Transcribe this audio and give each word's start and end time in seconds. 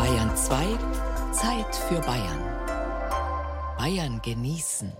Bayern 0.00 0.34
2, 0.34 0.78
Zeit 1.30 1.76
für 1.76 2.00
Bayern. 2.00 2.42
Bayern 3.76 4.18
genießen. 4.22 4.90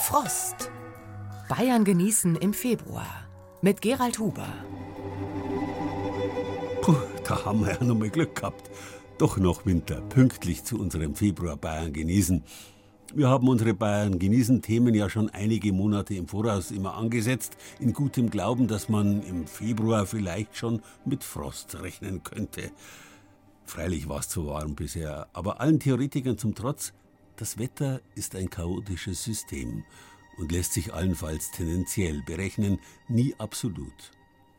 Frost. 0.00 0.72
Bayern 1.48 1.84
genießen 1.84 2.34
im 2.34 2.52
Februar. 2.52 3.06
Mit 3.62 3.82
Gerald 3.82 4.18
Huber. 4.18 4.48
Puh, 6.82 6.96
da 7.22 7.44
haben 7.44 7.64
wir 7.64 7.74
ja 7.74 7.84
noch 7.84 7.94
mal 7.94 8.10
Glück 8.10 8.34
gehabt. 8.34 8.68
Doch 9.16 9.36
noch 9.36 9.64
Winter, 9.64 10.00
pünktlich 10.00 10.64
zu 10.64 10.76
unserem 10.76 11.14
Februar 11.14 11.56
Bayern 11.56 11.92
genießen. 11.92 12.42
Wir 13.14 13.28
haben 13.30 13.48
unsere 13.48 13.72
Bayern 13.72 14.18
genießen 14.18 14.60
Themen 14.60 14.94
ja 14.94 15.08
schon 15.08 15.30
einige 15.30 15.72
Monate 15.72 16.14
im 16.14 16.28
Voraus 16.28 16.70
immer 16.70 16.94
angesetzt, 16.94 17.56
in 17.80 17.94
gutem 17.94 18.28
Glauben, 18.28 18.68
dass 18.68 18.90
man 18.90 19.22
im 19.22 19.46
Februar 19.46 20.04
vielleicht 20.04 20.54
schon 20.54 20.82
mit 21.06 21.24
Frost 21.24 21.80
rechnen 21.80 22.22
könnte. 22.22 22.70
Freilich 23.64 24.10
war 24.10 24.20
es 24.20 24.28
zu 24.28 24.46
warm 24.46 24.74
bisher, 24.74 25.26
aber 25.32 25.58
allen 25.62 25.80
Theoretikern 25.80 26.36
zum 26.36 26.54
Trotz, 26.54 26.92
das 27.36 27.58
Wetter 27.58 28.02
ist 28.14 28.36
ein 28.36 28.50
chaotisches 28.50 29.24
System 29.24 29.84
und 30.36 30.52
lässt 30.52 30.74
sich 30.74 30.92
allenfalls 30.92 31.50
tendenziell 31.50 32.22
berechnen, 32.26 32.78
nie 33.08 33.34
absolut. 33.38 34.12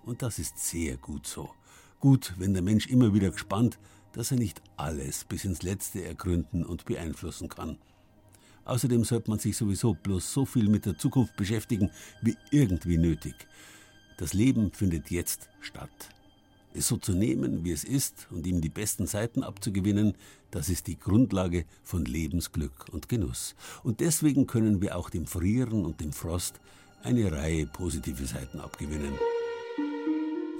Und 0.05 0.23
das 0.23 0.39
ist 0.39 0.57
sehr 0.57 0.97
gut 0.97 1.27
so. 1.27 1.51
Gut, 1.99 2.33
wenn 2.39 2.55
der 2.55 2.63
Mensch 2.63 2.87
immer 2.87 3.13
wieder 3.13 3.29
gespannt, 3.29 3.77
dass 4.13 4.31
er 4.31 4.37
nicht 4.37 4.63
alles 4.75 5.23
bis 5.23 5.45
ins 5.45 5.61
Letzte 5.61 6.03
ergründen 6.03 6.65
und 6.65 6.85
beeinflussen 6.85 7.47
kann. 7.47 7.77
Außerdem 8.69 9.03
sollte 9.03 9.31
man 9.31 9.39
sich 9.39 9.57
sowieso 9.57 9.95
bloß 9.95 10.31
so 10.31 10.45
viel 10.45 10.69
mit 10.69 10.85
der 10.85 10.95
Zukunft 10.95 11.35
beschäftigen 11.35 11.89
wie 12.21 12.37
irgendwie 12.51 12.99
nötig. 12.99 13.33
Das 14.17 14.33
Leben 14.33 14.71
findet 14.71 15.09
jetzt 15.09 15.49
statt. 15.59 15.89
Es 16.75 16.87
so 16.87 16.97
zu 16.97 17.13
nehmen, 17.13 17.63
wie 17.63 17.71
es 17.71 17.83
ist 17.83 18.27
und 18.29 18.45
ihm 18.45 18.61
die 18.61 18.69
besten 18.69 19.07
Seiten 19.07 19.41
abzugewinnen, 19.41 20.13
das 20.51 20.69
ist 20.69 20.85
die 20.85 20.99
Grundlage 20.99 21.65
von 21.83 22.05
Lebensglück 22.05 22.85
und 22.91 23.09
Genuss. 23.09 23.55
Und 23.81 24.01
deswegen 24.01 24.45
können 24.45 24.81
wir 24.81 24.95
auch 24.95 25.09
dem 25.09 25.25
Frieren 25.25 25.83
und 25.83 25.99
dem 25.99 26.13
Frost 26.13 26.59
eine 27.01 27.31
Reihe 27.31 27.65
positive 27.65 28.25
Seiten 28.27 28.59
abgewinnen. 28.59 29.13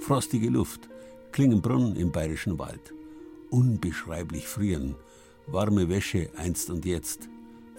Frostige 0.00 0.50
Luft, 0.50 0.88
Klingenbrunn 1.30 1.94
im 1.94 2.10
bayerischen 2.10 2.58
Wald, 2.58 2.92
unbeschreiblich 3.50 4.48
frieren, 4.48 4.96
warme 5.46 5.88
Wäsche 5.88 6.28
einst 6.36 6.70
und 6.70 6.84
jetzt, 6.84 7.28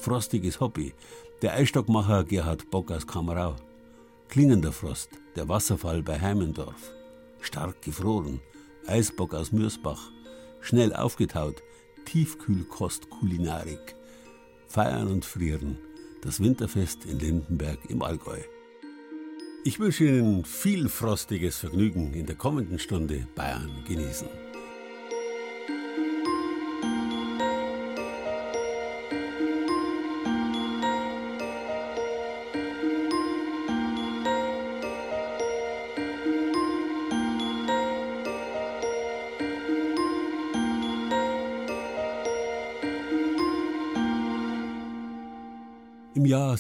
frostiges 0.01 0.59
Hobby. 0.59 0.93
Der 1.41 1.53
Eisstockmacher 1.53 2.23
Gerhard 2.23 2.69
Bock 2.71 2.91
aus 2.91 3.05
Kamerau. 3.05 3.55
Klingender 4.29 4.71
Frost, 4.71 5.09
der 5.35 5.47
Wasserfall 5.47 6.01
bei 6.01 6.19
Heimendorf. 6.19 6.91
Stark 7.39 7.81
gefroren, 7.81 8.41
Eisbock 8.87 9.33
aus 9.33 9.51
Mürsbach. 9.51 10.11
Schnell 10.59 10.93
aufgetaut, 10.93 11.61
Tiefkühlkost-Kulinarik. 12.05 13.95
Feiern 14.67 15.07
und 15.07 15.25
frieren, 15.25 15.77
das 16.21 16.39
Winterfest 16.39 17.05
in 17.05 17.19
Lindenberg 17.19 17.79
im 17.89 18.01
Allgäu. 18.01 18.39
Ich 19.63 19.79
wünsche 19.79 20.05
Ihnen 20.05 20.45
viel 20.45 20.89
frostiges 20.89 21.57
Vergnügen 21.57 22.13
in 22.13 22.25
der 22.25 22.35
kommenden 22.35 22.79
Stunde 22.79 23.27
Bayern 23.35 23.83
genießen. 23.87 24.50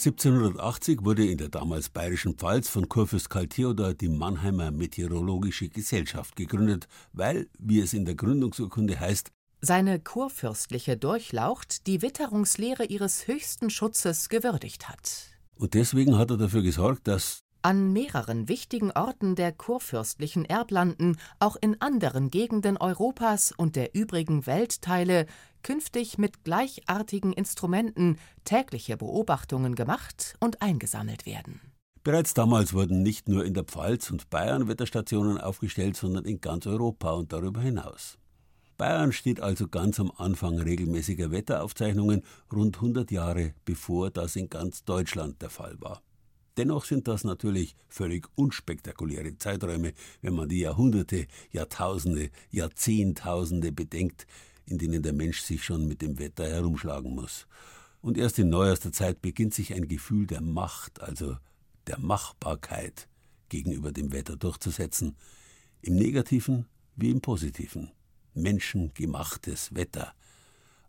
1780 0.03 1.03
wurde 1.03 1.27
in 1.27 1.37
der 1.37 1.49
damals 1.49 1.89
bayerischen 1.89 2.33
Pfalz 2.33 2.67
von 2.67 2.89
Kurfürst 2.89 3.29
Karl 3.29 3.47
Theodor 3.47 3.93
die 3.93 4.09
Mannheimer 4.09 4.71
Meteorologische 4.71 5.69
Gesellschaft 5.69 6.35
gegründet, 6.35 6.87
weil, 7.13 7.47
wie 7.59 7.79
es 7.81 7.93
in 7.93 8.05
der 8.05 8.15
Gründungsurkunde 8.15 8.99
heißt, 8.99 9.31
seine 9.61 9.99
kurfürstliche 9.99 10.97
Durchlaucht 10.97 11.85
die 11.85 12.01
Witterungslehre 12.01 12.85
ihres 12.85 13.27
höchsten 13.27 13.69
Schutzes 13.69 14.27
gewürdigt 14.29 14.89
hat. 14.89 15.27
Und 15.55 15.75
deswegen 15.75 16.17
hat 16.17 16.31
er 16.31 16.37
dafür 16.37 16.63
gesorgt, 16.63 17.07
dass 17.07 17.43
an 17.61 17.93
mehreren 17.93 18.47
wichtigen 18.47 18.91
Orten 18.91 19.35
der 19.35 19.51
kurfürstlichen 19.51 20.45
Erblanden, 20.45 21.17
auch 21.39 21.55
in 21.59 21.81
anderen 21.81 22.29
Gegenden 22.29 22.77
Europas 22.77 23.51
und 23.55 23.75
der 23.75 23.95
übrigen 23.95 24.45
Weltteile, 24.45 25.25
künftig 25.63 26.17
mit 26.17 26.43
gleichartigen 26.43 27.33
Instrumenten 27.33 28.17
tägliche 28.45 28.97
Beobachtungen 28.97 29.75
gemacht 29.75 30.35
und 30.39 30.61
eingesammelt 30.61 31.25
werden. 31.25 31.61
Bereits 32.03 32.33
damals 32.33 32.73
wurden 32.73 33.03
nicht 33.03 33.29
nur 33.29 33.45
in 33.45 33.53
der 33.53 33.63
Pfalz 33.63 34.09
und 34.09 34.29
Bayern 34.31 34.67
Wetterstationen 34.67 35.37
aufgestellt, 35.37 35.95
sondern 35.95 36.25
in 36.25 36.41
ganz 36.41 36.65
Europa 36.65 37.11
und 37.11 37.31
darüber 37.31 37.61
hinaus. 37.61 38.17
Bayern 38.77 39.11
steht 39.11 39.39
also 39.39 39.67
ganz 39.67 39.99
am 39.99 40.11
Anfang 40.17 40.57
regelmäßiger 40.57 41.29
Wetteraufzeichnungen, 41.29 42.23
rund 42.51 42.77
100 42.77 43.11
Jahre 43.11 43.53
bevor 43.63 44.09
das 44.09 44.35
in 44.35 44.49
ganz 44.49 44.83
Deutschland 44.83 45.39
der 45.43 45.51
Fall 45.51 45.75
war. 45.79 46.01
Dennoch 46.61 46.85
sind 46.85 47.07
das 47.07 47.23
natürlich 47.23 47.75
völlig 47.89 48.27
unspektakuläre 48.35 49.35
Zeiträume, 49.35 49.93
wenn 50.21 50.35
man 50.35 50.47
die 50.47 50.59
Jahrhunderte, 50.59 51.25
Jahrtausende, 51.49 52.29
Jahrzehntausende 52.51 53.71
bedenkt, 53.71 54.27
in 54.67 54.77
denen 54.77 55.01
der 55.01 55.13
Mensch 55.13 55.41
sich 55.41 55.63
schon 55.63 55.87
mit 55.87 56.03
dem 56.03 56.19
Wetter 56.19 56.47
herumschlagen 56.47 57.15
muss. 57.15 57.47
Und 57.99 58.15
erst 58.15 58.37
in 58.37 58.49
neuester 58.49 58.91
Zeit 58.91 59.23
beginnt 59.23 59.55
sich 59.55 59.73
ein 59.73 59.87
Gefühl 59.87 60.27
der 60.27 60.41
Macht, 60.41 61.01
also 61.01 61.35
der 61.87 61.97
Machbarkeit 61.97 63.07
gegenüber 63.49 63.91
dem 63.91 64.11
Wetter 64.11 64.37
durchzusetzen, 64.37 65.15
im 65.81 65.95
negativen 65.95 66.67
wie 66.95 67.09
im 67.09 67.21
positiven. 67.21 67.89
Menschengemachtes 68.35 69.73
Wetter. 69.73 70.13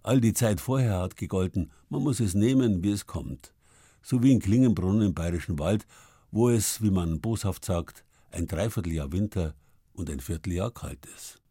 All 0.03 0.21
die 0.21 0.35
Zeit 0.35 0.61
vorher 0.61 0.99
hat 0.99 1.17
gegolten, 1.17 1.71
man 1.89 2.03
muss 2.03 2.21
es 2.21 2.35
nehmen, 2.35 2.85
wie 2.85 2.91
es 2.91 3.07
kommt 3.07 3.55
so 4.03 4.23
wie 4.23 4.33
in 4.33 4.41
Klingenbrunn 4.41 5.01
im 5.01 5.15
Bayerischen 5.15 5.59
Wald, 5.59 5.87
wo 6.31 6.49
es, 6.49 6.83
wie 6.83 6.91
man 6.91 7.21
boshaft 7.21 7.65
sagt, 7.65 8.05
ein 8.31 8.47
Dreivierteljahr 8.47 9.13
Winter 9.13 9.55
und 9.93 10.11
ein 10.11 10.21
Vierteljahr 10.21 10.73
kalt 10.73 11.07
ist. 11.15 11.43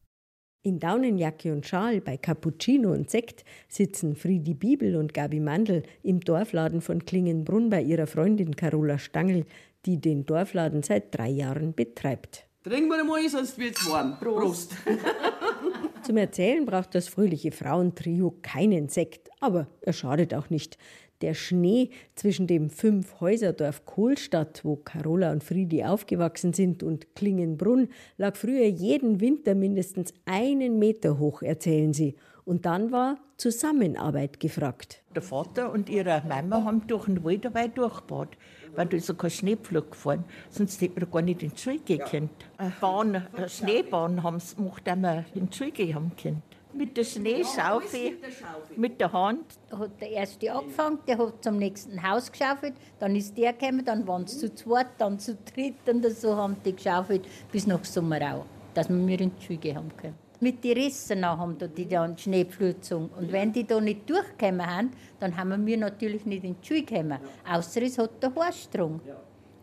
In 0.63 0.79
Daunenjacke 0.79 1.51
und 1.51 1.65
Schal 1.65 2.01
bei 2.01 2.17
Cappuccino 2.17 2.91
und 2.91 3.09
Sekt 3.09 3.43
sitzen 3.67 4.15
Friedi 4.15 4.53
Bibel 4.53 4.95
und 4.95 5.11
Gabi 5.11 5.39
Mandl 5.39 5.81
im 6.03 6.19
Dorfladen 6.19 6.81
von 6.81 7.03
Klingenbrunn 7.03 7.71
bei 7.71 7.81
ihrer 7.81 8.05
Freundin 8.05 8.55
Carola 8.55 8.99
Stangl, 8.99 9.45
die 9.87 9.99
den 9.99 10.27
Dorfladen 10.27 10.83
seit 10.83 11.17
drei 11.17 11.29
Jahren 11.29 11.73
betreibt. 11.73 12.45
Trinken 12.63 12.89
wir 12.89 13.03
mal, 13.03 13.27
sonst 13.27 13.57
wird's 13.57 13.89
warm. 13.89 14.19
Prost. 14.19 14.75
Zum 16.03 16.17
Erzählen 16.17 16.63
braucht 16.63 16.93
das 16.93 17.07
fröhliche 17.07 17.51
Frauentrio 17.51 18.37
keinen 18.43 18.87
Sekt, 18.87 19.29
aber 19.39 19.65
er 19.81 19.93
schadet 19.93 20.35
auch 20.35 20.51
nicht. 20.51 20.77
Der 21.21 21.33
Schnee 21.35 21.89
zwischen 22.15 22.47
dem 22.47 22.69
Fünf-Häuserdorf 22.69 23.85
Kohlstadt, 23.85 24.61
wo 24.63 24.75
Carola 24.75 25.31
und 25.31 25.43
Friedi 25.43 25.83
aufgewachsen 25.83 26.53
sind, 26.53 26.81
und 26.81 27.15
Klingenbrunn 27.15 27.89
lag 28.17 28.35
früher 28.35 28.65
jeden 28.65 29.21
Winter 29.21 29.53
mindestens 29.53 30.13
einen 30.25 30.79
Meter 30.79 31.19
hoch, 31.19 31.41
erzählen 31.43 31.93
sie. 31.93 32.15
Und 32.43 32.65
dann 32.65 32.91
war 32.91 33.17
Zusammenarbeit 33.37 34.39
gefragt. 34.39 35.03
Der 35.15 35.21
Vater 35.21 35.71
und 35.71 35.89
ihre 35.89 36.23
Mama 36.27 36.63
haben 36.63 36.85
durch 36.87 37.05
den 37.05 37.23
Wald 37.23 37.45
dabei 37.45 37.67
durchgebaut, 37.67 38.29
weil 38.75 38.87
da 38.87 38.97
ist 38.97 39.09
ja 39.09 39.15
kein 39.15 39.29
Schneepflug 39.29 39.91
gefahren, 39.91 40.25
sonst 40.49 40.81
hätten 40.81 40.99
wir 40.99 41.07
gar 41.07 41.21
nicht 41.21 41.43
in 41.43 41.51
die 41.51 41.57
Schule 41.57 41.79
gehen 41.79 41.99
können. 41.99 42.29
Eine 42.57 42.73
Bahn, 42.81 43.27
eine 43.33 43.49
Schneebahn 43.49 44.23
haben 44.23 44.39
sie 44.39 44.55
gemacht, 44.55 44.85
dass 44.85 44.97
wir 44.97 45.25
in 45.35 45.49
die 45.49 45.55
Schule 45.55 45.71
gehen 45.71 45.95
haben 45.95 46.11
können. 46.21 46.41
Mit 46.73 46.95
der 46.95 47.03
Schneeschaufel, 47.03 48.17
mit 48.75 48.99
der 48.99 49.11
Hand. 49.11 49.45
Da 49.69 49.79
hat 49.79 50.01
der 50.01 50.11
erste 50.11 50.51
angefangen, 50.53 50.99
der 51.05 51.17
hat 51.17 51.43
zum 51.43 51.57
nächsten 51.57 52.01
Haus 52.01 52.31
geschaufelt, 52.31 52.73
dann 52.99 53.15
ist 53.15 53.37
der 53.37 53.53
gekommen, 53.53 53.83
dann 53.83 54.07
waren 54.07 54.25
sie 54.25 54.37
zu 54.37 54.55
zweit, 54.55 54.87
dann 54.97 55.19
zu 55.19 55.37
dritt 55.53 55.75
und 55.87 56.05
so 56.15 56.35
haben 56.35 56.55
die 56.63 56.75
geschaufelt 56.75 57.25
bis 57.51 57.67
nach 57.67 57.83
Sommerau, 57.83 58.45
dass 58.73 58.89
wir 58.89 58.95
mir 58.95 59.19
in 59.19 59.31
die 59.35 59.45
Schule 59.45 59.59
gehen 59.59 59.75
haben 59.77 59.91
können. 59.97 60.15
Mit 60.39 60.63
den 60.63 60.73
Rissen 60.73 61.23
haben 61.23 61.55
da 61.57 61.67
die 61.67 61.87
dann 61.87 62.17
Schneepfluzung. 62.17 63.11
Und 63.15 63.31
wenn 63.31 63.53
die 63.53 63.63
da 63.63 63.79
nicht 63.79 64.09
durchgekommen 64.09 64.65
haben, 64.65 64.91
dann 65.19 65.37
haben 65.37 65.65
wir 65.67 65.77
natürlich 65.77 66.25
nicht 66.25 66.43
in 66.43 66.55
die 66.59 66.67
Schule 66.67 66.81
gekommen. 66.81 67.19
Außer 67.47 67.83
es 67.83 67.99
hat 67.99 68.23
der 68.23 68.33
Horst 68.33 68.71
getrunken. 68.71 69.07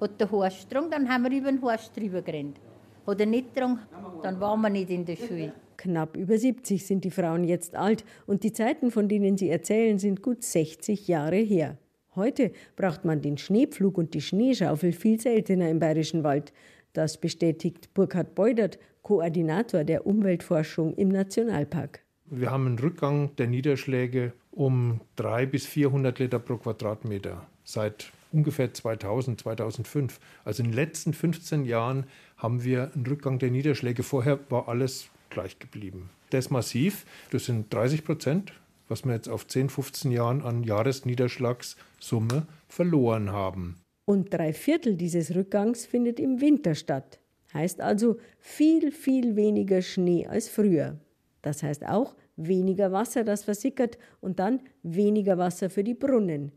Hat 0.01 0.21
der 0.21 0.29
getrunken, 0.29 0.91
dann 0.91 1.09
haben 1.09 1.25
wir 1.25 1.37
über 1.37 1.51
den 1.51 1.61
Horst 1.63 1.97
drüber 1.97 2.23
gerannt. 2.23 2.61
Hat 3.05 3.19
er 3.19 3.27
nicht 3.27 3.53
getrunken, 3.53 3.89
dann 4.23 4.39
waren 4.39 4.61
wir 4.61 4.71
nicht 4.71 4.91
in 4.91 5.05
der 5.05 5.17
Schule. 5.17 5.53
Knapp 5.79 6.17
über 6.17 6.37
70 6.37 6.85
sind 6.85 7.05
die 7.05 7.11
Frauen 7.11 7.45
jetzt 7.45 7.77
alt 7.77 8.05
und 8.27 8.43
die 8.43 8.53
Zeiten, 8.53 8.91
von 8.91 9.09
denen 9.09 9.39
sie 9.39 9.49
erzählen, 9.49 9.99
sind 9.99 10.23
gut 10.23 10.43
60 10.43 11.09
Jahre 11.09 11.37
her. 11.37 11.79
Heute 12.17 12.51
braucht 12.75 13.05
man 13.05 13.23
den 13.23 13.39
Schneepflug 13.39 13.97
und 13.97 14.13
die 14.13 14.21
Schneeschaufel 14.21 14.93
viel 14.93 15.21
seltener 15.21 15.71
im 15.71 15.79
bayerischen 15.79 16.25
Wald. 16.25 16.53
Das 16.93 17.21
bestätigt 17.21 17.95
Burkhard 17.95 18.35
Beudert, 18.35 18.79
Koordinator 19.03 19.85
der 19.85 20.05
Umweltforschung 20.05 20.95
im 20.95 21.09
Nationalpark. 21.11 22.01
Wir 22.27 22.51
haben 22.51 22.67
einen 22.67 22.79
Rückgang 22.79 23.37
der 23.37 23.47
Niederschläge 23.47 24.33
um 24.51 25.01
300 25.17 25.51
bis 25.53 25.65
400 25.67 26.19
Liter 26.19 26.41
pro 26.41 26.57
Quadratmeter 26.57 27.47
seit 27.63 28.13
ungefähr 28.33 28.75
2000, 28.75 29.41
2005. 29.41 30.19
Also 30.45 30.65
in 30.65 30.71
den 30.71 30.75
letzten 30.75 31.13
15 31.13 31.65
Jahren 31.65 32.07
haben 32.37 32.65
wir 32.65 32.91
einen 32.95 33.07
Rückgang 33.07 33.39
der 33.39 33.53
Niederschläge. 33.53 34.03
Vorher 34.03 34.41
war 34.51 34.69
alles 34.69 35.09
gleich 35.39 35.59
geblieben. 35.59 36.11
Das 36.31 36.47
ist 36.47 36.51
massiv. 36.51 37.07
Das 37.31 37.45
sind 37.45 37.73
30 37.73 38.05
Prozent, 38.05 38.53
was 38.89 39.05
wir 39.05 39.15
jetzt 39.15 39.29
auf 39.29 39.47
10, 39.47 39.69
15 39.69 40.11
Jahren 40.11 40.43
an 40.43 40.65
Jahresniederschlagssumme 40.65 42.47
verloren 42.69 43.31
haben. 43.31 43.77
Und 44.05 44.35
drei 44.35 44.53
Viertel 44.53 44.97
dieses 44.97 45.35
Rückgangs 45.35 45.87
findet 45.87 46.19
im 46.19 46.41
Winter 46.41 46.75
statt. 46.75 47.21
Heißt 47.55 47.81
also 47.81 48.17
viel, 48.41 48.91
viel 48.91 49.37
weniger 49.37 49.81
Schnee 49.81 50.27
als 50.27 50.49
früher. 50.49 50.99
Das 51.43 51.63
heißt 51.63 51.87
auch 51.87 52.17
weniger 52.37 52.91
Wasser, 52.91 53.23
das 53.25 53.45
versickert 53.45 53.97
und 54.21 54.39
dann 54.39 54.61
weniger 54.83 55.39
Wasser 55.39 55.71
für 55.71 55.85
die 55.85 55.95
Brunnen. 55.95 56.53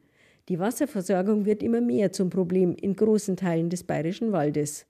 Die 0.50 0.60
Wasserversorgung 0.60 1.46
wird 1.46 1.62
immer 1.62 1.82
mehr 1.82 2.12
zum 2.12 2.30
Problem 2.30 2.76
in 2.76 2.96
großen 2.96 3.38
Teilen 3.38 3.70
des 3.70 3.84
bayerischen 3.84 4.32
Waldes. 4.32 4.86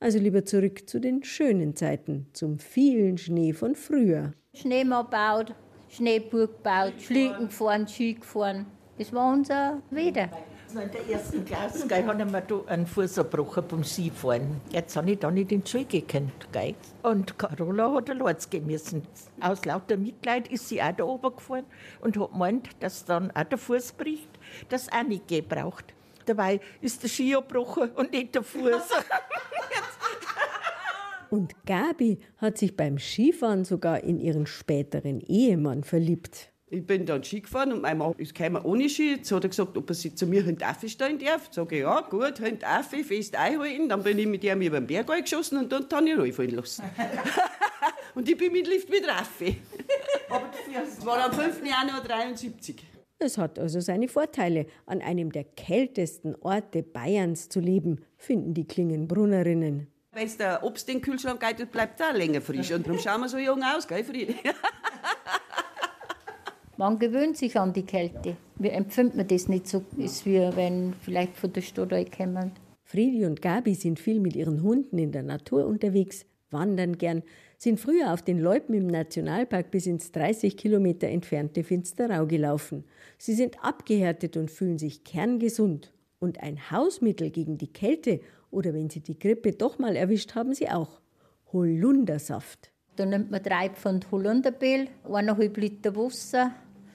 Also 0.00 0.18
lieber 0.18 0.44
zurück 0.44 0.88
zu 0.88 1.00
den 1.00 1.22
schönen 1.24 1.76
Zeiten, 1.76 2.26
zum 2.32 2.58
vielen 2.58 3.16
Schnee 3.16 3.52
von 3.52 3.74
früher. 3.74 4.32
Schneemann 4.54 5.08
baut, 5.08 5.54
Schneeburg 5.88 6.62
baut, 6.62 6.94
Schlitten 7.00 7.46
gefahren, 7.46 7.88
Ski 7.88 8.14
gefahren. 8.14 8.66
Das 8.98 9.12
war 9.12 9.32
unser 9.32 9.82
Wieder 9.90 10.28
in 10.80 10.90
der 10.90 11.08
ersten 11.08 11.44
Klasse 11.44 11.86
gell, 11.86 12.04
habe 12.06 12.22
ich 12.22 12.30
mir 12.30 12.40
da 12.40 12.60
einen 12.66 12.86
Fuß 12.86 13.16
gebrochen 13.16 13.64
beim 13.68 13.84
Skifahren. 13.84 14.60
Jetzt 14.70 14.96
habe 14.96 15.12
ich 15.12 15.18
da 15.18 15.30
nicht 15.30 15.52
in 15.52 15.62
die 15.62 15.70
Schule 15.70 15.84
gekannt. 15.84 16.32
Gell. 16.52 16.74
Und 17.02 17.38
Carola 17.38 17.92
hat 17.94 18.10
allein 18.10 18.36
gehen 18.50 18.66
müssen. 18.66 19.02
Aus 19.40 19.64
lauter 19.64 19.96
Mitleid 19.96 20.48
ist 20.48 20.68
sie 20.68 20.82
auch 20.82 20.92
da 20.92 21.04
oben 21.04 21.36
gefahren 21.36 21.64
und 22.00 22.18
hat 22.18 22.32
gemeint, 22.32 22.68
dass 22.80 23.04
dann 23.04 23.30
auch 23.32 23.44
der 23.44 23.58
Fuß 23.58 23.92
bricht, 23.92 24.28
dass 24.68 24.90
auch 24.92 25.04
nicht 25.04 25.28
gehen 25.28 25.46
braucht. 25.48 25.94
Dabei 26.26 26.60
ist 26.80 27.02
der 27.02 27.08
Ski 27.08 27.30
gebrochen 27.30 27.90
und 27.90 28.12
nicht 28.12 28.34
der 28.34 28.42
Fuß. 28.42 28.62
und 31.30 31.54
Gabi 31.66 32.18
hat 32.38 32.58
sich 32.58 32.76
beim 32.76 32.98
Skifahren 32.98 33.64
sogar 33.64 34.02
in 34.02 34.20
ihren 34.20 34.46
späteren 34.46 35.20
Ehemann 35.20 35.84
verliebt. 35.84 36.54
Ich 36.74 36.84
bin 36.84 37.06
dann 37.06 37.22
Ski 37.22 37.40
gefahren 37.40 37.72
und 37.72 37.82
mein 37.82 37.98
Mann 37.98 38.14
ist 38.16 38.34
gekommen 38.34 38.64
ohne 38.64 38.88
Ski. 38.88 39.16
Jetzt 39.16 39.30
hat 39.30 39.44
er 39.44 39.50
gesagt, 39.50 39.76
ob 39.76 39.88
er 39.88 39.94
sich 39.94 40.16
zu 40.16 40.26
mir 40.26 40.42
hinten 40.42 40.88
stellen 40.88 41.18
darf. 41.18 41.48
Sag 41.52 41.70
ich, 41.70 41.80
ja, 41.80 42.00
gut, 42.00 42.38
hinten 42.38 43.04
fest 43.04 43.36
einhalten. 43.36 43.88
Dann 43.88 44.02
bin 44.02 44.18
ich 44.18 44.26
mit 44.26 44.42
ihm 44.42 44.60
über 44.60 44.80
den 44.80 44.86
Berg 44.86 45.06
geschossen 45.06 45.58
und 45.58 45.70
dann 45.70 45.86
habe 45.92 46.08
ich 46.08 46.16
runterfallen 46.16 46.56
lassen. 46.56 46.84
und 48.14 48.28
ich 48.28 48.36
bin 48.36 48.52
mit 48.52 48.66
Lift 48.66 48.90
wieder 48.90 49.08
rauf. 49.08 49.30
Aber 50.30 50.50
das 50.72 51.06
war 51.06 51.26
am 51.26 51.32
5. 51.32 51.64
Januar 51.64 52.02
73. 52.02 52.82
Es 53.24 53.38
hat 53.38 53.58
also 53.58 53.80
seine 53.80 54.06
Vorteile. 54.06 54.66
An 54.84 55.00
einem 55.00 55.32
der 55.32 55.44
kältesten 55.44 56.36
Orte 56.42 56.82
Bayerns 56.82 57.48
zu 57.48 57.58
leben, 57.58 58.02
finden 58.18 58.52
die 58.52 58.66
Klingenbrunnerinnen. 58.66 59.86
Wenn 60.12 60.26
es 60.26 60.36
der 60.36 60.62
Obst 60.62 60.86
in 60.90 60.96
den 60.96 61.02
Kühlschrank 61.02 61.40
geht, 61.40 61.72
bleibt 61.72 61.98
es 61.98 62.06
auch 62.06 62.12
länger 62.12 62.42
frisch. 62.42 62.70
Und 62.70 62.86
darum 62.86 63.00
schauen 63.00 63.22
wir 63.22 63.28
so 63.30 63.38
jung 63.38 63.62
aus, 63.62 63.88
gell, 63.88 64.04
Friede? 64.04 64.34
Man 66.76 66.98
gewöhnt 66.98 67.38
sich 67.38 67.58
an 67.58 67.72
die 67.72 67.86
Kälte. 67.86 68.36
Wie 68.56 68.68
empfindet 68.68 69.16
man 69.16 69.26
das 69.26 69.48
nicht 69.48 69.68
so, 69.68 69.84
ist 69.96 70.26
wie 70.26 70.40
wenn 70.54 70.92
vielleicht 71.00 71.36
von 71.36 71.52
der 71.52 71.62
Stadt 71.62 72.12
kommen. 72.12 72.52
Friedi 72.82 73.24
und 73.24 73.40
Gabi 73.40 73.74
sind 73.74 73.98
viel 73.98 74.20
mit 74.20 74.36
ihren 74.36 74.62
Hunden 74.62 74.98
in 74.98 75.12
der 75.12 75.22
Natur 75.22 75.66
unterwegs, 75.66 76.26
wandern 76.50 76.98
gern, 76.98 77.22
sind 77.58 77.80
früher 77.80 78.12
auf 78.12 78.22
den 78.22 78.40
Loipen 78.40 78.74
im 78.74 78.86
Nationalpark 78.86 79.70
bis 79.70 79.86
ins 79.86 80.12
30 80.12 80.56
Kilometer 80.56 81.08
entfernte 81.08 81.64
Finsterau 81.64 82.26
gelaufen. 82.26 82.84
Sie 83.18 83.34
sind 83.34 83.62
abgehärtet 83.62 84.36
und 84.36 84.50
fühlen 84.50 84.78
sich 84.78 85.04
kerngesund. 85.04 85.92
Und 86.18 86.42
ein 86.42 86.70
Hausmittel 86.70 87.30
gegen 87.30 87.58
die 87.58 87.72
Kälte 87.72 88.20
oder 88.50 88.72
wenn 88.72 88.88
sie 88.88 89.00
die 89.00 89.18
Grippe 89.18 89.52
doch 89.52 89.78
mal 89.78 89.96
erwischt, 89.96 90.34
haben 90.34 90.54
sie 90.54 90.70
auch. 90.70 91.00
Holundersaft. 91.52 92.70
Da 92.96 93.04
nimmt 93.04 93.30
man 93.30 93.42
drei 93.42 93.68
Pfund 93.70 94.10
Holundermehl, 94.10 94.88
eineinhalb 95.04 95.56
Liter 95.56 95.96
Wasser, 95.96 96.52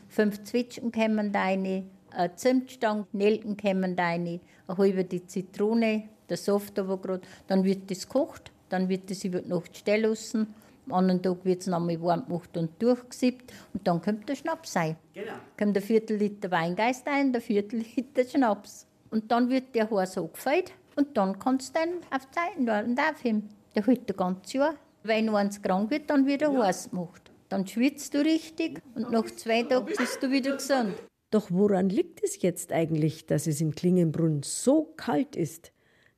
fünf 0.08 0.44
Zwetschgen 0.44 0.92
kommen 0.92 1.36
rein, 1.36 1.86
eine 2.12 2.36
Zimtstange, 2.36 3.06
Nelken 3.12 3.58
kommen 3.58 3.96
rein, 3.98 4.40
eine 4.68 4.78
halbe 4.78 5.04
die 5.04 5.26
Zitrone, 5.26 6.04
der 6.30 6.38
Saft 6.38 6.80
aber 6.80 6.98
gerade. 6.98 7.22
Dann 7.48 7.64
wird 7.64 7.92
das 7.92 8.08
gekocht, 8.08 8.52
dann 8.70 8.90
wird 8.90 9.10
das 9.10 9.24
über 9.24 9.42
die 9.42 9.50
Nacht 9.50 9.76
stehen 9.76 10.04
lassen. 10.04 10.54
Am 10.88 10.94
anderen 10.94 11.22
Tag 11.22 11.46
wird 11.46 11.62
es 11.62 11.68
nochmal 11.68 12.02
warm 12.02 12.26
gemacht 12.26 12.56
und 12.58 12.82
durchgesippt 12.82 13.54
und 13.74 13.88
dann 13.88 14.02
kommt 14.02 14.28
der 14.28 14.36
Schnaps 14.36 14.76
rein. 14.76 14.96
Genau. 15.14 15.34
Kommt 15.58 15.78
ein 15.78 15.84
Viertel 15.84 16.18
Liter 16.18 16.50
Weingeist 16.50 17.08
ein, 17.08 17.34
ein 17.34 17.42
Viertel 17.42 17.84
Liter 17.96 18.24
Schnaps. 18.24 18.88
Und 19.12 19.32
dann 19.32 19.50
wird 19.50 19.76
der 19.76 19.90
Haar 19.90 20.08
so 20.08 20.28
gefällt 20.28 20.72
und 20.96 21.16
dann 21.18 21.38
kannst 21.38 21.76
du 21.76 21.80
dann 21.80 21.90
auf 22.12 22.26
die 22.28 22.40
Seiten 22.40 22.90
und 22.90 23.00
aufheben. 23.00 23.50
Der 23.76 23.86
hält 23.86 24.10
das 24.10 24.18
ganze 24.18 24.58
Jahr. 24.58 24.76
Wenn 25.04 25.30
eins 25.30 25.62
krank 25.62 25.92
wird, 25.92 26.10
dann 26.10 26.26
wird 26.26 26.42
er 26.42 26.52
ja. 26.52 26.64
heiß 26.64 26.90
gemacht. 26.90 27.32
Dann 27.50 27.66
schwitzt 27.66 28.14
du 28.14 28.20
richtig 28.20 28.82
und 28.96 29.12
nach 29.12 29.26
zwei 29.26 29.64
Tagen 29.64 29.86
bist 29.86 30.22
du 30.22 30.30
wieder 30.30 30.54
gesund. 30.54 30.94
Doch 31.32 31.52
woran 31.52 31.90
liegt 31.90 32.24
es 32.24 32.42
jetzt 32.42 32.72
eigentlich, 32.72 33.26
dass 33.28 33.48
es 33.48 33.62
in 33.62 33.76
Klingenbrunn 33.76 34.42
so 34.44 34.94
kalt 34.98 35.36
ist? 35.36 35.72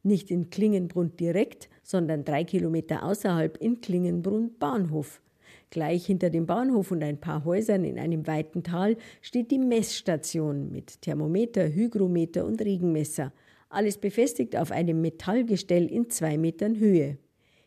Nicht 0.03 0.31
in 0.31 0.49
Klingenbrunn 0.49 1.15
direkt, 1.17 1.69
sondern 1.91 2.23
drei 2.23 2.45
Kilometer 2.45 3.03
außerhalb 3.03 3.57
in 3.57 3.81
Klingenbrunn 3.81 4.57
Bahnhof. 4.57 5.21
Gleich 5.69 6.05
hinter 6.05 6.29
dem 6.29 6.45
Bahnhof 6.45 6.91
und 6.91 7.03
ein 7.03 7.19
paar 7.19 7.43
Häusern 7.43 7.83
in 7.83 7.99
einem 7.99 8.25
weiten 8.27 8.63
Tal 8.63 8.95
steht 9.21 9.51
die 9.51 9.59
Messstation 9.59 10.71
mit 10.71 11.01
Thermometer, 11.01 11.67
Hygrometer 11.67 12.45
und 12.45 12.61
Regenmesser. 12.61 13.33
Alles 13.69 13.97
befestigt 13.97 14.55
auf 14.55 14.71
einem 14.71 15.01
Metallgestell 15.01 15.85
in 15.91 16.09
zwei 16.09 16.37
Metern 16.37 16.77
Höhe. 16.77 17.17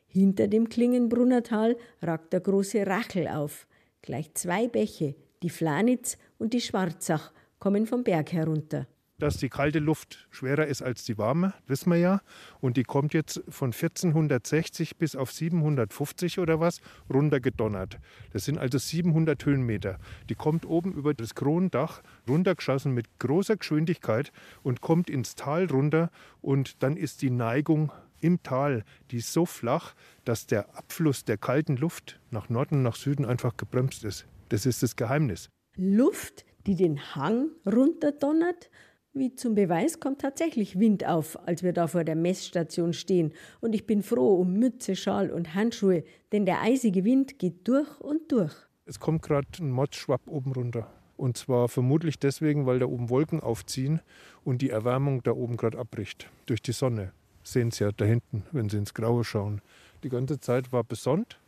Hinter 0.06 0.48
dem 0.48 0.70
Klingenbrunner 0.70 1.42
Tal 1.42 1.76
ragt 2.00 2.32
der 2.32 2.40
große 2.40 2.86
Rachel 2.86 3.28
auf. 3.28 3.66
Gleich 4.00 4.32
zwei 4.34 4.68
Bäche, 4.68 5.16
die 5.42 5.50
Flanitz 5.50 6.16
und 6.38 6.54
die 6.54 6.60
Schwarzach, 6.60 7.32
kommen 7.58 7.86
vom 7.86 8.04
Berg 8.04 8.32
herunter. 8.32 8.86
Dass 9.18 9.36
die 9.36 9.48
kalte 9.48 9.78
Luft 9.78 10.26
schwerer 10.30 10.66
ist 10.66 10.82
als 10.82 11.04
die 11.04 11.18
warme, 11.18 11.54
wissen 11.66 11.90
wir 11.90 11.98
ja. 11.98 12.20
Und 12.60 12.76
die 12.76 12.82
kommt 12.82 13.14
jetzt 13.14 13.42
von 13.48 13.72
1460 13.72 14.96
bis 14.96 15.14
auf 15.14 15.30
750 15.30 16.40
oder 16.40 16.58
was 16.58 16.80
runtergedonnert. 17.12 17.98
Das 18.32 18.44
sind 18.44 18.58
also 18.58 18.78
700 18.78 19.44
Höhenmeter. 19.46 19.98
Die 20.28 20.34
kommt 20.34 20.66
oben 20.66 20.92
über 20.92 21.14
das 21.14 21.34
Kronendach 21.34 22.02
runtergeschossen 22.28 22.92
mit 22.92 23.06
großer 23.20 23.56
Geschwindigkeit 23.56 24.32
und 24.62 24.80
kommt 24.80 25.08
ins 25.08 25.36
Tal 25.36 25.66
runter. 25.66 26.10
Und 26.40 26.82
dann 26.82 26.96
ist 26.96 27.22
die 27.22 27.30
Neigung 27.30 27.92
im 28.20 28.42
Tal, 28.42 28.84
die 29.10 29.18
ist 29.18 29.32
so 29.32 29.44
flach, 29.44 29.94
dass 30.24 30.46
der 30.46 30.76
Abfluss 30.76 31.24
der 31.24 31.36
kalten 31.36 31.76
Luft 31.76 32.18
nach 32.30 32.48
Norden, 32.48 32.82
nach 32.82 32.96
Süden 32.96 33.26
einfach 33.26 33.56
gebremst 33.56 34.02
ist. 34.02 34.26
Das 34.48 34.66
ist 34.66 34.82
das 34.82 34.96
Geheimnis. 34.96 35.50
Luft, 35.76 36.46
die 36.66 36.74
den 36.74 37.14
Hang 37.14 37.50
runterdonnert? 37.66 38.70
Wie 39.16 39.32
zum 39.34 39.54
Beweis 39.54 40.00
kommt 40.00 40.20
tatsächlich 40.20 40.80
Wind 40.80 41.06
auf, 41.06 41.38
als 41.46 41.62
wir 41.62 41.72
da 41.72 41.86
vor 41.86 42.02
der 42.02 42.16
Messstation 42.16 42.92
stehen. 42.92 43.32
Und 43.60 43.72
ich 43.72 43.86
bin 43.86 44.02
froh 44.02 44.34
um 44.34 44.54
Mütze, 44.54 44.96
Schal 44.96 45.30
und 45.30 45.54
Handschuhe, 45.54 46.02
denn 46.32 46.44
der 46.46 46.62
eisige 46.62 47.04
Wind 47.04 47.38
geht 47.38 47.68
durch 47.68 48.00
und 48.00 48.32
durch. 48.32 48.52
Es 48.86 48.98
kommt 48.98 49.22
gerade 49.22 49.46
ein 49.60 49.70
Motzschwapp 49.70 50.22
oben 50.26 50.50
runter. 50.50 50.92
Und 51.16 51.36
zwar 51.36 51.68
vermutlich 51.68 52.18
deswegen, 52.18 52.66
weil 52.66 52.80
da 52.80 52.86
oben 52.86 53.08
Wolken 53.08 53.38
aufziehen 53.38 54.00
und 54.42 54.62
die 54.62 54.70
Erwärmung 54.70 55.22
da 55.22 55.30
oben 55.30 55.56
gerade 55.56 55.78
abbricht 55.78 56.28
durch 56.46 56.60
die 56.60 56.72
Sonne 56.72 57.12
sehen 57.46 57.70
Sie 57.70 57.84
ja 57.84 57.92
da 57.92 58.04
hinten, 58.04 58.44
wenn 58.52 58.68
Sie 58.68 58.78
ins 58.78 58.94
Graue 58.94 59.22
schauen. 59.22 59.60
Die 60.02 60.08
ganze 60.08 60.40
Zeit 60.40 60.72
war 60.72 60.82
besonnt 60.82 61.38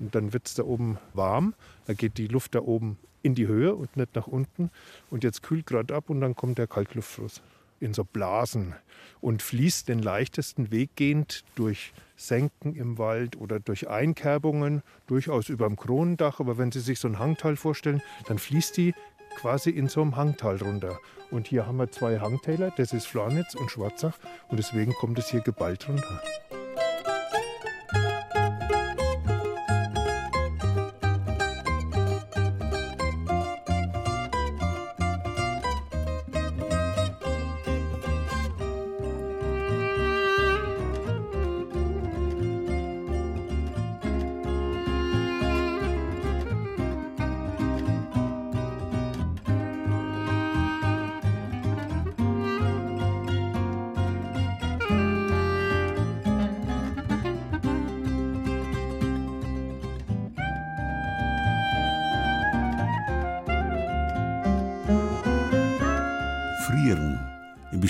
und 0.00 0.14
dann 0.14 0.32
wird 0.32 0.46
es 0.46 0.54
da 0.54 0.64
oben 0.64 0.98
warm. 1.14 1.54
Da 1.86 1.94
geht 1.94 2.18
die 2.18 2.26
Luft 2.26 2.54
da 2.54 2.60
oben 2.60 2.98
in 3.22 3.34
die 3.34 3.46
Höhe 3.46 3.74
und 3.74 3.96
nicht 3.96 4.14
nach 4.14 4.26
unten. 4.26 4.70
Und 5.10 5.24
jetzt 5.24 5.42
kühlt 5.42 5.66
gerade 5.66 5.94
ab 5.94 6.10
und 6.10 6.20
dann 6.20 6.34
kommt 6.34 6.58
der 6.58 6.66
Kaltluftfluss 6.66 7.42
in 7.80 7.94
so 7.94 8.04
Blasen 8.04 8.74
und 9.20 9.42
fließt 9.42 9.88
den 9.88 10.00
leichtesten 10.00 10.70
Weg 10.70 10.96
gehend 10.96 11.44
durch 11.54 11.92
Senken 12.16 12.74
im 12.74 12.98
Wald 12.98 13.36
oder 13.36 13.58
durch 13.58 13.88
Einkerbungen, 13.88 14.82
durchaus 15.06 15.48
über 15.48 15.66
dem 15.66 15.76
Kronendach. 15.76 16.40
Aber 16.40 16.58
wenn 16.58 16.72
Sie 16.72 16.80
sich 16.80 16.98
so 16.98 17.08
ein 17.08 17.18
Hangtal 17.18 17.56
vorstellen, 17.56 18.02
dann 18.26 18.38
fließt 18.38 18.76
die 18.76 18.94
quasi 19.36 19.70
in 19.70 19.88
so 19.88 20.02
einem 20.02 20.16
Hangtal 20.16 20.56
runter. 20.56 20.98
Und 21.30 21.46
hier 21.46 21.66
haben 21.66 21.78
wir 21.78 21.90
zwei 21.90 22.18
Hangtäler, 22.18 22.72
das 22.76 22.92
ist 22.92 23.06
Flanitz 23.06 23.54
und 23.54 23.70
Schwarzach 23.70 24.18
und 24.48 24.58
deswegen 24.58 24.92
kommt 24.92 25.18
es 25.18 25.30
hier 25.30 25.40
geballt 25.40 25.88
runter. 25.88 26.20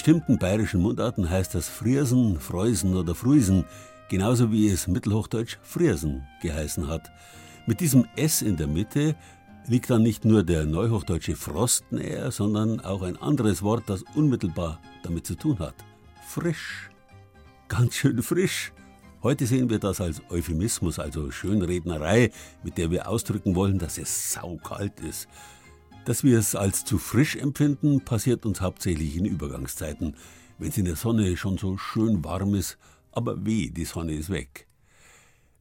Bestimmten 0.00 0.38
bayerischen 0.38 0.80
Mundarten 0.80 1.28
heißt 1.28 1.54
das 1.54 1.68
Friersen, 1.68 2.40
Freusen 2.40 2.96
oder 2.96 3.14
Fruisen, 3.14 3.66
genauso 4.08 4.50
wie 4.50 4.66
es 4.70 4.86
mittelhochdeutsch 4.86 5.58
Friersen 5.62 6.26
geheißen 6.40 6.88
hat. 6.88 7.10
Mit 7.66 7.80
diesem 7.80 8.06
S 8.16 8.40
in 8.40 8.56
der 8.56 8.66
Mitte 8.66 9.14
liegt 9.66 9.90
dann 9.90 10.02
nicht 10.02 10.24
nur 10.24 10.42
der 10.42 10.64
neuhochdeutsche 10.64 11.36
Frost 11.36 11.92
näher, 11.92 12.30
sondern 12.30 12.80
auch 12.80 13.02
ein 13.02 13.18
anderes 13.18 13.62
Wort, 13.62 13.90
das 13.90 14.02
unmittelbar 14.14 14.80
damit 15.02 15.26
zu 15.26 15.34
tun 15.34 15.58
hat. 15.58 15.74
Frisch. 16.26 16.88
Ganz 17.68 17.96
schön 17.96 18.22
frisch. 18.22 18.72
Heute 19.22 19.44
sehen 19.44 19.68
wir 19.68 19.80
das 19.80 20.00
als 20.00 20.22
Euphemismus, 20.30 20.98
also 20.98 21.30
Schönrednerei, 21.30 22.30
mit 22.62 22.78
der 22.78 22.90
wir 22.90 23.06
ausdrücken 23.06 23.54
wollen, 23.54 23.78
dass 23.78 23.98
es 23.98 24.32
saukalt 24.32 24.98
ist. 25.00 25.28
Dass 26.10 26.24
wir 26.24 26.40
es 26.40 26.56
als 26.56 26.84
zu 26.84 26.98
frisch 26.98 27.36
empfinden, 27.36 28.04
passiert 28.04 28.44
uns 28.44 28.60
hauptsächlich 28.60 29.16
in 29.16 29.26
Übergangszeiten, 29.26 30.16
wenn 30.58 30.70
es 30.70 30.76
in 30.76 30.86
der 30.86 30.96
Sonne 30.96 31.36
schon 31.36 31.56
so 31.56 31.78
schön 31.78 32.24
warm 32.24 32.56
ist, 32.56 32.78
aber 33.12 33.46
weh, 33.46 33.70
die 33.70 33.84
Sonne 33.84 34.14
ist 34.14 34.28
weg. 34.28 34.66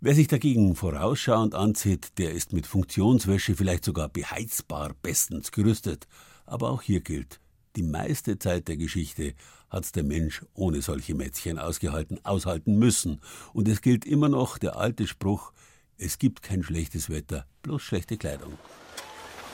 Wer 0.02 0.16
sich 0.16 0.28
dagegen 0.28 0.76
vorausschauend 0.76 1.54
anzieht, 1.54 2.18
der 2.18 2.34
ist 2.34 2.52
mit 2.52 2.66
Funktionswäsche 2.66 3.54
vielleicht 3.54 3.86
sogar 3.86 4.10
beheizbar 4.10 4.96
bestens 5.04 5.52
gerüstet. 5.52 6.08
Aber 6.48 6.72
auch 6.72 6.82
hier 6.82 7.02
gilt, 7.02 7.40
die 7.76 7.84
meiste 7.84 8.40
Zeit 8.40 8.70
der 8.70 8.78
Geschichte 8.78 9.36
hat 9.70 9.96
der 9.96 10.04
Mensch 10.04 10.44
ohne 10.56 10.82
solche 10.82 11.14
Mätzchen 11.14 11.60
ausgehalten, 11.60 12.26
aushalten 12.26 12.80
müssen. 12.80 13.22
Und 13.54 13.68
es 13.68 13.82
gilt 13.84 14.04
immer 14.04 14.30
noch 14.30 14.58
der 14.58 14.78
alte 14.78 15.06
Spruch, 15.06 15.54
es 16.00 16.18
gibt 16.18 16.42
kein 16.42 16.64
schlechtes 16.64 17.12
Wetter, 17.12 17.46
bloß 17.62 17.84
schlechte 17.84 18.18
Kleidung. 18.18 18.58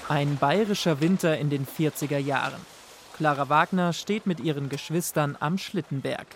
Ein 0.07 0.37
bayerischer 0.37 1.01
Winter 1.01 1.35
in 1.35 1.49
den 1.49 1.65
40er 1.65 2.19
Jahren. 2.19 2.61
Clara 3.17 3.49
Wagner 3.49 3.91
steht 3.91 4.27
mit 4.27 4.39
ihren 4.39 4.69
Geschwistern 4.69 5.35
am 5.39 5.57
Schlittenberg. 5.57 6.27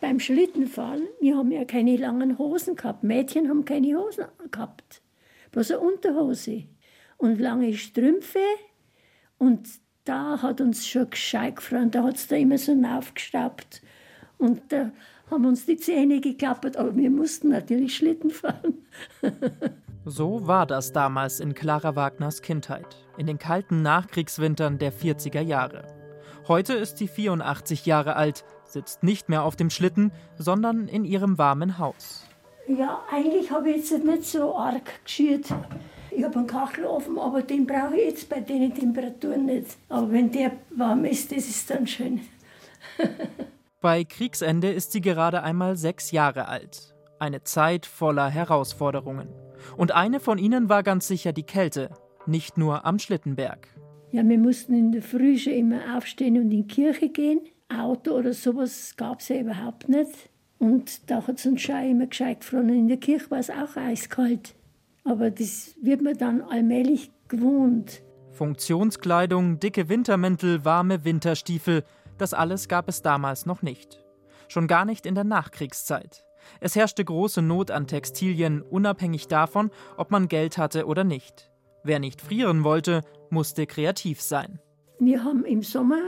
Beim 0.00 0.18
Schlittenfahren, 0.18 1.06
wir 1.20 1.36
haben 1.36 1.50
ja 1.50 1.66
keine 1.66 1.98
langen 1.98 2.38
Hosen 2.38 2.74
gehabt. 2.74 3.04
Mädchen 3.04 3.50
haben 3.50 3.66
keine 3.66 3.98
Hosen 3.98 4.24
gehabt. 4.50 5.02
Bloß 5.50 5.72
eine 5.72 5.80
Unterhose. 5.80 6.64
Und 7.18 7.38
lange 7.38 7.74
Strümpfe. 7.74 8.40
Und 9.36 9.68
da 10.04 10.40
hat 10.40 10.62
uns 10.62 10.86
schon 10.86 11.10
gescheit 11.10 11.56
gefroren. 11.56 11.90
Da 11.90 12.04
hat 12.04 12.16
es 12.16 12.28
da 12.28 12.36
immer 12.36 12.56
so 12.56 12.72
aufgestaubt. 12.82 13.82
Und 14.38 14.62
da 14.70 14.90
haben 15.30 15.44
uns 15.44 15.66
die 15.66 15.76
Zähne 15.76 16.22
geklappert. 16.22 16.78
Aber 16.78 16.96
wir 16.96 17.10
mussten 17.10 17.50
natürlich 17.50 17.94
Schlitten 17.94 18.30
fahren. 18.30 18.86
so 20.08 20.46
war 20.46 20.66
das 20.66 20.92
damals 20.92 21.40
in 21.40 21.54
Clara 21.54 21.94
Wagners 21.94 22.42
Kindheit. 22.42 22.96
In 23.16 23.26
den 23.26 23.38
kalten 23.38 23.82
Nachkriegswintern 23.82 24.78
der 24.78 24.92
40er 24.92 25.40
Jahre. 25.40 25.84
Heute 26.46 26.74
ist 26.74 26.98
sie 26.98 27.08
84 27.08 27.84
Jahre 27.84 28.16
alt, 28.16 28.44
sitzt 28.64 29.02
nicht 29.02 29.28
mehr 29.28 29.44
auf 29.44 29.56
dem 29.56 29.70
Schlitten, 29.70 30.12
sondern 30.36 30.88
in 30.88 31.04
ihrem 31.04 31.36
warmen 31.36 31.78
Haus. 31.78 32.24
Ja, 32.66 33.02
eigentlich 33.10 33.50
habe 33.50 33.70
ich 33.70 33.90
jetzt 33.90 34.04
nicht 34.04 34.24
so 34.24 34.56
arg 34.56 35.04
geschürt. 35.04 35.46
Ich 36.10 36.24
habe 36.24 36.38
einen 36.38 36.46
Kachelofen, 36.46 37.18
aber 37.18 37.42
den 37.42 37.66
brauche 37.66 37.96
ich 37.96 38.10
jetzt 38.10 38.28
bei 38.28 38.40
den 38.40 38.74
Temperaturen 38.74 39.46
nicht. 39.46 39.76
Aber 39.88 40.10
wenn 40.10 40.30
der 40.32 40.52
warm 40.70 41.04
ist, 41.04 41.32
das 41.32 41.48
ist 41.48 41.70
dann 41.70 41.86
schön. 41.86 42.20
bei 43.80 44.04
Kriegsende 44.04 44.70
ist 44.70 44.92
sie 44.92 45.00
gerade 45.00 45.42
einmal 45.42 45.76
sechs 45.76 46.10
Jahre 46.10 46.48
alt. 46.48 46.94
Eine 47.18 47.42
Zeit 47.42 47.84
voller 47.84 48.28
Herausforderungen. 48.28 49.28
Und 49.76 49.92
eine 49.92 50.20
von 50.20 50.38
ihnen 50.38 50.68
war 50.68 50.82
ganz 50.82 51.08
sicher 51.08 51.32
die 51.32 51.44
Kälte, 51.44 51.90
nicht 52.26 52.58
nur 52.58 52.84
am 52.84 52.98
Schlittenberg. 52.98 53.68
Ja, 54.10 54.26
wir 54.26 54.38
mussten 54.38 54.74
in 54.74 54.92
der 54.92 55.02
Früh 55.02 55.36
schon 55.36 55.52
immer 55.52 55.96
aufstehen 55.96 56.36
und 56.36 56.44
in 56.44 56.50
die 56.50 56.66
Kirche 56.66 57.10
gehen. 57.10 57.40
Auto 57.68 58.12
oder 58.12 58.32
sowas 58.32 58.94
gab 58.96 59.20
es 59.20 59.28
ja 59.28 59.40
überhaupt 59.40 59.88
nicht. 59.88 60.30
Und 60.58 61.10
da 61.10 61.26
hat 61.26 61.38
es 61.38 61.46
uns 61.46 61.60
schon 61.60 61.90
immer 61.90 62.06
gescheit 62.06 62.40
gefroren. 62.40 62.70
In 62.70 62.88
der 62.88 62.96
Kirche 62.96 63.30
war 63.30 63.38
es 63.38 63.50
auch 63.50 63.76
eiskalt. 63.76 64.54
Aber 65.04 65.30
das 65.30 65.76
wird 65.82 66.02
man 66.02 66.16
dann 66.16 66.42
allmählich 66.42 67.10
gewohnt. 67.28 68.02
Funktionskleidung, 68.32 69.58
dicke 69.58 69.88
Wintermäntel, 69.88 70.64
warme 70.64 71.04
Winterstiefel, 71.04 71.84
das 72.18 72.34
alles 72.34 72.68
gab 72.68 72.88
es 72.88 73.02
damals 73.02 73.46
noch 73.46 73.62
nicht. 73.62 74.04
Schon 74.48 74.66
gar 74.66 74.84
nicht 74.84 75.06
in 75.06 75.14
der 75.14 75.24
Nachkriegszeit. 75.24 76.24
Es 76.60 76.76
herrschte 76.76 77.04
große 77.04 77.42
Not 77.42 77.70
an 77.70 77.86
Textilien, 77.86 78.62
unabhängig 78.62 79.28
davon, 79.28 79.70
ob 79.96 80.10
man 80.10 80.28
Geld 80.28 80.58
hatte 80.58 80.86
oder 80.86 81.04
nicht. 81.04 81.50
Wer 81.84 81.98
nicht 81.98 82.20
frieren 82.20 82.64
wollte, 82.64 83.02
musste 83.30 83.66
kreativ 83.66 84.20
sein. 84.20 84.58
Wir 84.98 85.24
haben 85.24 85.44
im 85.44 85.62
Sommer 85.62 86.00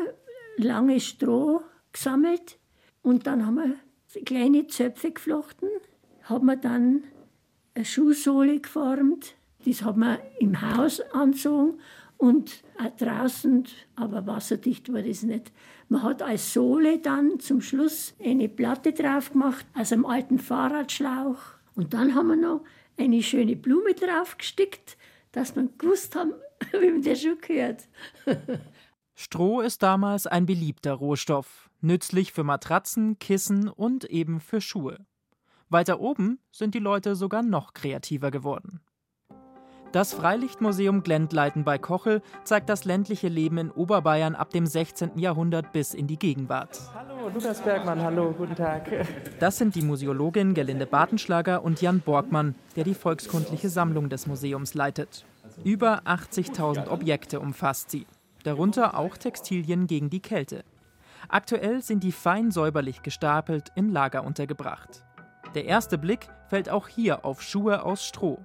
lange 0.56 1.00
Stroh 1.00 1.62
gesammelt 1.92 2.59
und 3.02 3.26
dann 3.26 3.47
haben 3.47 3.56
wir 3.56 4.25
kleine 4.25 4.66
Zöpfe 4.66 5.12
geflochten, 5.12 5.68
haben 6.23 6.47
wir 6.47 6.56
dann 6.56 7.04
eine 7.75 7.85
Schuhsohle 7.85 8.61
geformt, 8.61 9.35
das 9.64 9.82
haben 9.82 10.00
wir 10.00 10.18
im 10.40 10.61
Haus 10.61 11.00
anzogen 11.12 11.78
und 12.16 12.62
auch 12.78 12.97
draußen, 12.97 13.66
aber 13.97 14.26
wasserdicht 14.26 14.92
war 14.92 15.02
das 15.02 15.23
nicht. 15.23 15.52
Man 15.90 16.02
hat 16.02 16.23
als 16.23 16.54
Sohle 16.54 16.99
dann 16.99 17.38
zum 17.40 17.61
Schluss 17.61 18.14
eine 18.25 18.49
Platte 18.49 18.94
drauf 18.94 19.32
gemacht 19.32 19.66
aus 19.75 19.92
einem 19.92 20.06
alten 20.06 20.38
Fahrradschlauch 20.38 21.37
und 21.75 21.92
dann 21.92 22.14
haben 22.14 22.28
wir 22.28 22.37
noch 22.37 22.64
eine 22.99 23.23
schöne 23.23 23.56
Blume 23.56 23.92
drauf 23.92 24.38
gestickt 24.38 24.97
dass 25.32 25.54
man 25.54 25.70
gewusst 25.78 26.16
haben, 26.16 26.35
wie 26.73 26.90
man 26.90 27.02
der 27.02 27.16
Schuh 27.16 27.37
gehört. 27.40 27.88
Stroh 29.14 29.61
ist 29.61 29.82
damals 29.82 30.26
ein 30.26 30.47
beliebter 30.47 30.94
Rohstoff, 30.94 31.70
nützlich 31.80 32.32
für 32.32 32.44
Matratzen, 32.44 33.18
Kissen 33.18 33.68
und 33.68 34.04
eben 34.04 34.40
für 34.40 34.61
Schuhe. 34.61 34.99
Weiter 35.68 36.00
oben 36.00 36.40
sind 36.50 36.75
die 36.75 36.80
Leute 36.80 37.14
sogar 37.14 37.42
noch 37.42 37.75
kreativer 37.75 38.30
geworden. 38.30 38.80
Das 39.92 40.14
Freilichtmuseum 40.14 41.02
Glendleiten 41.02 41.64
bei 41.64 41.76
Kochel 41.76 42.23
zeigt 42.44 42.68
das 42.68 42.85
ländliche 42.85 43.26
Leben 43.26 43.59
in 43.59 43.70
Oberbayern 43.73 44.37
ab 44.37 44.50
dem 44.50 44.64
16. 44.64 45.18
Jahrhundert 45.18 45.73
bis 45.73 45.94
in 45.94 46.06
die 46.06 46.16
Gegenwart. 46.16 46.80
Hallo, 46.94 47.28
Lukas 47.35 47.61
Bergmann, 47.61 48.00
hallo, 48.00 48.32
guten 48.38 48.54
Tag. 48.54 48.88
Das 49.40 49.59
sind 49.59 49.75
die 49.75 49.82
Museologin 49.82 50.54
Gelinde 50.54 50.87
Bartenschlager 50.87 51.64
und 51.64 51.82
Jan 51.82 51.99
Borgmann, 52.02 52.54
der 52.76 52.85
die 52.85 52.94
volkskundliche 52.94 53.68
Sammlung 53.68 54.09
des 54.09 54.28
Museums 54.28 54.75
leitet. 54.75 55.25
Über 55.64 56.02
80.000 56.04 56.87
Objekte 56.87 57.40
umfasst 57.40 57.90
sie, 57.90 58.06
darunter 58.44 58.97
auch 58.97 59.16
Textilien 59.16 59.88
gegen 59.88 60.09
die 60.09 60.23
Kälte. 60.23 60.62
Aktuell 61.28 61.82
sind 61.82 62.04
die 62.04 62.12
fein 62.12 62.52
säuberlich 62.52 63.02
gestapelt 63.02 63.73
im 63.75 63.90
Lager 63.90 64.23
untergebracht. 64.23 65.04
Der 65.56 65.64
erste 65.64 65.99
Blick 65.99 66.28
fällt 66.47 66.70
auch 66.70 66.87
hier 66.87 67.25
auf 67.25 67.42
Schuhe 67.42 67.85
aus 67.85 68.04
Stroh 68.04 68.38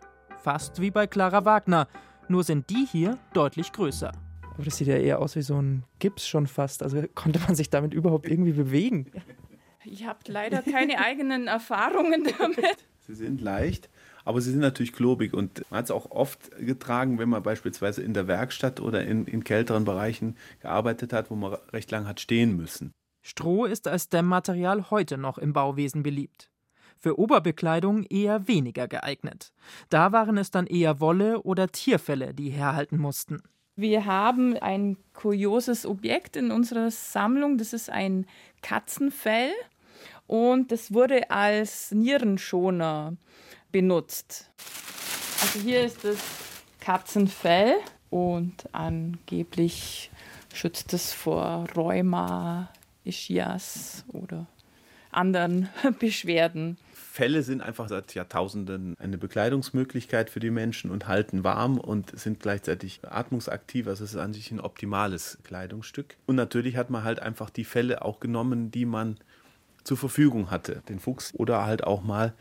fast 0.45 0.79
wie 0.79 0.91
bei 0.91 1.07
Clara 1.07 1.43
Wagner, 1.43 1.87
nur 2.27 2.43
sind 2.43 2.69
die 2.69 2.85
hier 2.85 3.17
deutlich 3.33 3.71
größer. 3.71 4.11
Aber 4.53 4.63
das 4.63 4.77
sieht 4.77 4.87
ja 4.87 4.95
eher 4.95 5.19
aus 5.19 5.35
wie 5.35 5.41
so 5.41 5.59
ein 5.59 5.85
Gips 5.97 6.27
schon 6.27 6.45
fast. 6.45 6.83
Also 6.83 7.01
konnte 7.15 7.39
man 7.39 7.55
sich 7.55 7.71
damit 7.71 7.95
überhaupt 7.95 8.27
irgendwie 8.27 8.51
bewegen? 8.51 9.11
Ich 9.83 10.05
habe 10.05 10.19
leider 10.27 10.61
keine 10.61 10.99
eigenen 10.99 11.47
Erfahrungen 11.47 12.27
damit. 12.37 12.77
Sie 12.99 13.15
sind 13.15 13.41
leicht, 13.41 13.89
aber 14.23 14.39
sie 14.39 14.51
sind 14.51 14.59
natürlich 14.59 14.93
klobig 14.93 15.33
und 15.33 15.63
man 15.71 15.79
hat 15.79 15.85
es 15.85 15.91
auch 15.91 16.11
oft 16.11 16.51
getragen, 16.59 17.17
wenn 17.17 17.29
man 17.29 17.41
beispielsweise 17.41 18.03
in 18.03 18.13
der 18.13 18.27
Werkstatt 18.27 18.79
oder 18.79 19.03
in, 19.03 19.25
in 19.25 19.43
kälteren 19.43 19.83
Bereichen 19.83 20.37
gearbeitet 20.59 21.11
hat, 21.11 21.31
wo 21.31 21.35
man 21.35 21.55
recht 21.73 21.89
lang 21.89 22.07
hat 22.07 22.19
stehen 22.19 22.55
müssen. 22.55 22.91
Stroh 23.23 23.65
ist 23.65 23.87
als 23.87 24.09
Dämmmaterial 24.09 24.91
heute 24.91 25.17
noch 25.17 25.39
im 25.39 25.53
Bauwesen 25.53 26.03
beliebt 26.03 26.51
für 27.05 27.19
Oberbekleidung 27.19 28.03
eher 28.05 28.47
weniger 28.47 28.87
geeignet. 28.87 29.53
Da 29.89 30.11
waren 30.11 30.39
es 30.39 30.49
dann 30.49 30.65
eher 30.65 30.99
Wolle 30.99 31.43
oder 31.43 31.67
Tierfelle, 31.67 32.33
die 32.33 32.49
herhalten 32.49 32.97
mussten. 32.97 33.43
Wir 33.75 34.05
haben 34.05 34.57
ein 34.57 34.97
kurioses 35.13 35.85
Objekt 35.85 36.35
in 36.35 36.49
unserer 36.49 36.89
Sammlung, 36.89 37.59
das 37.59 37.73
ist 37.73 37.91
ein 37.91 38.25
Katzenfell 38.63 39.51
und 40.25 40.71
das 40.71 40.95
wurde 40.95 41.29
als 41.29 41.91
Nierenschoner 41.91 43.17
benutzt. 43.71 44.49
Also 45.43 45.59
hier 45.59 45.85
ist 45.85 46.03
das 46.05 46.17
Katzenfell 46.79 47.75
und 48.09 48.67
angeblich 48.71 50.09
schützt 50.55 50.91
es 50.93 51.13
vor 51.13 51.67
Rheuma, 51.75 52.71
Ischias 53.03 54.05
oder 54.11 54.47
anderen 55.11 55.69
Beschwerden. 55.99 56.77
Felle 57.15 57.43
sind 57.43 57.61
einfach 57.61 57.87
seit 57.87 58.13
Jahrtausenden 58.13 58.93
eine 58.99 59.17
Bekleidungsmöglichkeit 59.17 60.29
für 60.29 60.41
die 60.41 60.49
Menschen 60.49 60.91
und 60.91 61.07
halten 61.07 61.45
warm 61.45 61.77
und 61.77 62.19
sind 62.19 62.41
gleichzeitig 62.41 62.99
atmungsaktiv. 63.07 63.87
Also 63.87 64.03
es 64.03 64.15
ist 64.15 64.19
an 64.19 64.33
sich 64.33 64.51
ein 64.51 64.59
optimales 64.59 65.37
Kleidungsstück. 65.43 66.17
Und 66.25 66.35
natürlich 66.35 66.75
hat 66.75 66.89
man 66.89 67.05
halt 67.05 67.21
einfach 67.21 67.49
die 67.49 67.63
Felle 67.63 68.03
auch 68.03 68.19
genommen, 68.19 68.69
die 68.69 68.83
man 68.83 69.17
zur 69.85 69.95
Verfügung 69.95 70.51
hatte. 70.51 70.83
Den 70.89 70.99
Fuchs 70.99 71.33
oder 71.33 71.65
halt 71.65 71.85
auch 71.85 72.03
mal 72.03 72.33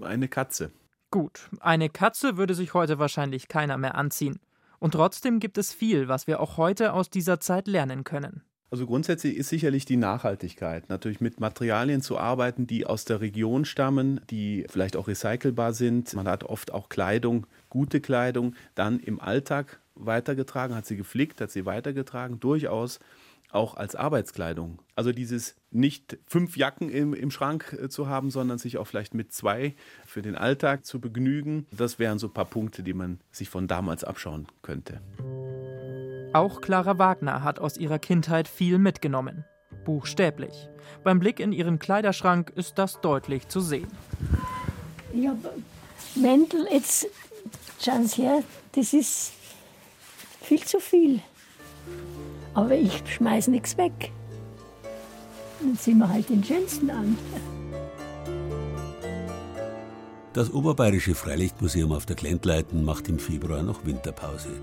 eine 0.00 0.28
Katze. 0.28 0.70
Gut, 1.10 1.50
eine 1.60 1.90
Katze 1.90 2.38
würde 2.38 2.54
sich 2.54 2.72
heute 2.72 2.98
wahrscheinlich 2.98 3.48
keiner 3.48 3.76
mehr 3.76 3.94
anziehen. 3.94 4.40
Und 4.78 4.92
trotzdem 4.92 5.38
gibt 5.38 5.58
es 5.58 5.74
viel, 5.74 6.08
was 6.08 6.26
wir 6.26 6.40
auch 6.40 6.56
heute 6.56 6.94
aus 6.94 7.10
dieser 7.10 7.40
Zeit 7.40 7.66
lernen 7.66 8.04
können. 8.04 8.42
Also 8.70 8.86
grundsätzlich 8.86 9.36
ist 9.36 9.48
sicherlich 9.48 9.86
die 9.86 9.96
Nachhaltigkeit, 9.96 10.90
natürlich 10.90 11.22
mit 11.22 11.40
Materialien 11.40 12.02
zu 12.02 12.18
arbeiten, 12.18 12.66
die 12.66 12.84
aus 12.84 13.06
der 13.06 13.22
Region 13.22 13.64
stammen, 13.64 14.20
die 14.28 14.66
vielleicht 14.68 14.96
auch 14.96 15.08
recycelbar 15.08 15.72
sind. 15.72 16.12
Man 16.12 16.28
hat 16.28 16.44
oft 16.44 16.72
auch 16.72 16.90
Kleidung, 16.90 17.46
gute 17.70 18.00
Kleidung, 18.00 18.54
dann 18.74 19.00
im 19.00 19.20
Alltag 19.20 19.80
weitergetragen, 19.94 20.76
hat 20.76 20.84
sie 20.84 20.96
geflickt, 20.96 21.40
hat 21.40 21.50
sie 21.50 21.64
weitergetragen, 21.64 22.40
durchaus 22.40 23.00
auch 23.50 23.74
als 23.74 23.94
Arbeitskleidung. 23.94 24.78
Also 24.94 25.12
dieses 25.12 25.56
nicht 25.70 26.18
fünf 26.26 26.58
Jacken 26.58 26.90
im, 26.90 27.14
im 27.14 27.30
Schrank 27.30 27.74
äh, 27.80 27.88
zu 27.88 28.06
haben, 28.06 28.30
sondern 28.30 28.58
sich 28.58 28.76
auch 28.76 28.86
vielleicht 28.86 29.14
mit 29.14 29.32
zwei 29.32 29.74
für 30.04 30.20
den 30.20 30.36
Alltag 30.36 30.84
zu 30.84 31.00
begnügen, 31.00 31.66
das 31.70 31.98
wären 31.98 32.18
so 32.18 32.26
ein 32.26 32.34
paar 32.34 32.44
Punkte, 32.44 32.82
die 32.82 32.92
man 32.92 33.20
sich 33.32 33.48
von 33.48 33.66
damals 33.66 34.04
abschauen 34.04 34.46
könnte. 34.60 35.00
Auch 36.32 36.60
Clara 36.60 36.98
Wagner 36.98 37.42
hat 37.42 37.58
aus 37.58 37.76
ihrer 37.76 37.98
Kindheit 37.98 38.48
viel 38.48 38.78
mitgenommen. 38.78 39.44
Buchstäblich. 39.84 40.68
Beim 41.02 41.18
Blick 41.20 41.40
in 41.40 41.52
ihren 41.52 41.78
Kleiderschrank 41.78 42.52
ist 42.54 42.78
das 42.78 43.00
deutlich 43.00 43.48
zu 43.48 43.60
sehen. 43.60 43.88
Ja, 45.14 45.34
Mäntel, 46.14 46.66
jetzt 46.70 47.06
schauen 47.80 48.06
Sie 48.06 48.22
her, 48.22 48.42
das 48.72 48.92
ist 48.92 49.32
viel 50.42 50.62
zu 50.64 50.80
viel. 50.80 51.20
Aber 52.54 52.74
ich 52.74 53.02
schmeiß 53.06 53.48
nichts 53.48 53.78
weg. 53.78 54.12
Dann 55.60 55.76
ziehen 55.78 55.98
wir 55.98 56.08
halt 56.08 56.28
den 56.28 56.44
schönsten 56.44 56.90
an. 56.90 57.16
Das 60.34 60.52
Oberbayerische 60.52 61.14
Freilichtmuseum 61.14 61.92
auf 61.92 62.06
der 62.06 62.16
Glentleiten 62.16 62.84
macht 62.84 63.08
im 63.08 63.18
Februar 63.18 63.62
noch 63.62 63.84
Winterpause. 63.86 64.60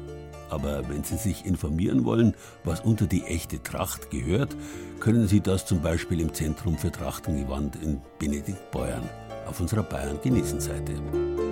Aber 0.49 0.87
wenn 0.89 1.03
Sie 1.03 1.17
sich 1.17 1.45
informieren 1.45 2.05
wollen, 2.05 2.35
was 2.63 2.81
unter 2.81 3.07
die 3.07 3.23
echte 3.23 3.61
Tracht 3.61 4.11
gehört, 4.11 4.55
können 4.99 5.27
Sie 5.27 5.41
das 5.41 5.65
zum 5.65 5.81
Beispiel 5.81 6.21
im 6.21 6.33
Zentrum 6.33 6.77
für 6.77 6.91
Trachtengewand 6.91 7.75
in 7.81 8.01
Benediktbeuern 8.19 9.09
auf 9.47 9.59
unserer 9.59 9.83
Bayern-Genießen-Seite. 9.83 11.44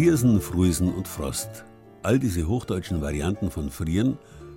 Friersen, 0.00 0.40
Fruisen 0.40 0.94
und 0.94 1.06
Frost. 1.06 1.66
All 2.02 2.18
diese 2.18 2.48
hochdeutschen 2.48 3.02
Varianten 3.02 3.50
von 3.50 3.68
Frieren 3.68 4.16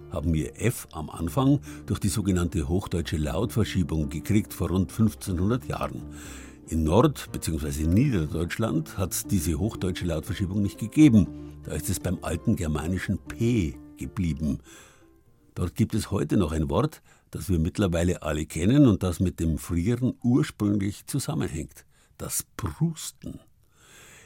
haben 0.10 0.34
wir 0.34 0.58
F 0.62 0.88
am 0.94 1.10
Anfang 1.10 1.60
durch 1.86 2.00
die 2.00 2.08
sogenannte 2.08 2.70
hochdeutsche 2.70 3.18
Lautverschiebung 3.18 4.08
gekriegt 4.08 4.54
vor 4.54 4.70
rund 4.70 4.90
1500 4.90 5.66
Jahren. 5.66 6.02
In 6.70 6.86
Nord- 6.86 7.30
bzw. 7.34 7.88
Niederdeutschland 7.88 8.98
hat 8.98 9.12
es 9.12 9.28
diese 9.28 9.60
hochdeutsche 9.60 10.06
Lautverschiebung 10.06 10.62
nicht 10.62 10.78
gegeben. 10.78 11.28
Da 11.64 11.74
ist 11.74 11.90
es 11.90 12.00
beim 12.00 12.20
alten 12.22 12.56
germanischen 12.56 13.18
P 13.18 13.78
geblieben. 13.98 14.60
Dort 15.56 15.76
gibt 15.76 15.94
es 15.94 16.10
heute 16.10 16.38
noch 16.38 16.54
ein 16.54 16.70
Wort, 16.70 17.02
das 17.32 17.50
wir 17.50 17.60
mittlerweile 17.60 18.22
alle 18.22 18.46
kennen 18.46 18.88
und 18.88 19.04
das 19.04 19.20
mit 19.20 19.42
dem 19.42 19.58
Frieren 19.58 20.14
ursprünglich 20.24 21.06
zusammenhängt. 21.06 21.84
Das 22.18 22.46
Prusten. 22.56 23.42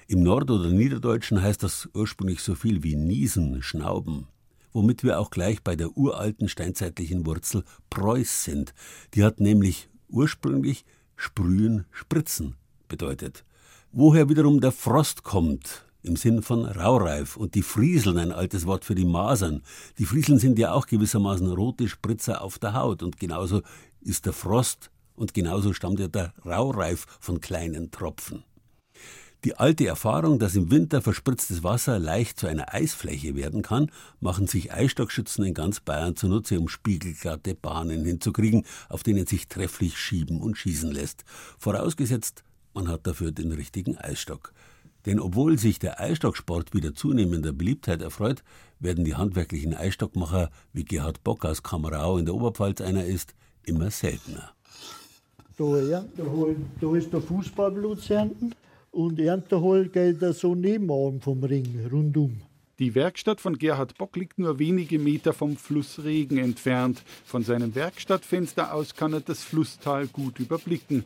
Im 0.09 0.23
Nord- 0.23 0.49
oder 0.49 0.69
Niederdeutschen 0.69 1.41
heißt 1.41 1.63
das 1.63 1.89
ursprünglich 1.93 2.39
so 2.41 2.55
viel 2.55 2.81
wie 2.81 2.95
niesen, 2.95 3.61
schnauben. 3.61 4.27
Womit 4.71 5.03
wir 5.03 5.19
auch 5.19 5.29
gleich 5.29 5.61
bei 5.61 5.75
der 5.75 5.97
uralten 5.97 6.47
steinzeitlichen 6.47 7.25
Wurzel 7.25 7.65
Preuß 7.89 8.45
sind. 8.45 8.73
Die 9.13 9.25
hat 9.25 9.41
nämlich 9.41 9.89
ursprünglich 10.07 10.85
sprühen, 11.17 11.87
spritzen 11.91 12.55
bedeutet. 12.87 13.43
Woher 13.91 14.29
wiederum 14.29 14.61
der 14.61 14.71
Frost 14.71 15.23
kommt, 15.23 15.85
im 16.03 16.15
Sinn 16.15 16.41
von 16.41 16.63
raureif 16.63 17.35
und 17.35 17.55
die 17.55 17.61
Frieseln, 17.61 18.17
ein 18.17 18.31
altes 18.31 18.65
Wort 18.65 18.85
für 18.85 18.95
die 18.95 19.03
Masern. 19.03 19.61
Die 19.97 20.05
Frieseln 20.05 20.39
sind 20.39 20.57
ja 20.57 20.71
auch 20.71 20.87
gewissermaßen 20.87 21.51
rote 21.51 21.89
Spritzer 21.89 22.41
auf 22.41 22.59
der 22.59 22.73
Haut 22.73 23.03
und 23.03 23.19
genauso 23.19 23.61
ist 23.99 24.25
der 24.25 24.31
Frost 24.31 24.89
und 25.15 25.33
genauso 25.33 25.73
stammt 25.73 25.99
ja 25.99 26.07
der 26.07 26.33
Raureif 26.45 27.07
von 27.19 27.41
kleinen 27.41 27.91
Tropfen. 27.91 28.45
Die 29.47 29.55
alte 29.55 29.87
Erfahrung, 29.87 30.39
dass 30.39 30.57
im 30.57 30.71
Winter 30.71 31.01
verspritztes 31.01 31.63
Wasser 31.63 31.99
leicht 31.99 32.37
zu 32.37 32.47
einer 32.47 32.73
Eisfläche 32.73 33.37
werden 33.37 33.61
kann, 33.61 33.89
machen 34.19 34.45
sich 34.45 34.73
Eisstockschützen 34.73 35.45
in 35.45 35.53
ganz 35.53 35.79
Bayern 35.79 36.17
zunutze, 36.17 36.59
um 36.59 36.67
spiegelglatte 36.67 37.55
Bahnen 37.55 38.03
hinzukriegen, 38.03 38.65
auf 38.89 39.03
denen 39.03 39.25
sich 39.25 39.47
trefflich 39.47 39.97
schieben 39.97 40.41
und 40.41 40.57
schießen 40.57 40.91
lässt. 40.91 41.23
Vorausgesetzt, 41.59 42.43
man 42.73 42.89
hat 42.89 43.07
dafür 43.07 43.31
den 43.31 43.53
richtigen 43.53 43.97
Eisstock. 43.97 44.51
Denn 45.05 45.17
obwohl 45.17 45.57
sich 45.57 45.79
der 45.79 46.01
Eisstocksport 46.01 46.73
wieder 46.73 46.93
zunehmender 46.93 47.53
Beliebtheit 47.53 48.01
erfreut, 48.01 48.43
werden 48.81 49.05
die 49.05 49.15
handwerklichen 49.15 49.73
Eisstockmacher, 49.73 50.49
wie 50.73 50.83
Gerhard 50.83 51.23
Bock 51.23 51.45
aus 51.45 51.63
Kamerau 51.63 52.17
in 52.17 52.25
der 52.25 52.35
Oberpfalz 52.35 52.81
einer 52.81 53.05
ist, 53.05 53.33
immer 53.63 53.91
seltener. 53.91 54.51
Da, 55.57 55.81
ja, 55.83 56.05
da, 56.17 56.23
da 56.81 56.95
ist 56.97 57.13
der 57.13 57.21
Fußballblut 57.21 58.09
ernten 58.09 58.53
und 58.97 59.19
Ernteholt 59.19 59.93
geht 59.93 60.23
er 60.23 60.33
so 60.33 60.55
nebenan 60.55 61.21
vom 61.21 61.43
Ring, 61.43 61.87
rundum. 61.91 62.41
Die 62.79 62.95
Werkstatt 62.95 63.39
von 63.39 63.55
Gerhard 63.55 63.95
Bock 63.95 64.15
liegt 64.15 64.39
nur 64.39 64.57
wenige 64.57 64.97
Meter 64.97 65.33
vom 65.33 65.55
Fluss 65.55 66.03
Regen 66.03 66.39
entfernt. 66.39 67.03
Von 67.23 67.43
seinem 67.43 67.75
Werkstattfenster 67.75 68.73
aus 68.73 68.95
kann 68.95 69.13
er 69.13 69.19
das 69.19 69.43
Flusstal 69.43 70.07
gut 70.07 70.39
überblicken. 70.39 71.05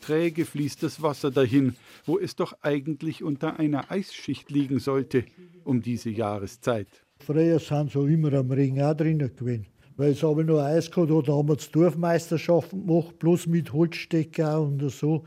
Träge 0.00 0.44
fließt 0.44 0.84
das 0.84 1.02
Wasser 1.02 1.32
dahin, 1.32 1.74
wo 2.06 2.20
es 2.20 2.36
doch 2.36 2.54
eigentlich 2.62 3.24
unter 3.24 3.58
einer 3.58 3.90
Eisschicht 3.90 4.52
liegen 4.52 4.78
sollte, 4.78 5.24
um 5.64 5.82
diese 5.82 6.10
Jahreszeit. 6.10 6.86
Früher 7.18 7.58
sind 7.58 7.90
so 7.90 8.06
immer 8.06 8.32
am 8.34 8.52
Ring 8.52 8.80
auch 8.80 8.94
drinnen 8.94 9.34
gewesen. 9.34 9.66
Weil 9.96 10.12
es 10.12 10.22
aber 10.22 10.44
noch 10.44 10.60
Eis 10.60 10.88
gehabt 10.88 11.10
da 11.10 11.32
haben 11.32 11.48
wir 11.48 11.56
Dorfmeisterschaften 11.56 12.86
gemacht, 12.86 13.18
bloß 13.18 13.48
mit 13.48 13.72
Holzstecker 13.72 14.60
und 14.60 14.88
so. 14.90 15.24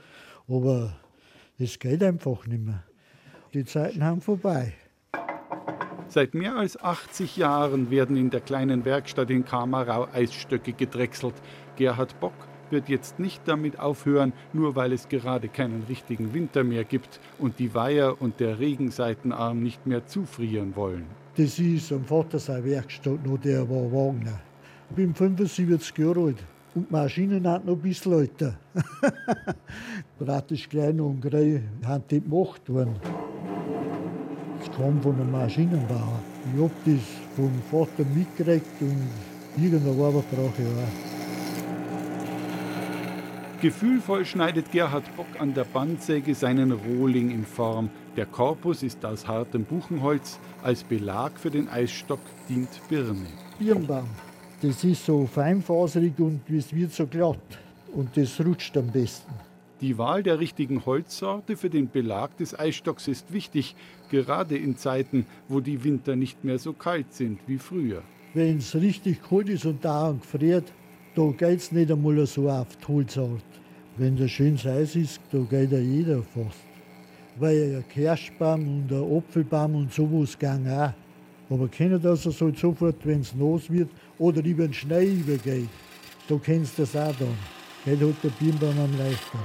Aber 0.48 0.98
es 1.60 1.80
geht 1.80 2.04
einfach 2.04 2.46
nicht 2.46 2.64
mehr. 2.64 2.84
Die 3.54 3.66
Zeiten 3.66 4.04
haben 4.04 4.22
vorbei. 4.22 4.74
Seit 6.08 6.34
mehr 6.34 6.56
als 6.56 6.82
80 6.82 7.36
Jahren 7.38 7.90
werden 7.90 8.16
in 8.16 8.30
der 8.30 8.42
kleinen 8.42 8.86
Werkstatt 8.86 9.30
in 9.30 9.44
Kamerau 9.44 10.08
Eisstöcke 10.14 10.74
gedrechselt. 10.74 11.34
Gerhard 11.76 12.20
Bock 12.20 12.34
wird 12.70 12.90
jetzt 12.90 13.20
nicht 13.20 13.42
damit 13.46 13.80
aufhören, 13.80 14.34
nur 14.54 14.76
weil 14.76 14.94
es 14.94 15.10
gerade 15.10 15.50
keinen 15.50 15.84
richtigen 15.90 16.34
Winter 16.34 16.64
mehr 16.64 16.84
gibt 16.84 17.20
und 17.40 17.60
die 17.60 17.74
Weiher 17.74 18.22
und 18.22 18.40
der 18.40 18.60
Regenseitenarm 18.60 19.62
nicht 19.62 19.86
mehr 19.88 20.06
zufrieren 20.06 20.76
wollen. 20.76 21.06
Das 21.38 21.60
ist 21.60 21.92
am 21.92 22.06
Vater 22.06 22.40
seine 22.40 22.66
Werkstatt, 22.66 23.26
noch 23.26 23.38
der 23.38 23.70
war 23.70 23.92
Wagner. 23.92 24.40
Ich 24.90 24.96
bin 24.96 25.14
75 25.14 25.98
Jahre 25.98 26.26
alt. 26.26 26.44
Und 26.78 26.90
die 26.90 26.94
Maschinen 26.94 27.48
hat 27.48 27.66
noch 27.66 27.74
ein 27.74 27.82
bisschen 27.82 28.14
älter. 28.14 28.54
Praktisch 30.20 30.70
klein 30.70 31.02
und 31.02 31.20
grei 31.22 31.64
haben 31.84 32.04
die 32.08 32.22
gemacht 32.22 32.70
worden. 32.70 32.94
Das 34.60 34.70
kam 34.78 35.02
von 35.02 35.16
einem 35.16 35.32
Maschinenbauer. 35.32 36.20
Ich 36.54 36.62
habe 36.62 36.72
das 36.86 37.02
vom 37.36 37.52
Vater 37.72 38.08
mitgekriegt 38.14 38.80
und 38.82 39.10
irgendeine 39.58 40.04
Arbeit 40.04 40.30
brauche 40.30 40.62
ich 40.62 40.68
auch. 40.68 40.94
Gefühlvoll 43.60 44.24
schneidet 44.24 44.72
Gerhard 44.72 45.16
Bock 45.16 45.26
an 45.40 45.56
der 45.56 45.64
Bandsäge 45.64 46.36
seinen 46.36 46.72
Rohling 46.72 47.32
in 47.32 47.44
Form. 47.44 47.90
Der 48.16 48.28
Korpus 48.28 48.84
ist 48.84 49.04
aus 49.04 49.28
hartem 49.28 49.64
Buchenholz. 49.64 50.38
Als 50.62 50.84
Belag 50.84 51.40
für 51.40 51.50
den 51.50 51.70
Eisstock 51.70 52.22
dient 52.48 52.70
Birne. 52.88 53.26
Birnbaum. 53.58 54.27
Das 54.62 54.84
ist 54.84 55.06
so 55.06 55.28
feinfaserig 55.28 56.14
und 56.18 56.42
es 56.50 56.74
wird 56.74 56.92
so 56.92 57.06
glatt. 57.06 57.38
Und 57.94 58.18
das 58.18 58.44
rutscht 58.44 58.76
am 58.76 58.88
besten. 58.88 59.32
Die 59.82 60.00
Wahl 60.00 60.24
der 60.24 60.40
richtigen 60.40 60.84
Holzsorte 60.84 61.56
für 61.56 61.70
den 61.70 61.92
Belag 61.92 62.36
des 62.38 62.58
Eisstocks 62.58 63.08
ist 63.08 63.32
wichtig, 63.32 63.76
gerade 64.10 64.58
in 64.58 64.76
Zeiten, 64.76 65.28
wo 65.48 65.60
die 65.60 65.84
Winter 65.84 66.16
nicht 66.16 66.44
mehr 66.44 66.58
so 66.58 66.74
kalt 66.74 67.14
sind 67.14 67.40
wie 67.46 67.60
früher. 67.60 68.02
Wenn 68.34 68.58
es 68.58 68.74
richtig 68.74 69.22
kalt 69.22 69.50
ist 69.50 69.66
und 69.66 69.86
da 69.86 70.12
gefriert, 70.20 70.74
da 71.14 71.28
geht 71.30 71.60
es 71.60 71.72
nicht 71.72 71.92
einmal 71.92 72.26
so 72.26 72.50
auf 72.50 72.76
die 72.78 72.88
Holzart. 72.88 73.44
Wenn 73.98 74.16
der 74.16 74.28
schönes 74.28 74.66
Eis 74.66 74.96
ist, 74.96 75.22
da 75.32 75.38
geht 75.38 75.72
ja 75.72 75.78
jeder 75.78 76.24
fast. 76.24 76.66
Weil 77.38 77.76
ein 77.76 77.90
Kirschbaum 77.90 78.68
und 78.68 78.92
ein 78.92 79.18
Apfelbaum 79.18 79.76
und 79.76 79.94
sowas 79.94 80.38
gehen 80.38 80.68
auch. 80.68 80.94
Aber 81.50 81.68
kennen 81.68 82.02
das 82.02 82.26
also 82.26 82.52
sofort, 82.54 82.98
wenn 83.06 83.22
es 83.22 83.34
nass 83.34 83.70
wird 83.70 83.90
oder 84.20 84.44
über 84.44 84.66
den 84.66 84.74
Schnee 84.74 85.14
übergeht. 85.14 85.70
Da 86.28 86.36
kennst 86.44 86.78
du 86.78 86.82
das 86.82 86.96
auch 86.96 87.16
dann. 87.18 87.38
Geht 87.86 88.02
halt 88.02 88.16
der 88.24 88.30
Birnbaum 88.30 88.78
am 88.80 88.98
leichten. 88.98 89.40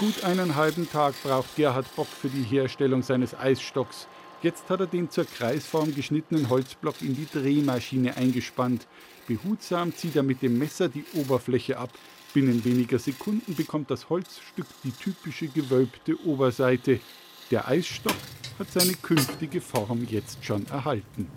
Gut 0.00 0.24
einen 0.24 0.54
halben 0.54 0.88
Tag 0.90 1.14
braucht 1.22 1.56
Gerhard 1.56 1.94
Bock 1.96 2.06
für 2.06 2.28
die 2.28 2.42
Herstellung 2.42 3.02
seines 3.02 3.36
Eisstocks. 3.36 4.08
Jetzt 4.42 4.70
hat 4.70 4.80
er 4.80 4.86
den 4.86 5.10
zur 5.10 5.24
Kreisform 5.24 5.94
geschnittenen 5.94 6.48
Holzblock 6.48 7.02
in 7.02 7.16
die 7.16 7.26
Drehmaschine 7.26 8.16
eingespannt. 8.16 8.86
Behutsam 9.26 9.92
zieht 9.94 10.14
er 10.14 10.22
mit 10.22 10.42
dem 10.42 10.58
Messer 10.58 10.88
die 10.88 11.04
Oberfläche 11.14 11.78
ab. 11.78 11.90
Binnen 12.32 12.64
weniger 12.64 12.98
Sekunden 12.98 13.56
bekommt 13.56 13.90
das 13.90 14.08
Holzstück 14.08 14.66
die 14.84 14.92
typische 14.92 15.48
gewölbte 15.48 16.16
Oberseite. 16.24 17.00
Der 17.50 17.66
Eisstock 17.66 18.16
hat 18.58 18.70
seine 18.70 18.92
künftige 18.92 19.62
Form 19.62 20.06
jetzt 20.10 20.44
schon 20.44 20.66
erhalten. 20.66 21.28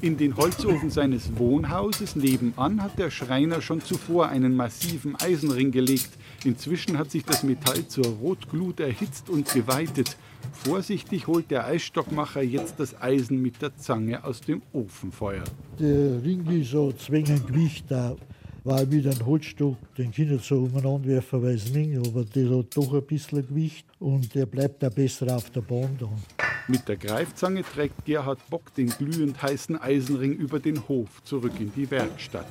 In 0.00 0.16
den 0.16 0.36
Holzofen 0.36 0.90
seines 0.90 1.36
Wohnhauses 1.36 2.14
nebenan 2.14 2.80
hat 2.80 3.00
der 3.00 3.10
Schreiner 3.10 3.60
schon 3.60 3.80
zuvor 3.80 4.28
einen 4.28 4.54
massiven 4.54 5.16
Eisenring 5.16 5.72
gelegt. 5.72 6.10
Inzwischen 6.44 6.98
hat 6.98 7.10
sich 7.10 7.24
das 7.24 7.42
Metall 7.42 7.88
zur 7.88 8.06
Rotglut 8.06 8.78
erhitzt 8.78 9.28
und 9.28 9.52
geweitet. 9.52 10.16
Vorsichtig 10.52 11.26
holt 11.26 11.50
der 11.50 11.64
Eisstockmacher 11.66 12.42
jetzt 12.42 12.78
das 12.78 13.00
Eisen 13.00 13.42
mit 13.42 13.60
der 13.60 13.76
Zange 13.76 14.22
aus 14.22 14.40
dem 14.40 14.62
Ofenfeuer. 14.72 15.42
Der 15.80 16.22
Ring 16.22 16.46
ist 16.46 16.70
so 16.70 16.92
zwingend 16.92 17.48
Gewicht 17.48 17.86
da, 17.88 18.14
weil 18.64 18.86
mit 18.86 19.06
einem 19.06 19.26
Holzstock, 19.26 19.76
den 19.96 20.10
Kinder 20.10 20.38
so 20.38 20.56
umeinander 20.64 21.08
werfen, 21.08 21.42
weiß 21.42 21.70
nicht, 21.70 21.96
aber 21.96 22.24
der 22.24 22.50
hat 22.50 22.76
doch 22.76 22.92
ein 22.92 23.06
bisschen 23.06 23.46
Gewicht 23.46 23.86
und 23.98 24.34
der 24.34 24.46
bleibt 24.46 24.84
auch 24.84 24.90
besser 24.90 25.34
auf 25.34 25.50
der 25.50 25.60
Bahn 25.62 25.96
dann. 25.98 26.22
Mit 26.66 26.86
der 26.86 26.96
Greifzange 26.96 27.62
trägt 27.62 28.04
Gerhard 28.04 28.40
Bock 28.50 28.74
den 28.74 28.90
glühend 28.90 29.40
heißen 29.40 29.80
Eisenring 29.80 30.34
über 30.34 30.60
den 30.60 30.86
Hof 30.88 31.22
zurück 31.24 31.58
in 31.58 31.72
die 31.74 31.90
Werkstatt. 31.90 32.46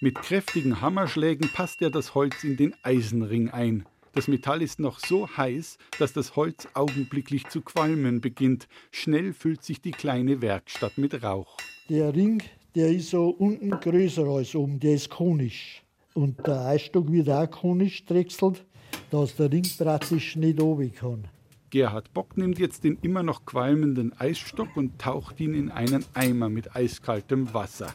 Mit 0.00 0.16
kräftigen 0.16 0.80
Hammerschlägen 0.80 1.48
passt 1.48 1.80
er 1.80 1.90
das 1.90 2.14
Holz 2.14 2.44
in 2.44 2.56
den 2.56 2.74
Eisenring 2.82 3.50
ein. 3.50 3.86
Das 4.14 4.28
Metall 4.28 4.62
ist 4.62 4.78
noch 4.78 5.00
so 5.00 5.28
heiß, 5.28 5.76
dass 5.98 6.12
das 6.12 6.36
Holz 6.36 6.68
augenblicklich 6.74 7.48
zu 7.48 7.62
qualmen 7.62 8.20
beginnt. 8.20 8.68
Schnell 8.92 9.32
füllt 9.32 9.64
sich 9.64 9.80
die 9.80 9.90
kleine 9.90 10.40
Werkstatt 10.40 10.98
mit 10.98 11.24
Rauch. 11.24 11.56
Der 11.88 12.14
Ring, 12.14 12.40
der 12.76 12.90
ist 12.90 13.10
so 13.10 13.30
unten 13.30 13.70
größer 13.70 14.24
als 14.24 14.54
oben, 14.54 14.78
der 14.78 14.94
ist 14.94 15.10
konisch. 15.10 15.82
Und 16.14 16.46
der 16.46 16.60
Eisstock 16.60 17.10
wird 17.10 17.28
auch 17.28 17.50
konisch 17.50 18.04
drechselt, 18.04 18.64
dass 19.10 19.34
der 19.34 19.50
Ring 19.50 19.66
praktisch 19.76 20.36
nicht 20.36 20.60
oben 20.62 20.94
kann. 20.94 21.24
Gerhard 21.70 22.14
Bock 22.14 22.36
nimmt 22.36 22.60
jetzt 22.60 22.84
den 22.84 22.98
immer 23.02 23.24
noch 23.24 23.44
qualmenden 23.44 24.12
Eisstock 24.20 24.76
und 24.76 24.96
taucht 25.00 25.40
ihn 25.40 25.54
in 25.54 25.72
einen 25.72 26.04
Eimer 26.14 26.48
mit 26.48 26.76
eiskaltem 26.76 27.52
Wasser. 27.52 27.92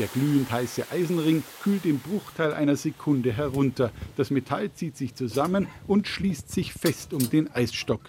Der 0.00 0.08
glühend 0.08 0.50
heiße 0.50 0.90
Eisenring 0.90 1.42
kühlt 1.62 1.84
im 1.84 1.98
Bruchteil 1.98 2.54
einer 2.54 2.76
Sekunde 2.76 3.34
herunter. 3.34 3.92
Das 4.16 4.30
Metall 4.30 4.72
zieht 4.72 4.96
sich 4.96 5.14
zusammen 5.14 5.66
und 5.86 6.08
schließt 6.08 6.50
sich 6.50 6.72
fest 6.72 7.12
um 7.12 7.28
den 7.28 7.54
Eisstock. 7.54 8.00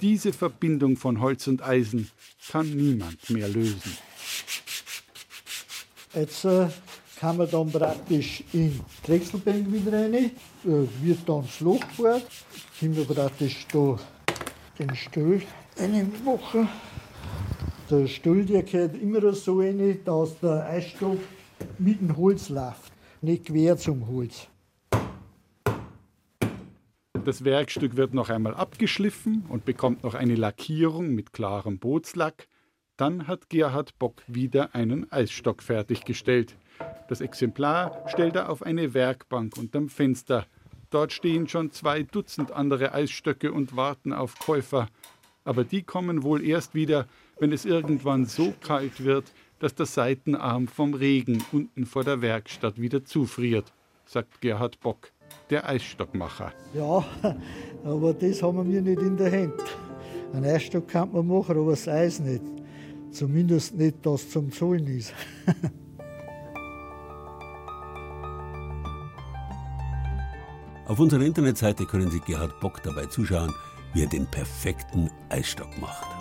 Diese 0.00 0.32
Verbindung 0.32 0.96
von 0.96 1.20
Holz 1.20 1.46
und 1.46 1.62
Eisen 1.62 2.10
kann 2.50 2.68
niemand 2.68 3.30
mehr 3.30 3.46
lösen. 3.46 3.96
Jetzt 6.16 6.44
äh, 6.46 6.66
kann 7.20 7.36
man 7.36 7.48
dann 7.48 7.70
praktisch 7.70 8.42
in 8.52 8.80
Drechselbank 9.04 9.72
wieder 9.72 9.92
rein, 9.92 10.14
äh, 10.14 10.30
wird 10.64 11.28
dann 11.28 11.42
das 11.42 11.60
Loch 11.60 11.78
gefährt, 11.78 12.26
können 12.80 12.96
wir 12.96 13.04
praktisch 13.04 13.68
da 13.72 13.96
den 14.80 14.96
Stuhl 14.96 15.42
reinmachen. 15.76 16.68
Der 17.88 18.08
Stuhl 18.08 18.44
der 18.44 18.64
gehört 18.64 19.00
immer 19.00 19.32
so 19.32 19.60
rein, 19.60 20.00
dass 20.04 20.40
der 20.40 20.66
Eisstock 20.66 21.18
mit 21.78 22.00
dem 22.00 22.16
Holz 22.16 22.48
läuft, 22.48 22.92
nicht 23.22 23.46
quer 23.46 23.76
zum 23.76 24.08
Holz. 24.08 24.48
Das 27.24 27.44
Werkstück 27.44 27.96
wird 27.96 28.14
noch 28.14 28.30
einmal 28.30 28.54
abgeschliffen 28.54 29.46
und 29.48 29.64
bekommt 29.64 30.04
noch 30.04 30.14
eine 30.14 30.36
Lackierung 30.36 31.14
mit 31.14 31.32
klarem 31.32 31.78
Bootslack. 31.78 32.46
Dann 32.96 33.26
hat 33.26 33.50
Gerhard 33.50 33.98
Bock 33.98 34.22
wieder 34.28 34.74
einen 34.76 35.10
Eisstock 35.10 35.62
fertiggestellt. 35.62 36.56
Das 37.08 37.20
Exemplar 37.20 38.04
stellt 38.08 38.36
er 38.36 38.48
auf 38.48 38.62
eine 38.62 38.94
Werkbank 38.94 39.56
unterm 39.58 39.88
Fenster. 39.88 40.46
Dort 40.90 41.12
stehen 41.12 41.48
schon 41.48 41.72
zwei 41.72 42.04
Dutzend 42.04 42.52
andere 42.52 42.94
Eisstöcke 42.94 43.52
und 43.52 43.74
warten 43.74 44.12
auf 44.12 44.38
Käufer. 44.38 44.88
Aber 45.44 45.64
die 45.64 45.82
kommen 45.82 46.22
wohl 46.22 46.44
erst 46.44 46.74
wieder, 46.74 47.06
wenn 47.38 47.52
es 47.52 47.64
irgendwann 47.64 48.26
so 48.26 48.54
kalt 48.60 49.04
wird, 49.04 49.32
dass 49.58 49.74
der 49.74 49.86
Seitenarm 49.86 50.68
vom 50.68 50.94
Regen 50.94 51.42
unten 51.52 51.86
vor 51.86 52.04
der 52.04 52.20
Werkstatt 52.20 52.80
wieder 52.80 53.04
zufriert, 53.04 53.72
sagt 54.04 54.40
Gerhard 54.40 54.80
Bock, 54.80 55.10
der 55.50 55.68
Eisstockmacher. 55.68 56.52
Ja, 56.74 57.04
aber 57.84 58.14
das 58.14 58.42
haben 58.42 58.70
wir 58.70 58.80
nicht 58.82 59.00
in 59.00 59.16
der 59.16 59.32
Hand. 59.32 59.62
Ein 60.32 60.44
Eisstock 60.44 60.88
kann 60.88 61.12
man 61.12 61.26
machen, 61.26 61.56
aber 61.58 61.70
das 61.70 61.88
Eis 61.88 62.20
nicht. 62.20 62.42
Zumindest 63.10 63.74
nicht, 63.74 64.04
das 64.04 64.28
zum 64.30 64.52
Zahlen 64.52 64.86
ist. 64.86 65.14
Auf 70.86 71.00
unserer 71.00 71.22
Internetseite 71.22 71.86
können 71.86 72.10
Sie 72.10 72.20
Gerhard 72.20 72.60
Bock 72.60 72.82
dabei 72.82 73.06
zuschauen, 73.06 73.52
wie 73.92 74.02
er 74.02 74.08
den 74.08 74.26
perfekten 74.26 75.10
Eisstock 75.30 75.80
macht. 75.80 76.15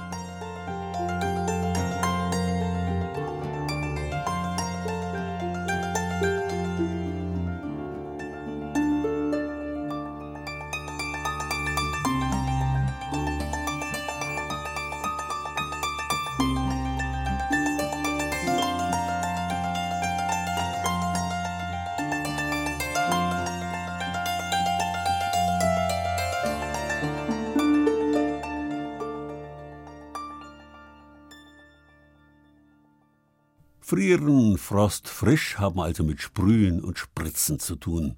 Frost, 34.75 35.07
frisch 35.07 35.57
haben 35.57 35.79
also 35.79 36.03
mit 36.03 36.19
Sprühen 36.19 36.83
und 36.83 36.99
Spritzen 36.99 37.59
zu 37.59 37.77
tun 37.77 38.17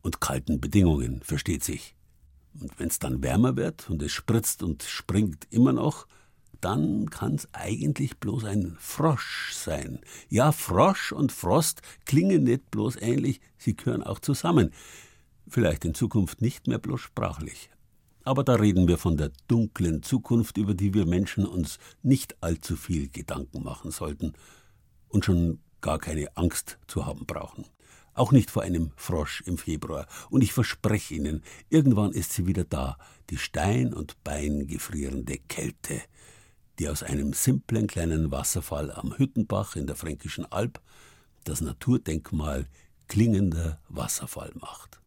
und 0.00 0.18
kalten 0.18 0.58
Bedingungen, 0.58 1.20
versteht 1.22 1.62
sich. 1.62 1.94
Und 2.58 2.80
wenn's 2.80 2.98
dann 3.00 3.22
wärmer 3.22 3.54
wird 3.56 3.90
und 3.90 4.02
es 4.02 4.10
spritzt 4.10 4.62
und 4.62 4.82
springt 4.82 5.46
immer 5.50 5.74
noch, 5.74 6.06
dann 6.62 7.10
kann's 7.10 7.48
eigentlich 7.52 8.16
bloß 8.16 8.44
ein 8.44 8.78
Frosch 8.80 9.52
sein. 9.52 9.98
Ja, 10.30 10.52
Frosch 10.52 11.12
und 11.12 11.32
Frost 11.32 11.82
klingen 12.06 12.44
nicht 12.44 12.70
bloß 12.70 12.96
ähnlich, 12.96 13.42
sie 13.58 13.76
gehören 13.76 14.02
auch 14.02 14.20
zusammen. 14.20 14.70
Vielleicht 15.48 15.84
in 15.84 15.92
Zukunft 15.92 16.40
nicht 16.40 16.66
mehr 16.66 16.78
bloß 16.78 17.02
sprachlich. 17.02 17.68
Aber 18.24 18.42
da 18.42 18.54
reden 18.54 18.88
wir 18.88 18.96
von 18.96 19.18
der 19.18 19.32
dunklen 19.48 20.02
Zukunft, 20.02 20.56
über 20.56 20.72
die 20.72 20.94
wir 20.94 21.04
Menschen 21.04 21.44
uns 21.44 21.78
nicht 22.02 22.42
allzu 22.42 22.76
viel 22.76 23.10
Gedanken 23.10 23.62
machen 23.62 23.90
sollten 23.90 24.32
und 25.10 25.26
schon 25.26 25.58
gar 25.80 25.98
keine 25.98 26.36
Angst 26.36 26.78
zu 26.86 27.06
haben 27.06 27.26
brauchen. 27.26 27.64
Auch 28.14 28.32
nicht 28.32 28.50
vor 28.50 28.62
einem 28.62 28.92
Frosch 28.96 29.42
im 29.46 29.56
Februar. 29.56 30.06
Und 30.30 30.42
ich 30.42 30.52
verspreche 30.52 31.14
Ihnen, 31.14 31.42
irgendwann 31.68 32.12
ist 32.12 32.32
sie 32.32 32.46
wieder 32.46 32.64
da, 32.64 32.98
die 33.30 33.38
Stein- 33.38 33.94
und 33.94 34.22
Beingefrierende 34.24 35.38
Kälte, 35.48 36.02
die 36.78 36.88
aus 36.88 37.02
einem 37.02 37.32
simplen 37.32 37.86
kleinen 37.86 38.30
Wasserfall 38.30 38.90
am 38.90 39.16
Hüttenbach 39.16 39.76
in 39.76 39.86
der 39.86 39.96
Fränkischen 39.96 40.50
Alb 40.50 40.80
das 41.44 41.60
Naturdenkmal 41.60 42.66
klingender 43.06 43.80
Wasserfall 43.88 44.52
macht. 44.54 45.00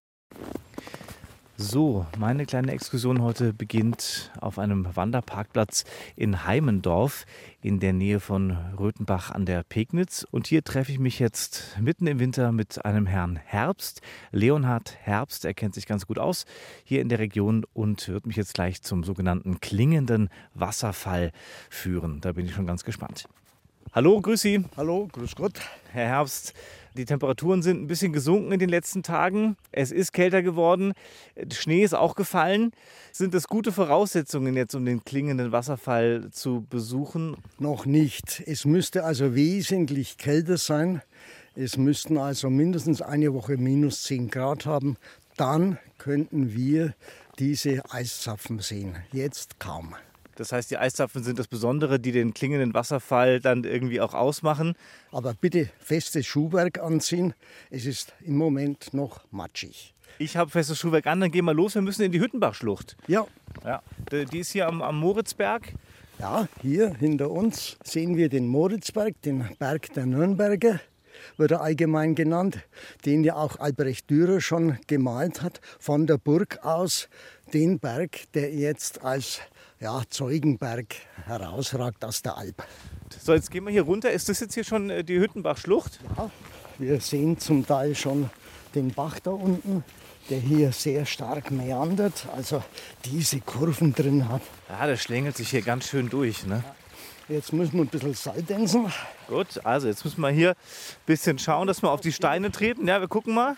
So, 1.55 2.07
meine 2.17 2.47
kleine 2.47 2.71
Exkursion 2.71 3.21
heute 3.21 3.53
beginnt 3.53 4.31
auf 4.41 4.57
einem 4.57 4.87
Wanderparkplatz 4.95 5.85
in 6.15 6.47
Heimendorf 6.47 7.27
in 7.61 7.79
der 7.79 7.93
Nähe 7.93 8.19
von 8.19 8.57
Röthenbach 8.79 9.29
an 9.29 9.45
der 9.45 9.61
Pegnitz. 9.61 10.25
Und 10.31 10.47
hier 10.47 10.63
treffe 10.63 10.91
ich 10.91 10.97
mich 10.97 11.19
jetzt 11.19 11.77
mitten 11.79 12.07
im 12.07 12.17
Winter 12.17 12.51
mit 12.51 12.83
einem 12.83 13.05
Herrn 13.05 13.35
Herbst. 13.35 14.01
Leonhard 14.31 14.97
Herbst, 15.01 15.45
er 15.45 15.53
kennt 15.53 15.75
sich 15.75 15.85
ganz 15.85 16.07
gut 16.07 16.17
aus 16.17 16.45
hier 16.83 17.01
in 17.01 17.09
der 17.09 17.19
Region 17.19 17.65
und 17.73 18.07
wird 18.07 18.25
mich 18.25 18.35
jetzt 18.35 18.55
gleich 18.55 18.81
zum 18.81 19.03
sogenannten 19.03 19.59
klingenden 19.59 20.29
Wasserfall 20.55 21.31
führen. 21.69 22.19
Da 22.19 22.31
bin 22.31 22.47
ich 22.47 22.55
schon 22.55 22.65
ganz 22.65 22.83
gespannt. 22.83 23.25
Hallo, 23.93 24.19
grüß 24.19 24.41
Sie. 24.41 24.65
Hallo, 24.75 25.07
grüß 25.11 25.35
Gott. 25.35 25.61
Herr 25.91 26.07
Herbst, 26.07 26.55
die 26.95 27.05
Temperaturen 27.05 27.61
sind 27.61 27.81
ein 27.81 27.87
bisschen 27.87 28.13
gesunken 28.13 28.51
in 28.51 28.59
den 28.59 28.69
letzten 28.69 29.03
Tagen. 29.03 29.57
Es 29.71 29.91
ist 29.91 30.13
kälter 30.13 30.41
geworden. 30.41 30.93
Schnee 31.51 31.83
ist 31.83 31.95
auch 31.95 32.15
gefallen. 32.15 32.71
Sind 33.11 33.33
das 33.33 33.47
gute 33.47 33.71
Voraussetzungen 33.71 34.55
jetzt, 34.55 34.75
um 34.75 34.85
den 34.85 35.03
klingenden 35.03 35.51
Wasserfall 35.51 36.29
zu 36.31 36.65
besuchen? 36.69 37.37
Noch 37.59 37.85
nicht. 37.85 38.43
Es 38.45 38.65
müsste 38.65 39.03
also 39.03 39.35
wesentlich 39.35 40.17
kälter 40.17 40.57
sein. 40.57 41.01
Es 41.55 41.77
müssten 41.77 42.17
also 42.17 42.49
mindestens 42.49 43.01
eine 43.01 43.33
Woche 43.33 43.57
minus 43.57 44.03
10 44.03 44.29
Grad 44.29 44.65
haben. 44.65 44.97
Dann 45.37 45.77
könnten 45.97 46.53
wir 46.53 46.93
diese 47.39 47.83
Eiszapfen 47.91 48.59
sehen. 48.59 48.95
Jetzt 49.11 49.59
kaum. 49.59 49.95
Das 50.35 50.51
heißt, 50.51 50.71
die 50.71 50.77
Eiszapfen 50.77 51.23
sind 51.23 51.39
das 51.39 51.47
Besondere, 51.47 51.99
die 51.99 52.11
den 52.11 52.33
klingenden 52.33 52.73
Wasserfall 52.73 53.39
dann 53.39 53.63
irgendwie 53.63 54.01
auch 54.01 54.13
ausmachen. 54.13 54.75
Aber 55.11 55.33
bitte 55.33 55.69
festes 55.79 56.25
Schuhwerk 56.25 56.79
anziehen. 56.79 57.33
Es 57.69 57.85
ist 57.85 58.13
im 58.21 58.37
Moment 58.37 58.93
noch 58.93 59.23
matschig. 59.31 59.93
Ich 60.19 60.37
habe 60.37 60.51
festes 60.51 60.79
Schuhwerk 60.79 61.07
an, 61.07 61.21
dann 61.21 61.31
gehen 61.31 61.45
wir 61.45 61.53
los. 61.53 61.75
Wir 61.75 61.81
müssen 61.81 62.03
in 62.03 62.11
die 62.11 62.19
Hüttenbachschlucht. 62.19 62.97
Ja. 63.07 63.25
ja. 63.63 63.81
Die 64.11 64.39
ist 64.39 64.51
hier 64.51 64.67
am, 64.67 64.81
am 64.81 64.99
Moritzberg. 64.99 65.73
Ja, 66.19 66.47
hier 66.61 66.93
hinter 66.95 67.31
uns 67.31 67.77
sehen 67.83 68.15
wir 68.15 68.29
den 68.29 68.47
Moritzberg, 68.47 69.19
den 69.23 69.47
Berg 69.57 69.93
der 69.93 70.05
Nürnberger 70.05 70.79
wird 71.37 71.51
er 71.51 71.61
allgemein 71.61 72.15
genannt, 72.15 72.59
den 73.05 73.23
ja 73.23 73.35
auch 73.35 73.59
Albrecht 73.59 74.09
Dürer 74.09 74.41
schon 74.41 74.77
gemalt 74.87 75.41
hat, 75.41 75.61
von 75.79 76.07
der 76.07 76.17
Burg 76.17 76.59
aus, 76.63 77.09
den 77.53 77.79
Berg, 77.79 78.31
der 78.33 78.53
jetzt 78.53 79.03
als 79.03 79.39
ja, 79.83 80.01
Zeugenberg 80.09 80.95
herausragt 81.25 82.05
aus 82.05 82.21
der 82.21 82.37
Alp. 82.37 82.63
So, 83.21 83.33
jetzt 83.33 83.51
gehen 83.51 83.65
wir 83.65 83.71
hier 83.71 83.81
runter. 83.81 84.11
Ist 84.11 84.29
das 84.29 84.39
jetzt 84.39 84.53
hier 84.53 84.63
schon 84.63 84.89
äh, 84.89 85.03
die 85.03 85.19
Hüttenbachschlucht? 85.19 85.99
Ja, 86.17 86.31
wir 86.79 87.01
sehen 87.01 87.37
zum 87.37 87.67
Teil 87.67 87.93
schon 87.93 88.29
den 88.75 88.93
Bach 88.93 89.19
da 89.19 89.31
unten, 89.31 89.83
der 90.29 90.39
hier 90.39 90.71
sehr 90.71 91.05
stark 91.05 91.51
meandert, 91.51 92.27
also 92.33 92.63
diese 93.03 93.41
Kurven 93.41 93.93
drin 93.93 94.29
hat. 94.29 94.41
Ja, 94.69 94.87
der 94.87 94.95
schlängelt 94.95 95.35
sich 95.35 95.49
hier 95.49 95.61
ganz 95.61 95.89
schön 95.89 96.09
durch. 96.09 96.45
Ne? 96.45 96.63
Jetzt 97.27 97.51
müssen 97.51 97.73
wir 97.73 97.81
ein 97.81 97.87
bisschen 97.87 98.13
Seiltänzen. 98.13 98.91
Gut, 99.27 99.65
also 99.65 99.87
jetzt 99.87 100.05
müssen 100.05 100.21
wir 100.21 100.29
hier 100.29 100.51
ein 100.51 101.05
bisschen 101.05 101.39
schauen, 101.39 101.67
dass 101.67 101.81
wir 101.81 101.91
auf 101.91 102.01
die 102.01 102.13
Steine 102.13 102.51
treten. 102.51 102.87
Ja, 102.87 103.01
wir 103.01 103.09
gucken 103.09 103.33
mal. 103.33 103.57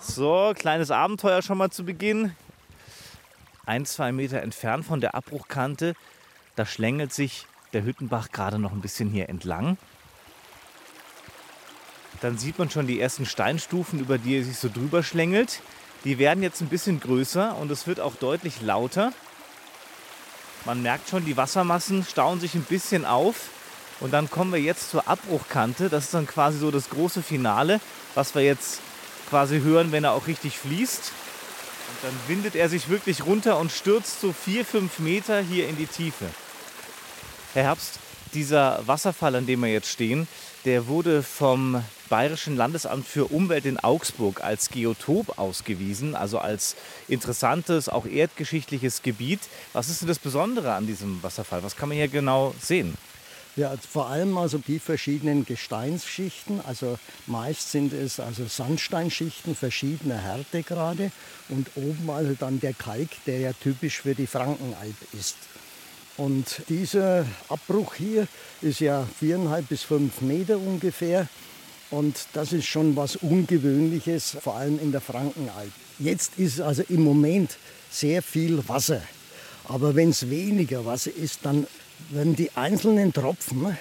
So, 0.00 0.54
kleines 0.56 0.90
Abenteuer 0.90 1.42
schon 1.42 1.58
mal 1.58 1.68
zu 1.68 1.84
Beginn 1.84 2.32
ein, 3.68 3.86
zwei 3.86 4.12
Meter 4.12 4.42
entfernt 4.42 4.84
von 4.84 5.00
der 5.00 5.14
Abbruchkante, 5.14 5.94
da 6.56 6.66
schlängelt 6.66 7.12
sich 7.12 7.46
der 7.72 7.84
Hüttenbach 7.84 8.30
gerade 8.32 8.58
noch 8.58 8.72
ein 8.72 8.80
bisschen 8.80 9.10
hier 9.10 9.28
entlang. 9.28 9.76
Dann 12.20 12.38
sieht 12.38 12.58
man 12.58 12.70
schon 12.70 12.86
die 12.86 13.00
ersten 13.00 13.26
Steinstufen, 13.26 14.00
über 14.00 14.18
die 14.18 14.38
er 14.38 14.44
sich 14.44 14.58
so 14.58 14.68
drüber 14.68 15.02
schlängelt. 15.02 15.60
Die 16.04 16.18
werden 16.18 16.42
jetzt 16.42 16.60
ein 16.60 16.68
bisschen 16.68 16.98
größer 16.98 17.56
und 17.56 17.70
es 17.70 17.86
wird 17.86 18.00
auch 18.00 18.16
deutlich 18.16 18.60
lauter. 18.60 19.12
Man 20.64 20.82
merkt 20.82 21.08
schon, 21.08 21.24
die 21.24 21.36
Wassermassen 21.36 22.04
stauen 22.04 22.40
sich 22.40 22.54
ein 22.54 22.64
bisschen 22.64 23.04
auf. 23.04 23.50
Und 24.00 24.12
dann 24.12 24.30
kommen 24.30 24.52
wir 24.52 24.60
jetzt 24.60 24.90
zur 24.90 25.08
Abbruchkante. 25.08 25.88
Das 25.88 26.04
ist 26.04 26.14
dann 26.14 26.26
quasi 26.26 26.58
so 26.58 26.70
das 26.70 26.90
große 26.90 27.22
Finale, 27.22 27.80
was 28.14 28.34
wir 28.34 28.42
jetzt 28.42 28.80
quasi 29.28 29.60
hören, 29.60 29.92
wenn 29.92 30.04
er 30.04 30.12
auch 30.12 30.26
richtig 30.26 30.58
fließt. 30.58 31.12
Und 31.88 32.04
dann 32.04 32.14
windet 32.28 32.54
er 32.54 32.68
sich 32.68 32.88
wirklich 32.88 33.24
runter 33.24 33.58
und 33.58 33.72
stürzt 33.72 34.20
so 34.20 34.32
vier, 34.32 34.64
fünf 34.64 34.98
Meter 34.98 35.40
hier 35.40 35.68
in 35.68 35.76
die 35.76 35.86
Tiefe. 35.86 36.26
Herr 37.54 37.64
Herbst, 37.64 37.98
dieser 38.34 38.86
Wasserfall, 38.86 39.34
an 39.34 39.46
dem 39.46 39.60
wir 39.60 39.72
jetzt 39.72 39.90
stehen, 39.90 40.28
der 40.64 40.86
wurde 40.86 41.22
vom 41.22 41.82
Bayerischen 42.08 42.56
Landesamt 42.56 43.06
für 43.06 43.26
Umwelt 43.26 43.64
in 43.64 43.78
Augsburg 43.78 44.42
als 44.42 44.70
Geotop 44.70 45.38
ausgewiesen, 45.38 46.14
also 46.14 46.38
als 46.38 46.76
interessantes, 47.06 47.88
auch 47.88 48.06
erdgeschichtliches 48.06 49.02
Gebiet. 49.02 49.40
Was 49.72 49.88
ist 49.88 50.02
denn 50.02 50.08
das 50.08 50.18
Besondere 50.18 50.74
an 50.74 50.86
diesem 50.86 51.22
Wasserfall? 51.22 51.62
Was 51.62 51.76
kann 51.76 51.88
man 51.88 51.96
hier 51.96 52.08
genau 52.08 52.54
sehen? 52.60 52.96
Ja, 53.58 53.74
vor 53.76 54.06
allem 54.06 54.38
also 54.38 54.58
die 54.58 54.78
verschiedenen 54.78 55.44
Gesteinsschichten. 55.44 56.60
Also 56.64 56.96
meist 57.26 57.72
sind 57.72 57.92
es 57.92 58.20
also 58.20 58.46
Sandsteinschichten 58.46 59.56
verschiedener 59.56 60.16
Härtegrade 60.16 61.10
und 61.48 61.66
oben 61.74 62.08
also 62.08 62.34
dann 62.38 62.60
der 62.60 62.72
Kalk, 62.72 63.08
der 63.26 63.40
ja 63.40 63.52
typisch 63.52 64.02
für 64.02 64.14
die 64.14 64.28
Frankenalb 64.28 64.94
ist. 65.12 65.34
Und 66.16 66.62
dieser 66.68 67.26
Abbruch 67.48 67.96
hier 67.96 68.28
ist 68.62 68.78
ja 68.78 69.04
viereinhalb 69.18 69.68
bis 69.68 69.82
fünf 69.82 70.20
Meter 70.20 70.56
ungefähr. 70.58 71.26
Und 71.90 72.28
das 72.34 72.52
ist 72.52 72.66
schon 72.66 72.94
was 72.94 73.16
Ungewöhnliches, 73.16 74.36
vor 74.40 74.54
allem 74.54 74.78
in 74.78 74.92
der 74.92 75.00
Frankenalb. 75.00 75.72
Jetzt 75.98 76.38
ist 76.38 76.60
also 76.60 76.84
im 76.88 77.02
Moment 77.02 77.58
sehr 77.90 78.22
viel 78.22 78.62
Wasser. 78.68 79.02
Aber 79.64 79.96
wenn 79.96 80.10
es 80.10 80.30
weniger 80.30 80.86
Wasser 80.86 81.10
ist, 81.12 81.40
dann 81.42 81.66
wenn 82.10 82.36
die 82.36 82.50
einzelnen 82.56 83.12
Tropfen, 83.12 83.76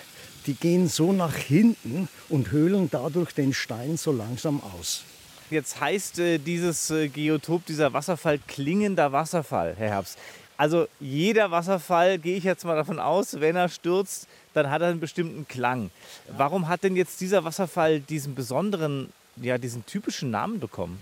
die 0.46 0.54
gehen 0.54 0.88
so 0.88 1.12
nach 1.12 1.36
hinten 1.36 2.08
und 2.30 2.52
höhlen 2.52 2.90
dadurch 2.90 3.34
den 3.34 3.54
Stein 3.54 3.98
so 3.98 4.12
langsam 4.12 4.62
aus. 4.62 5.04
Jetzt 5.50 5.80
heißt 5.80 6.20
äh, 6.20 6.38
dieses 6.40 6.90
äh, 6.90 7.08
Geotop, 7.08 7.66
dieser 7.66 7.94
Wasserfall, 7.94 8.40
klingender 8.48 9.12
Wasserfall, 9.12 9.76
Herr 9.78 9.90
Herbst. 9.90 10.18
Also 10.58 10.88
jeder 11.00 11.52
Wasserfall, 11.52 12.18
gehe 12.18 12.36
ich 12.36 12.44
jetzt 12.44 12.66
mal 12.66 12.76
davon 12.76 13.00
aus, 13.00 13.40
wenn 13.40 13.56
er 13.56 13.70
stürzt, 13.70 14.28
dann 14.54 14.70
hat 14.72 14.82
er 14.82 14.88
einen 14.90 15.00
bestimmten 15.00 15.48
Klang. 15.48 15.92
Warum 16.36 16.68
hat 16.68 16.84
denn 16.84 16.96
jetzt 16.96 17.22
dieser 17.22 17.44
Wasserfall 17.44 18.00
diesen 18.00 18.34
besonderen, 18.34 19.14
ja, 19.38 19.58
diesen 19.58 19.86
typischen 19.86 20.32
Namen 20.32 20.60
bekommen? 20.60 21.02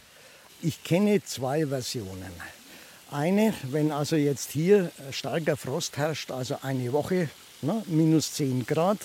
Ich 0.61 0.83
kenne 0.83 1.23
zwei 1.23 1.65
Versionen. 1.65 2.31
Eine, 3.11 3.53
wenn 3.69 3.91
also 3.91 4.15
jetzt 4.15 4.51
hier 4.51 4.91
starker 5.11 5.57
Frost 5.57 5.97
herrscht, 5.97 6.31
also 6.31 6.57
eine 6.61 6.91
Woche, 6.91 7.29
ne, 7.61 7.83
minus 7.87 8.33
10 8.33 8.65
Grad, 8.65 8.99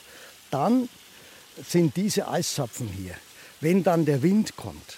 dann 0.51 0.89
sind 1.69 1.97
diese 1.97 2.27
Eiszapfen 2.29 2.89
hier. 2.89 3.15
Wenn 3.61 3.83
dann 3.83 4.05
der 4.05 4.23
Wind 4.23 4.57
kommt, 4.57 4.97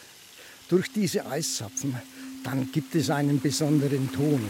durch 0.69 0.93
diese 0.93 1.27
Eiszapfen, 1.27 1.97
dann 2.45 2.71
gibt 2.73 2.95
es 2.95 3.11
einen 3.11 3.41
besonderen 3.41 4.11
Ton. 4.13 4.41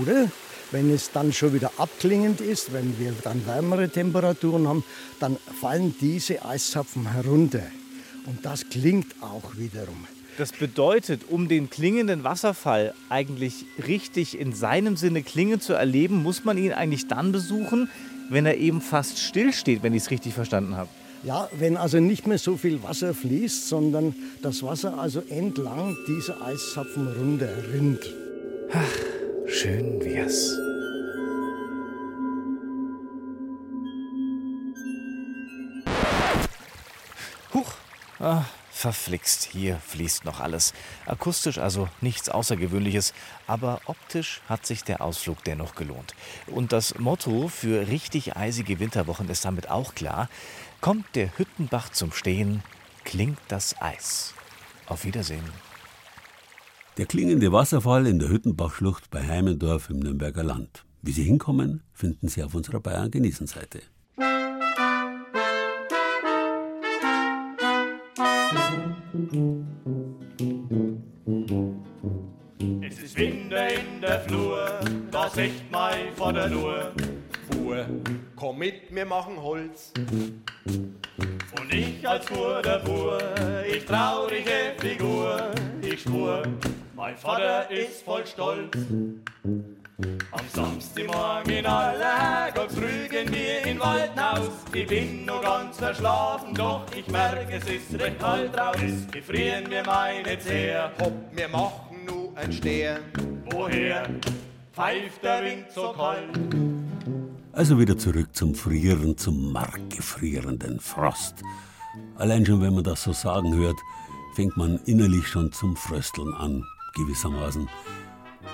Oder 0.00 0.30
wenn 0.70 0.92
es 0.92 1.10
dann 1.12 1.32
schon 1.32 1.52
wieder 1.54 1.72
abklingend 1.76 2.40
ist, 2.40 2.72
wenn 2.72 2.98
wir 2.98 3.12
dann 3.22 3.46
wärmere 3.46 3.88
Temperaturen 3.88 4.66
haben, 4.66 4.84
dann 5.20 5.36
fallen 5.60 5.94
diese 6.00 6.44
Eiszapfen 6.44 7.12
herunter. 7.12 7.62
Und 8.26 8.44
das 8.44 8.68
klingt 8.68 9.14
auch 9.22 9.56
wiederum. 9.56 10.06
Das 10.36 10.50
bedeutet, 10.50 11.22
um 11.30 11.46
den 11.46 11.70
klingenden 11.70 12.24
Wasserfall 12.24 12.92
eigentlich 13.08 13.66
richtig 13.86 14.38
in 14.38 14.52
seinem 14.52 14.96
Sinne 14.96 15.22
klingen 15.22 15.60
zu 15.60 15.74
erleben, 15.74 16.24
muss 16.24 16.44
man 16.44 16.58
ihn 16.58 16.72
eigentlich 16.72 17.06
dann 17.06 17.30
besuchen, 17.30 17.88
wenn 18.30 18.44
er 18.44 18.56
eben 18.56 18.80
fast 18.80 19.20
still 19.20 19.52
steht, 19.52 19.84
wenn 19.84 19.94
ich 19.94 20.02
es 20.04 20.10
richtig 20.10 20.34
verstanden 20.34 20.76
habe. 20.76 20.88
Ja, 21.22 21.48
wenn 21.56 21.76
also 21.76 22.00
nicht 22.00 22.26
mehr 22.26 22.38
so 22.38 22.56
viel 22.56 22.82
Wasser 22.82 23.14
fließt, 23.14 23.68
sondern 23.68 24.14
das 24.42 24.62
Wasser 24.62 24.98
also 24.98 25.22
entlang 25.30 25.96
dieser 26.08 26.42
Eiszapfen 26.42 27.06
runterrinnt. 27.06 28.12
Ach, 28.72 29.46
schön 29.46 30.04
wär's. 30.04 30.58
Huch. 37.54 37.72
Ah, 38.18 38.44
Verflixt, 38.84 39.44
hier 39.44 39.78
fließt 39.78 40.26
noch 40.26 40.40
alles. 40.40 40.74
Akustisch 41.06 41.56
also 41.56 41.88
nichts 42.02 42.28
Außergewöhnliches, 42.28 43.14
aber 43.46 43.80
optisch 43.86 44.42
hat 44.46 44.66
sich 44.66 44.84
der 44.84 45.00
Ausflug 45.00 45.42
dennoch 45.44 45.74
gelohnt. 45.74 46.14
Und 46.48 46.70
das 46.72 46.98
Motto 46.98 47.48
für 47.48 47.88
richtig 47.88 48.36
eisige 48.36 48.80
Winterwochen 48.80 49.30
ist 49.30 49.46
damit 49.46 49.70
auch 49.70 49.94
klar. 49.94 50.28
Kommt 50.82 51.06
der 51.14 51.38
Hüttenbach 51.38 51.92
zum 51.92 52.12
Stehen, 52.12 52.62
klingt 53.04 53.38
das 53.48 53.80
Eis. 53.80 54.34
Auf 54.84 55.06
Wiedersehen. 55.06 55.48
Der 56.98 57.06
klingende 57.06 57.52
Wasserfall 57.52 58.06
in 58.06 58.18
der 58.18 58.28
Hüttenbachschlucht 58.28 59.10
bei 59.10 59.26
Heimendorf 59.26 59.88
im 59.88 60.00
Nürnberger 60.00 60.44
Land. 60.44 60.84
Wie 61.00 61.12
Sie 61.12 61.24
hinkommen, 61.24 61.82
finden 61.94 62.28
Sie 62.28 62.42
auf 62.42 62.54
unserer 62.54 62.80
Bayern 68.54 68.96
genießen 72.58 73.08
Seite. 73.08 73.80
der 74.00 74.20
Flur, 74.20 74.80
da 75.10 75.28
sieht 75.30 75.70
mein 75.70 76.12
Vater 76.14 76.48
nur. 76.48 76.92
Fuhr, 77.50 77.86
komm 78.36 78.58
mit, 78.58 78.94
wir 78.94 79.06
machen 79.06 79.40
Holz. 79.40 79.92
Und 80.66 81.72
ich 81.72 82.06
als 82.06 82.26
Fuhrerbur, 82.26 83.18
ich 83.66 83.84
traurige 83.84 84.74
Figur, 84.78 85.50
ich 85.82 86.00
spur, 86.02 86.42
mein 86.94 87.16
Vater 87.16 87.70
ist 87.70 88.02
voll 88.02 88.26
stolz. 88.26 88.76
Am 89.96 90.48
Samstagmorgen 90.52 91.52
in 91.52 91.66
aller 91.66 92.18
Herrgott 92.18 92.72
früh 92.72 93.08
gehen 93.08 93.32
wir 93.32 93.64
in 93.64 93.78
Waldhaus. 93.78 94.50
Ich 94.72 94.88
bin 94.88 95.24
noch 95.24 95.40
ganz 95.40 95.76
verschlafen, 95.76 96.52
doch 96.52 96.84
ich 96.96 97.06
merke, 97.06 97.54
es 97.54 97.64
ist 97.64 98.00
recht 98.00 98.18
kalt 98.18 98.58
raus. 98.58 98.74
Gefrieren 99.12 99.68
mir 99.68 99.84
meine 99.86 100.36
Zeher. 100.40 100.90
Hopp, 101.00 101.12
wir 101.32 101.48
machen 101.48 102.04
nur 102.06 102.36
ein 102.36 102.52
Steher. 102.52 102.98
Woher 103.52 104.08
pfeift 104.72 105.22
der 105.22 105.44
Wind 105.44 105.66
so 105.72 105.92
kalt? 105.92 106.40
Also 107.52 107.78
wieder 107.78 107.96
zurück 107.96 108.34
zum 108.34 108.52
Frieren, 108.56 109.16
zum 109.16 109.52
markgefrierenden 109.52 110.80
Frost. 110.80 111.36
Allein 112.16 112.44
schon, 112.44 112.60
wenn 112.60 112.74
man 112.74 112.82
das 112.82 113.04
so 113.04 113.12
sagen 113.12 113.54
hört, 113.54 113.78
fängt 114.34 114.56
man 114.56 114.80
innerlich 114.86 115.28
schon 115.28 115.52
zum 115.52 115.76
Frösteln 115.76 116.34
an, 116.34 116.64
gewissermaßen. 116.96 117.68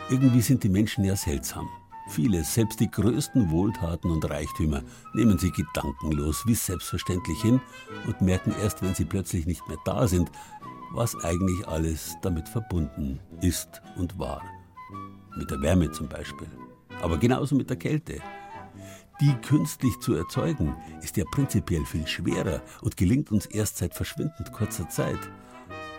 Irgendwie 0.08 0.40
sind 0.40 0.62
die 0.64 0.68
Menschen 0.68 1.04
ja 1.04 1.16
seltsam. 1.16 1.68
Viele, 2.08 2.42
selbst 2.42 2.80
die 2.80 2.90
größten 2.90 3.50
Wohltaten 3.50 4.10
und 4.10 4.28
Reichtümer, 4.28 4.82
nehmen 5.14 5.38
sie 5.38 5.52
gedankenlos 5.52 6.44
wie 6.44 6.56
selbstverständlich 6.56 7.40
hin 7.40 7.60
und 8.06 8.20
merken 8.20 8.52
erst, 8.60 8.82
wenn 8.82 8.94
sie 8.94 9.04
plötzlich 9.04 9.46
nicht 9.46 9.66
mehr 9.68 9.78
da 9.84 10.08
sind, 10.08 10.30
was 10.92 11.14
eigentlich 11.24 11.68
alles 11.68 12.16
damit 12.22 12.48
verbunden 12.48 13.20
ist 13.40 13.80
und 13.96 14.18
war. 14.18 14.42
Mit 15.36 15.50
der 15.50 15.62
Wärme 15.62 15.92
zum 15.92 16.08
Beispiel. 16.08 16.48
Aber 17.00 17.16
genauso 17.16 17.54
mit 17.54 17.70
der 17.70 17.76
Kälte. 17.76 18.20
Die 19.20 19.32
künstlich 19.34 19.96
zu 20.00 20.14
erzeugen, 20.14 20.74
ist 21.02 21.16
ja 21.16 21.24
prinzipiell 21.30 21.84
viel 21.84 22.06
schwerer 22.06 22.62
und 22.80 22.96
gelingt 22.96 23.30
uns 23.30 23.46
erst 23.46 23.76
seit 23.76 23.94
verschwindend 23.94 24.50
kurzer 24.52 24.88
Zeit. 24.88 25.18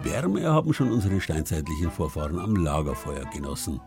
Wärme 0.04 0.52
haben 0.52 0.74
schon 0.74 0.92
unsere 0.92 1.22
steinzeitlichen 1.22 1.92
Vorfahren 1.92 2.40
am 2.40 2.56
Lagerfeuer 2.56 3.26
genossen. 3.26 3.80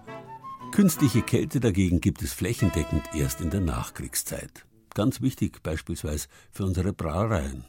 Künstliche 0.70 1.22
Kälte 1.22 1.58
dagegen 1.60 2.00
gibt 2.00 2.22
es 2.22 2.32
flächendeckend 2.32 3.02
erst 3.14 3.40
in 3.40 3.50
der 3.50 3.60
Nachkriegszeit. 3.60 4.64
Ganz 4.94 5.20
wichtig 5.20 5.62
beispielsweise 5.62 6.28
für 6.52 6.64
unsere 6.64 6.92
Brauereien. 6.92 7.64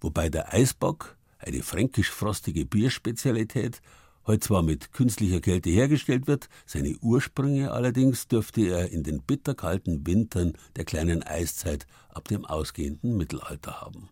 Wobei 0.00 0.30
der 0.30 0.54
Eisbock, 0.54 1.16
eine 1.38 1.62
fränkisch-frostige 1.62 2.64
Bierspezialität, 2.64 3.82
heute 4.26 4.40
zwar 4.40 4.62
mit 4.62 4.92
künstlicher 4.92 5.40
Kälte 5.40 5.68
hergestellt 5.68 6.26
wird, 6.26 6.48
seine 6.64 6.96
Ursprünge 7.02 7.72
allerdings 7.72 8.26
dürfte 8.26 8.62
er 8.62 8.90
in 8.90 9.02
den 9.02 9.22
bitterkalten 9.22 10.06
Wintern 10.06 10.54
der 10.76 10.84
kleinen 10.84 11.22
Eiszeit 11.22 11.86
ab 12.08 12.28
dem 12.28 12.46
ausgehenden 12.46 13.16
Mittelalter 13.18 13.82
haben. 13.82 14.08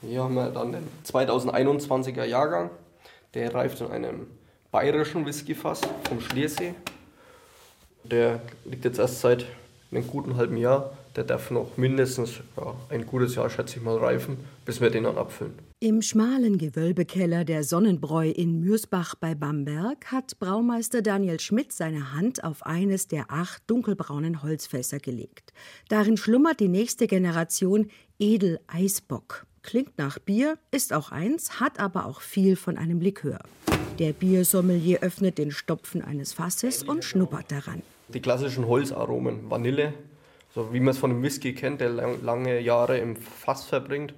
Hier 0.00 0.22
haben 0.22 0.34
wir 0.34 0.50
dann 0.50 0.70
den 0.70 0.84
2021er 1.04 2.24
Jahrgang. 2.24 2.70
Der 3.34 3.54
reift 3.54 3.80
in 3.80 3.88
einem 3.88 4.26
bayerischen 4.70 5.26
Whiskyfass 5.26 5.82
vom 6.08 6.20
Schliersee. 6.20 6.74
Der 8.04 8.40
liegt 8.64 8.84
jetzt 8.84 8.98
erst 8.98 9.20
seit 9.20 9.44
einem 9.90 10.06
guten 10.06 10.36
halben 10.36 10.56
Jahr. 10.56 10.96
Der 11.16 11.24
darf 11.24 11.50
noch 11.50 11.76
mindestens 11.76 12.40
ja, 12.56 12.74
ein 12.90 13.04
gutes 13.04 13.34
Jahr, 13.34 13.50
schätze 13.50 13.78
ich 13.78 13.82
mal, 13.82 13.96
reifen, 13.96 14.38
bis 14.64 14.80
wir 14.80 14.90
den 14.90 15.04
dann 15.04 15.18
abfüllen. 15.18 15.54
Im 15.80 16.02
schmalen 16.02 16.58
Gewölbekeller 16.58 17.44
der 17.44 17.64
Sonnenbräu 17.64 18.30
in 18.30 18.60
Mürsbach 18.60 19.14
bei 19.14 19.34
Bamberg 19.34 20.10
hat 20.10 20.38
Braumeister 20.38 21.02
Daniel 21.02 21.38
Schmidt 21.38 21.72
seine 21.72 22.14
Hand 22.14 22.44
auf 22.44 22.64
eines 22.64 23.08
der 23.08 23.26
acht 23.28 23.62
dunkelbraunen 23.68 24.42
Holzfässer 24.42 24.98
gelegt. 24.98 25.52
Darin 25.88 26.16
schlummert 26.16 26.60
die 26.60 26.68
nächste 26.68 27.06
Generation 27.06 27.90
Edel 28.18 28.58
Eisbock. 28.66 29.46
Klingt 29.68 29.98
nach 29.98 30.18
Bier, 30.18 30.56
ist 30.70 30.94
auch 30.94 31.12
eins, 31.12 31.60
hat 31.60 31.78
aber 31.78 32.06
auch 32.06 32.22
viel 32.22 32.56
von 32.56 32.78
einem 32.78 33.02
Likör. 33.02 33.40
Der 33.98 34.14
Biersommelier 34.14 35.00
öffnet 35.02 35.36
den 35.36 35.50
Stopfen 35.50 36.00
eines 36.00 36.32
Fasses 36.32 36.82
und 36.82 37.04
schnuppert 37.04 37.52
daran. 37.52 37.82
Die 38.08 38.22
klassischen 38.22 38.66
Holzaromen, 38.66 39.50
Vanille, 39.50 39.92
so 40.54 40.72
wie 40.72 40.80
man 40.80 40.92
es 40.92 40.98
von 40.98 41.10
einem 41.10 41.22
Whisky 41.22 41.52
kennt, 41.54 41.82
der 41.82 41.90
lang, 41.90 42.24
lange 42.24 42.60
Jahre 42.60 42.96
im 42.96 43.16
Fass 43.16 43.64
verbringt. 43.64 44.14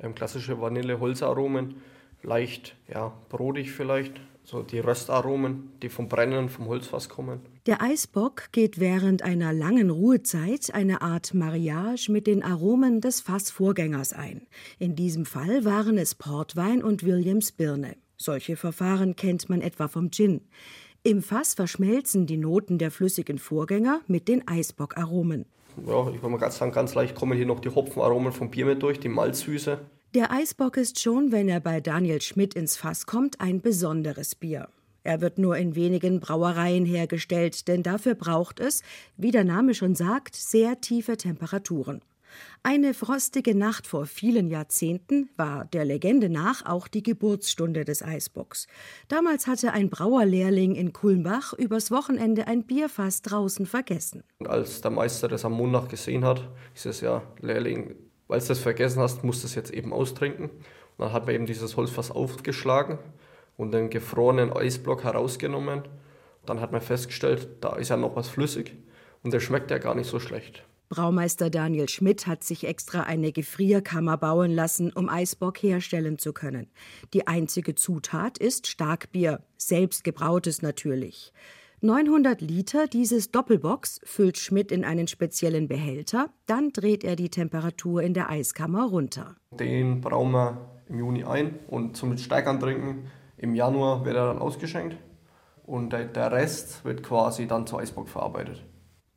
Ähm, 0.00 0.14
klassische 0.14 0.58
Vanille-Holzaromen, 0.58 1.82
leicht 2.22 2.74
ja, 2.88 3.12
brodig 3.28 3.72
vielleicht, 3.72 4.14
so 4.44 4.62
die 4.62 4.78
Röstaromen, 4.78 5.72
die 5.82 5.88
vom 5.88 6.08
Brennen 6.08 6.48
vom 6.48 6.68
Holzfass 6.68 7.08
kommen. 7.08 7.40
Der 7.66 7.80
Eisbock 7.80 8.52
geht 8.52 8.78
während 8.78 9.22
einer 9.22 9.52
langen 9.52 9.90
Ruhezeit 9.90 10.72
eine 10.74 11.00
Art 11.00 11.32
Mariage 11.34 12.12
mit 12.12 12.26
den 12.26 12.42
Aromen 12.42 13.00
des 13.00 13.22
Fassvorgängers 13.22 14.12
ein. 14.12 14.46
In 14.78 14.94
diesem 14.96 15.24
Fall 15.24 15.64
waren 15.64 15.96
es 15.96 16.14
Portwein 16.14 16.82
und 16.82 17.04
Williams 17.04 17.52
Birne. 17.52 17.96
Solche 18.16 18.56
Verfahren 18.56 19.16
kennt 19.16 19.48
man 19.48 19.60
etwa 19.60 19.88
vom 19.88 20.10
Gin. 20.10 20.42
Im 21.02 21.22
Fass 21.22 21.54
verschmelzen 21.54 22.26
die 22.26 22.36
Noten 22.36 22.78
der 22.78 22.90
flüssigen 22.90 23.38
Vorgänger 23.38 24.00
mit 24.06 24.28
den 24.28 24.46
Eisbockaromen. 24.46 25.46
Ja, 25.86 26.08
ich 26.08 26.22
würde 26.22 26.28
mal 26.28 26.38
ganz 26.38 26.58
sagen, 26.58 26.72
ganz 26.72 26.94
leicht 26.94 27.14
kommen 27.14 27.36
hier 27.36 27.46
noch 27.46 27.60
die 27.60 27.68
Hopfenaromen 27.68 28.32
vom 28.32 28.50
Bier 28.50 28.64
mit 28.66 28.82
durch, 28.82 29.00
die 29.00 29.08
Malzsüße. 29.08 29.80
Der 30.14 30.30
Eisbock 30.30 30.76
ist 30.76 31.00
schon, 31.00 31.32
wenn 31.32 31.48
er 31.48 31.58
bei 31.58 31.80
Daniel 31.80 32.22
Schmidt 32.22 32.54
ins 32.54 32.76
Fass 32.76 33.04
kommt, 33.04 33.40
ein 33.40 33.60
besonderes 33.60 34.36
Bier. 34.36 34.68
Er 35.02 35.20
wird 35.20 35.38
nur 35.38 35.56
in 35.56 35.74
wenigen 35.74 36.20
Brauereien 36.20 36.84
hergestellt, 36.84 37.66
denn 37.66 37.82
dafür 37.82 38.14
braucht 38.14 38.60
es, 38.60 38.84
wie 39.16 39.32
der 39.32 39.42
Name 39.42 39.74
schon 39.74 39.96
sagt, 39.96 40.36
sehr 40.36 40.80
tiefe 40.80 41.16
Temperaturen. 41.16 42.00
Eine 42.62 42.94
frostige 42.94 43.56
Nacht 43.56 43.88
vor 43.88 44.06
vielen 44.06 44.46
Jahrzehnten 44.46 45.30
war 45.36 45.64
der 45.64 45.84
Legende 45.84 46.28
nach 46.28 46.64
auch 46.64 46.86
die 46.86 47.02
Geburtsstunde 47.02 47.84
des 47.84 48.00
Eisbocks. 48.00 48.68
Damals 49.08 49.48
hatte 49.48 49.72
ein 49.72 49.90
Brauerlehrling 49.90 50.76
in 50.76 50.92
Kulmbach 50.92 51.54
übers 51.54 51.90
Wochenende 51.90 52.46
ein 52.46 52.62
Bierfass 52.62 53.22
draußen 53.22 53.66
vergessen. 53.66 54.22
Als 54.44 54.80
der 54.80 54.92
Meister 54.92 55.26
das 55.26 55.44
am 55.44 55.54
Montag 55.54 55.88
gesehen 55.88 56.24
hat, 56.24 56.48
ist 56.72 56.86
es 56.86 57.00
ja, 57.00 57.20
Lehrling, 57.40 57.96
weil 58.28 58.40
du 58.40 58.46
das 58.46 58.58
vergessen 58.58 59.00
hast, 59.00 59.24
musst 59.24 59.42
du 59.42 59.46
es 59.46 59.54
jetzt 59.54 59.72
eben 59.72 59.92
austrinken. 59.92 60.50
Und 60.50 60.98
dann 60.98 61.12
hat 61.12 61.26
man 61.26 61.34
eben 61.34 61.46
dieses 61.46 61.76
Holzfass 61.76 62.10
aufgeschlagen 62.10 62.98
und 63.56 63.72
den 63.72 63.90
gefrorenen 63.90 64.52
Eisblock 64.52 65.04
herausgenommen. 65.04 65.82
Dann 66.46 66.60
hat 66.60 66.72
man 66.72 66.80
festgestellt, 66.80 67.48
da 67.60 67.76
ist 67.76 67.88
ja 67.88 67.96
noch 67.96 68.16
was 68.16 68.28
flüssig 68.28 68.74
und 69.22 69.32
der 69.32 69.40
schmeckt 69.40 69.70
ja 69.70 69.78
gar 69.78 69.94
nicht 69.94 70.08
so 70.08 70.20
schlecht. 70.20 70.64
Braumeister 70.90 71.50
Daniel 71.50 71.88
Schmidt 71.88 72.26
hat 72.26 72.44
sich 72.44 72.64
extra 72.64 73.02
eine 73.02 73.32
Gefrierkammer 73.32 74.18
bauen 74.18 74.52
lassen, 74.52 74.92
um 74.92 75.08
Eisbock 75.08 75.62
herstellen 75.62 76.18
zu 76.18 76.32
können. 76.32 76.70
Die 77.14 77.26
einzige 77.26 77.74
Zutat 77.74 78.38
ist 78.38 78.66
Starkbier, 78.66 79.40
selbst 79.56 80.04
gebrautes 80.04 80.62
natürlich. 80.62 81.32
900 81.84 82.40
Liter 82.40 82.86
dieses 82.86 83.30
Doppelbox 83.30 84.00
füllt 84.04 84.38
Schmidt 84.38 84.72
in 84.72 84.86
einen 84.86 85.06
speziellen 85.06 85.68
Behälter, 85.68 86.30
dann 86.46 86.70
dreht 86.70 87.04
er 87.04 87.14
die 87.14 87.28
Temperatur 87.28 88.00
in 88.00 88.14
der 88.14 88.30
Eiskammer 88.30 88.84
runter. 88.84 89.36
Den 89.50 90.00
brauen 90.00 90.30
wir 90.30 90.80
im 90.88 90.98
Juni 90.98 91.24
ein 91.24 91.58
und 91.68 91.94
zum 91.94 92.16
Steigern 92.16 92.58
trinken. 92.58 93.10
Im 93.36 93.54
Januar 93.54 94.06
wird 94.06 94.16
er 94.16 94.28
dann 94.28 94.38
ausgeschenkt 94.38 94.96
und 95.66 95.92
der 95.92 96.32
Rest 96.32 96.86
wird 96.86 97.02
quasi 97.02 97.46
dann 97.46 97.66
zu 97.66 97.76
Eisbock 97.76 98.08
verarbeitet. 98.08 98.64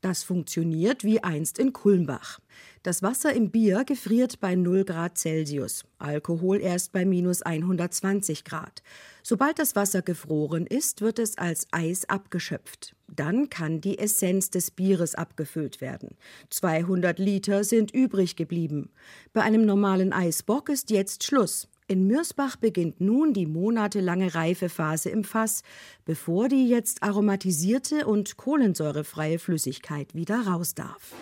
Das 0.02 0.24
funktioniert 0.24 1.06
wie 1.06 1.24
einst 1.24 1.60
in 1.60 1.72
Kulmbach. 1.72 2.40
Das 2.88 3.04
Wasser 3.04 3.34
im 3.34 3.52
Bier 3.52 3.84
gefriert 3.84 4.40
bei 4.40 4.56
0 4.56 4.86
Grad 4.86 5.18
Celsius, 5.18 5.84
Alkohol 6.00 6.62
erst 6.62 6.94
bei 6.94 7.04
minus 7.04 7.42
120 7.42 8.46
Grad. 8.46 8.82
Sobald 9.24 9.60
das 9.60 9.76
Wasser 9.76 10.02
gefroren 10.02 10.66
ist, 10.66 11.02
wird 11.02 11.20
es 11.20 11.38
als 11.38 11.68
Eis 11.72 12.08
abgeschöpft. 12.08 12.96
Dann 13.14 13.50
kann 13.50 13.82
die 13.82 14.00
Essenz 14.00 14.52
des 14.52 14.72
Bieres 14.72 15.16
abgefüllt 15.16 15.82
werden. 15.82 16.16
200 16.50 17.20
Liter 17.20 17.66
sind 17.66 17.94
übrig 17.94 18.38
geblieben. 18.38 18.90
Bei 19.34 19.42
einem 19.42 19.66
normalen 19.66 20.14
Eisbock 20.14 20.70
ist 20.70 20.90
jetzt 20.90 21.26
Schluss. 21.26 21.68
In 21.90 22.08
Mürsbach 22.08 22.56
beginnt 22.56 23.02
nun 23.02 23.34
die 23.34 23.48
monatelange 23.48 24.34
Reifephase 24.34 25.10
im 25.10 25.26
Fass, 25.26 25.62
bevor 26.06 26.48
die 26.48 26.70
jetzt 26.70 27.04
aromatisierte 27.04 28.08
und 28.08 28.38
kohlensäurefreie 28.38 29.40
Flüssigkeit 29.40 30.16
wieder 30.16 30.48
raus 30.48 30.74
darf. 30.74 31.14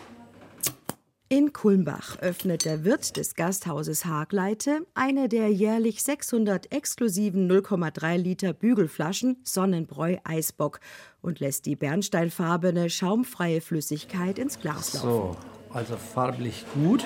In 1.35 1.51
Kulmbach 1.51 2.17
öffnet 2.19 2.63
der 2.63 2.85
Wirt 2.85 3.17
des 3.17 3.35
Gasthauses 3.35 4.05
Hagleite 4.05 4.87
eine 4.93 5.27
der 5.27 5.51
jährlich 5.51 6.01
600 6.01 6.71
exklusiven 6.71 7.51
0,3 7.51 8.15
Liter 8.15 8.53
Bügelflaschen 8.53 9.35
Sonnenbräu 9.43 10.15
Eisbock 10.23 10.79
und 11.21 11.41
lässt 11.41 11.65
die 11.65 11.75
bernsteinfarbene, 11.75 12.89
schaumfreie 12.89 13.59
Flüssigkeit 13.59 14.39
ins 14.39 14.61
Glas 14.61 14.93
laufen. 14.93 15.09
So, 15.09 15.37
also 15.73 15.97
farblich 15.97 16.63
gut. 16.73 17.05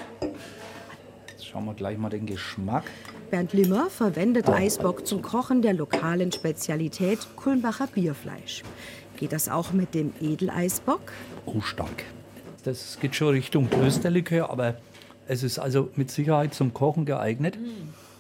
schauen 1.42 1.66
wir 1.66 1.74
gleich 1.74 1.98
mal 1.98 2.10
den 2.10 2.28
Geschmack. 2.28 2.84
Bernd 3.32 3.54
Limmer 3.54 3.90
verwendet 3.90 4.48
Eisbock 4.48 5.08
zum 5.08 5.24
Kochen 5.24 5.64
der 5.64 5.74
lokalen 5.74 6.32
Spezialität 6.32 7.18
Kulmbacher 7.36 7.88
Bierfleisch. 7.88 8.62
Geht 9.18 9.32
das 9.32 9.50
auch 9.50 9.72
mit 9.72 9.96
dem 9.96 10.14
Edeleisbock? 10.22 11.14
Oh, 11.48 11.62
stark. 11.62 12.06
Das 12.64 12.99
geht 12.99 13.16
schon 13.16 13.30
Richtung 13.30 13.70
Klösterlikör, 13.70 14.49
aber 14.49 14.76
es 15.28 15.43
ist 15.43 15.60
also 15.60 15.89
mit 15.95 16.12
Sicherheit 16.12 16.53
zum 16.53 16.74
Kochen 16.74 17.05
geeignet. 17.05 17.57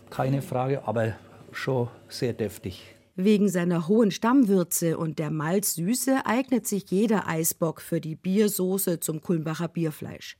Keine 0.09 0.41
Frage, 0.41 0.87
aber 0.87 1.13
schon 1.51 1.87
sehr 2.07 2.33
deftig. 2.33 2.83
Wegen 3.15 3.49
seiner 3.49 3.87
hohen 3.87 4.11
Stammwürze 4.11 4.97
und 4.97 5.19
der 5.19 5.29
Malzsüße 5.29 6.25
eignet 6.25 6.67
sich 6.67 6.89
jeder 6.89 7.27
Eisbock 7.27 7.81
für 7.81 7.99
die 7.99 8.15
Biersoße 8.15 9.01
zum 9.01 9.21
Kulmbacher 9.21 9.67
Bierfleisch. 9.67 10.37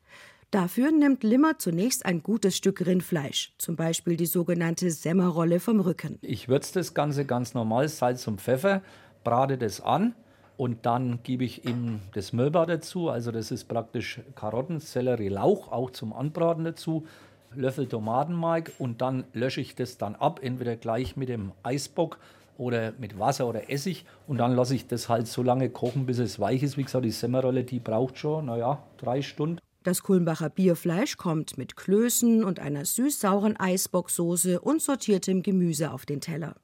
Dafür 0.51 0.91
nimmt 0.91 1.23
Limmer 1.23 1.59
zunächst 1.59 2.05
ein 2.05 2.23
gutes 2.23 2.55
Stück 2.55 2.85
Rindfleisch, 2.85 3.53
zum 3.57 3.75
Beispiel 3.75 4.15
die 4.15 4.25
sogenannte 4.25 4.89
Semmerrolle 4.91 5.59
vom 5.59 5.79
Rücken. 5.79 6.17
Ich 6.21 6.47
würze 6.47 6.73
das 6.73 6.93
Ganze 6.93 7.25
ganz 7.25 7.53
normal, 7.53 7.87
Salz 7.89 8.25
und 8.27 8.41
Pfeffer, 8.41 8.81
brate 9.23 9.57
das 9.57 9.81
an 9.81 10.15
und 10.59 10.85
dann 10.85 11.23
gebe 11.23 11.45
ich 11.45 11.63
ihm 11.63 12.01
das 12.13 12.33
Mölber 12.33 12.65
dazu. 12.65 13.09
Also 13.09 13.31
das 13.31 13.49
ist 13.49 13.69
praktisch 13.69 14.19
Karotten, 14.35 14.81
Sellerie, 14.81 15.29
Lauch, 15.29 15.71
auch 15.71 15.89
zum 15.89 16.11
Anbraten 16.11 16.65
dazu. 16.65 17.07
Löffel 17.55 17.87
Tomatenmark 17.87 18.73
und 18.77 18.99
dann 18.99 19.23
lösche 19.31 19.61
ich 19.61 19.75
das 19.75 19.97
dann 19.97 20.15
ab, 20.15 20.41
entweder 20.43 20.75
gleich 20.75 21.15
mit 21.15 21.29
dem 21.29 21.53
Eisbock 21.63 22.19
oder 22.57 22.91
mit 22.99 23.17
Wasser 23.17 23.47
oder 23.47 23.71
Essig 23.71 24.03
und 24.27 24.37
dann 24.39 24.53
lasse 24.53 24.75
ich 24.75 24.85
das 24.85 25.07
halt 25.07 25.27
so 25.27 25.43
lange 25.43 25.69
kochen, 25.69 26.05
bis 26.05 26.19
es 26.19 26.41
weich 26.41 26.61
ist. 26.61 26.75
Wie 26.75 26.83
gesagt, 26.83 27.05
die 27.05 27.11
Semmerrolle, 27.11 27.63
die 27.63 27.79
braucht 27.79 28.17
schon, 28.17 28.47
naja, 28.47 28.83
drei 28.97 29.21
Stunden. 29.21 29.59
Das 29.83 30.03
Kulmbacher 30.03 30.49
Bierfleisch 30.49 31.15
kommt 31.15 31.57
mit 31.57 31.77
Klößen 31.77 32.43
und 32.43 32.59
einer 32.59 32.83
süß-sauren 32.83 33.55
Eisbocksoße 33.57 34.59
und 34.59 34.81
sortiertem 34.81 35.41
Gemüse 35.41 35.91
auf 35.93 36.05
den 36.05 36.19
Teller. 36.19 36.55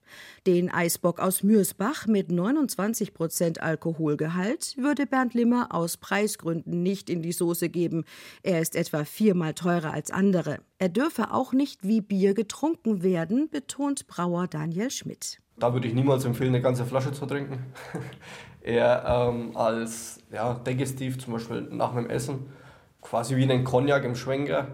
Den 0.45 0.69
Eisbock 0.69 1.21
aus 1.21 1.41
Mürsbach 1.41 2.07
mit 2.07 2.29
29 2.29 3.13
Prozent 3.13 3.61
Alkoholgehalt 3.61 4.75
würde 4.77 5.05
Bernd 5.05 5.33
Limmer 5.33 5.73
aus 5.73 5.95
Preisgründen 5.95 6.83
nicht 6.83 7.09
in 7.09 7.21
die 7.21 7.31
Soße 7.31 7.69
geben. 7.69 8.03
Er 8.43 8.59
ist 8.59 8.75
etwa 8.75 9.05
viermal 9.05 9.53
teurer 9.53 9.93
als 9.93 10.11
andere. 10.11 10.59
Er 10.77 10.89
dürfe 10.89 11.31
auch 11.31 11.53
nicht 11.53 11.87
wie 11.87 12.01
Bier 12.01 12.33
getrunken 12.33 13.01
werden, 13.01 13.49
betont 13.49 14.07
Brauer 14.07 14.47
Daniel 14.47 14.91
Schmidt. 14.91 15.39
Da 15.57 15.71
würde 15.71 15.87
ich 15.87 15.93
niemals 15.93 16.25
empfehlen, 16.25 16.53
eine 16.53 16.61
ganze 16.61 16.83
Flasche 16.83 17.13
zu 17.13 17.25
trinken. 17.25 17.59
Eher 18.61 19.05
ähm, 19.31 19.55
als 19.55 20.19
ja, 20.33 20.55
Digestiv, 20.55 21.17
zum 21.17 21.31
Beispiel 21.31 21.61
nach 21.71 21.95
dem 21.95 22.09
Essen 22.09 22.47
quasi 23.05 23.35
wie 23.37 23.43
einen 23.43 23.63
Cognac 23.63 24.03
im 24.03 24.15
Schwenker, 24.15 24.67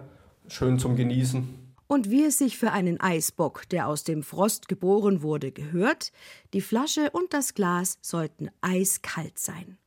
schön 0.47 0.79
zum 0.79 0.95
Genießen. 0.95 1.73
Und 1.87 2.09
wie 2.09 2.23
es 2.23 2.37
sich 2.37 2.57
für 2.57 2.71
einen 2.71 3.01
Eisbock, 3.01 3.67
der 3.67 3.87
aus 3.87 4.05
dem 4.05 4.23
Frost 4.23 4.69
geboren 4.69 5.21
wurde, 5.21 5.51
gehört, 5.51 6.13
die 6.53 6.61
Flasche 6.61 7.09
und 7.11 7.33
das 7.33 7.53
Glas 7.53 7.97
sollten 8.01 8.49
eiskalt 8.61 9.37
sein. 9.37 9.77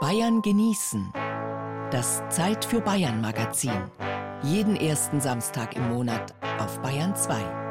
Bayern 0.00 0.42
genießen. 0.42 1.10
Das 1.90 2.22
Zeit 2.28 2.64
für 2.64 2.82
Bayern 2.82 3.22
Magazin. 3.22 3.90
Jeden 4.42 4.76
ersten 4.76 5.20
Samstag 5.20 5.76
im 5.76 5.88
Monat 5.88 6.34
auf 6.58 6.80
Bayern 6.80 7.16
2. 7.16 7.61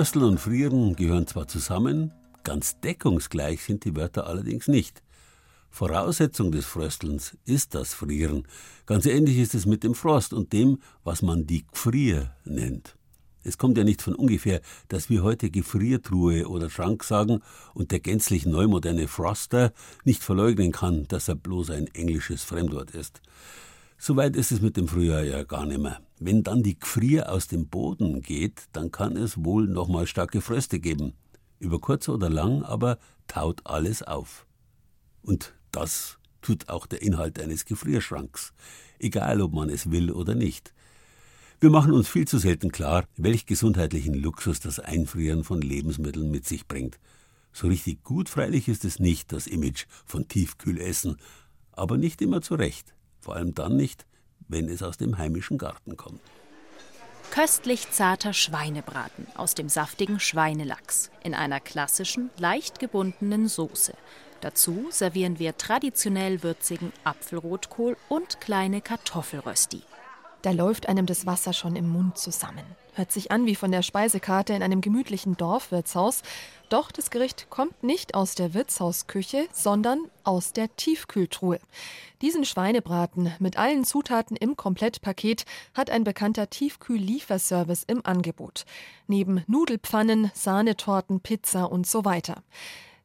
Frösteln 0.00 0.24
und 0.24 0.40
Frieren 0.40 0.96
gehören 0.96 1.26
zwar 1.26 1.46
zusammen, 1.46 2.10
ganz 2.42 2.80
deckungsgleich 2.80 3.62
sind 3.62 3.84
die 3.84 3.94
Wörter 3.94 4.26
allerdings 4.26 4.66
nicht. 4.66 5.02
Voraussetzung 5.68 6.52
des 6.52 6.64
Fröstelns 6.64 7.36
ist 7.44 7.74
das 7.74 7.92
Frieren. 7.92 8.48
Ganz 8.86 9.04
ähnlich 9.04 9.36
ist 9.36 9.54
es 9.54 9.66
mit 9.66 9.84
dem 9.84 9.94
Frost 9.94 10.32
und 10.32 10.54
dem, 10.54 10.78
was 11.04 11.20
man 11.20 11.46
die 11.46 11.66
Gfrier 11.66 12.34
nennt. 12.46 12.96
Es 13.44 13.58
kommt 13.58 13.76
ja 13.76 13.84
nicht 13.84 14.00
von 14.00 14.14
ungefähr, 14.14 14.62
dass 14.88 15.10
wir 15.10 15.22
heute 15.22 15.50
Gefriertruhe 15.50 16.48
oder 16.48 16.70
Schrank 16.70 17.04
sagen 17.04 17.40
und 17.74 17.90
der 17.90 18.00
gänzlich 18.00 18.46
neumoderne 18.46 19.06
Froster 19.06 19.70
nicht 20.04 20.22
verleugnen 20.22 20.72
kann, 20.72 21.08
dass 21.08 21.28
er 21.28 21.34
bloß 21.34 21.68
ein 21.72 21.88
englisches 21.88 22.42
Fremdwort 22.42 22.92
ist. 22.92 23.20
Soweit 23.98 24.34
ist 24.34 24.50
es 24.50 24.62
mit 24.62 24.78
dem 24.78 24.88
Frühjahr 24.88 25.24
ja 25.24 25.42
gar 25.42 25.66
nicht 25.66 25.82
mehr. 25.82 26.00
Wenn 26.22 26.42
dann 26.42 26.62
die 26.62 26.78
Gfrier 26.78 27.32
aus 27.32 27.48
dem 27.48 27.68
Boden 27.68 28.20
geht, 28.20 28.64
dann 28.72 28.92
kann 28.92 29.16
es 29.16 29.42
wohl 29.42 29.66
nochmal 29.66 30.06
starke 30.06 30.42
Fröste 30.42 30.78
geben. 30.78 31.14
Über 31.58 31.80
kurz 31.80 32.10
oder 32.10 32.28
lang 32.28 32.62
aber 32.62 32.98
taut 33.26 33.62
alles 33.64 34.02
auf. 34.02 34.46
Und 35.22 35.54
das 35.72 36.18
tut 36.42 36.68
auch 36.68 36.86
der 36.86 37.00
Inhalt 37.00 37.40
eines 37.40 37.64
Gefrierschranks, 37.64 38.52
egal 38.98 39.40
ob 39.40 39.54
man 39.54 39.70
es 39.70 39.90
will 39.90 40.10
oder 40.10 40.34
nicht. 40.34 40.74
Wir 41.58 41.70
machen 41.70 41.92
uns 41.92 42.08
viel 42.08 42.28
zu 42.28 42.36
selten 42.36 42.70
klar, 42.70 43.06
welch 43.16 43.46
gesundheitlichen 43.46 44.14
Luxus 44.14 44.60
das 44.60 44.78
Einfrieren 44.78 45.42
von 45.42 45.62
Lebensmitteln 45.62 46.30
mit 46.30 46.46
sich 46.46 46.68
bringt. 46.68 47.00
So 47.52 47.66
richtig 47.66 48.04
gut 48.04 48.28
freilich 48.28 48.68
ist 48.68 48.84
es 48.84 48.98
nicht, 48.98 49.32
das 49.32 49.46
Image 49.46 49.86
von 50.04 50.28
Tiefkühlessen, 50.28 51.16
aber 51.72 51.96
nicht 51.96 52.20
immer 52.20 52.42
zu 52.42 52.56
Recht 52.56 52.94
vor 53.20 53.36
allem 53.36 53.54
dann 53.54 53.76
nicht, 53.76 54.06
wenn 54.50 54.68
es 54.68 54.82
aus 54.82 54.98
dem 54.98 55.16
heimischen 55.18 55.58
Garten 55.58 55.96
kommt. 55.96 56.20
Köstlich 57.30 57.90
zarter 57.92 58.32
Schweinebraten 58.32 59.26
aus 59.36 59.54
dem 59.54 59.68
saftigen 59.68 60.18
Schweinelachs 60.18 61.10
in 61.22 61.32
einer 61.34 61.60
klassischen, 61.60 62.30
leicht 62.38 62.80
gebundenen 62.80 63.46
Soße. 63.46 63.94
Dazu 64.40 64.88
servieren 64.90 65.38
wir 65.38 65.56
traditionell 65.56 66.42
würzigen 66.42 66.92
Apfelrotkohl 67.04 67.96
und 68.08 68.40
kleine 68.40 68.80
Kartoffelrösti. 68.80 69.82
Da 70.42 70.50
läuft 70.50 70.88
einem 70.88 71.06
das 71.06 71.26
Wasser 71.26 71.52
schon 71.52 71.76
im 71.76 71.88
Mund 71.88 72.18
zusammen. 72.18 72.64
Hört 72.94 73.12
sich 73.12 73.30
an 73.30 73.46
wie 73.46 73.54
von 73.54 73.70
der 73.70 73.82
Speisekarte 73.82 74.52
in 74.52 74.62
einem 74.62 74.80
gemütlichen 74.80 75.36
Dorfwirtshaus. 75.36 76.22
Doch 76.68 76.90
das 76.90 77.10
Gericht 77.10 77.48
kommt 77.48 77.82
nicht 77.82 78.14
aus 78.14 78.34
der 78.34 78.54
Wirtshausküche, 78.54 79.48
sondern 79.52 80.00
aus 80.24 80.52
der 80.52 80.74
Tiefkühltruhe. 80.76 81.58
Diesen 82.20 82.44
Schweinebraten 82.44 83.32
mit 83.38 83.56
allen 83.56 83.84
Zutaten 83.84 84.36
im 84.36 84.56
Komplettpaket 84.56 85.44
hat 85.74 85.90
ein 85.90 86.04
bekannter 86.04 86.50
Tiefkühl-Lieferservice 86.50 87.84
im 87.86 88.04
Angebot. 88.04 88.66
Neben 89.06 89.42
Nudelpfannen, 89.46 90.30
Sahnetorten, 90.34 91.20
Pizza 91.20 91.70
und 91.70 91.86
so 91.86 92.04
weiter. 92.04 92.42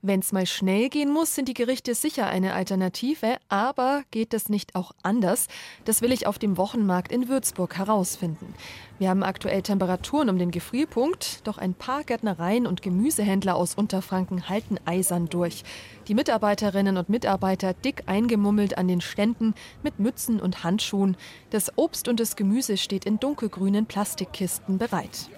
Wenn 0.08 0.20
es 0.20 0.32
mal 0.32 0.46
schnell 0.46 0.90
gehen 0.90 1.12
muss, 1.12 1.34
sind 1.34 1.48
die 1.48 1.56
Gerichte 1.56 1.96
sicher 1.96 2.28
eine 2.28 2.54
Alternative, 2.54 3.38
aber 3.50 4.04
geht 4.12 4.36
es 4.36 4.50
nicht 4.50 4.76
auch 4.76 4.92
anders? 5.02 5.48
Das 5.84 6.04
will 6.04 6.12
ich 6.12 6.28
auf 6.28 6.38
dem 6.38 6.58
Wochenmarkt 6.58 7.12
in 7.12 7.28
Würzburg 7.28 7.76
herausfinden. 7.76 8.54
Wir 9.00 9.10
haben 9.10 9.24
aktuell 9.24 9.64
Temperaturen 9.64 10.30
um 10.30 10.38
den 10.38 10.52
Gefrierpunkt, 10.52 11.40
doch 11.48 11.58
ein 11.58 11.74
paar 11.74 12.04
Gärtnereien 12.04 12.68
und 12.68 12.84
Gemüsehändler 12.84 13.56
aus 13.56 13.74
Unterfranken 13.74 14.48
halten 14.48 14.78
eisern 14.86 15.26
durch. 15.28 15.64
Die 16.08 16.14
Mitarbeiterinnen 16.14 16.98
und 16.98 17.10
Mitarbeiter 17.10 17.74
dick 17.74 18.04
eingemummelt 18.06 18.78
an 18.78 18.88
den 18.88 19.02
Ständen 19.02 19.56
mit 19.82 19.98
Mützen 19.98 20.40
und 20.40 20.64
Handschuhen. 20.64 21.18
Das 21.50 21.76
Obst 21.80 22.08
und 22.08 22.20
das 22.20 22.36
Gemüse 22.36 22.78
steht 22.78 23.06
in 23.06 23.20
dunkelgrünen 23.20 23.88
Plastikkisten 23.88 24.78
bereit. 24.78 25.32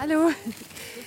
Hallo, 0.00 0.30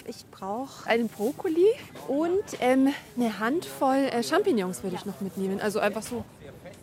ich 0.08 0.26
brauche 0.32 0.88
einen 0.90 1.10
Brokkoli 1.10 1.68
und 2.08 2.44
ähm, 2.62 2.94
eine 3.18 3.40
Handvoll 3.40 4.10
äh, 4.12 4.24
Champignons 4.24 4.82
würde 4.84 4.96
ich 4.96 5.06
noch 5.06 5.20
mitnehmen. 5.20 5.60
Also 5.60 5.80
einfach 5.80 6.04
so. 6.04 6.24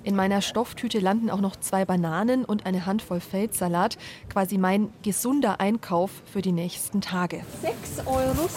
In 0.03 0.15
meiner 0.15 0.43
Stofftüte 0.43 0.99
landen 0.99 1.31
auch 1.31 1.41
noch 1.41 1.57
zwei 1.57 1.87
Bananen 1.87 2.45
und 2.45 2.67
eine 2.67 2.85
Handvoll 2.85 3.21
Feldsalat. 3.21 3.97
Quasi 4.29 4.59
mein 4.59 4.93
gesunder 5.03 5.61
Einkauf 5.61 6.11
für 6.31 6.43
die 6.43 6.53
nächsten 6.53 7.01
Tage. 7.01 7.43
6,70 7.63 8.07
Euro 8.07 8.49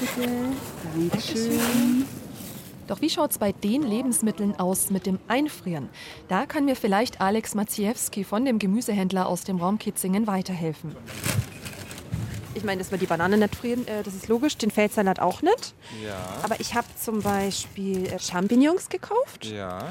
bitte. 0.00 0.28
Dankeschön. 1.10 2.06
Doch 2.88 3.00
wie 3.00 3.08
schaut 3.08 3.30
es 3.30 3.38
bei 3.38 3.52
den 3.52 3.82
Lebensmitteln 3.82 4.58
aus 4.58 4.90
mit 4.90 5.06
dem 5.06 5.18
Einfrieren? 5.28 5.88
Da 6.28 6.44
kann 6.44 6.64
mir 6.64 6.76
vielleicht 6.76 7.20
Alex 7.20 7.54
Maciejewski 7.54 8.24
von 8.24 8.44
dem 8.44 8.58
Gemüsehändler 8.58 9.26
aus 9.26 9.44
dem 9.44 9.58
Raum 9.58 9.78
Kitzingen 9.78 10.26
weiterhelfen. 10.26 10.94
Ich 12.54 12.64
meine, 12.64 12.78
dass 12.78 12.90
wir 12.90 12.98
die 12.98 13.06
Banane 13.06 13.36
nicht 13.36 13.56
frieren, 13.56 13.86
äh, 13.86 14.02
das 14.02 14.14
ist 14.14 14.28
logisch. 14.28 14.56
Den 14.56 14.70
Feldsalat 14.70 15.18
auch 15.20 15.42
nicht. 15.42 15.74
Ja. 16.04 16.16
Aber 16.42 16.60
ich 16.60 16.74
habe 16.74 16.86
zum 17.00 17.22
Beispiel 17.22 18.06
äh, 18.06 18.18
Champignons 18.18 18.88
gekauft. 18.88 19.44
Ja. 19.44 19.90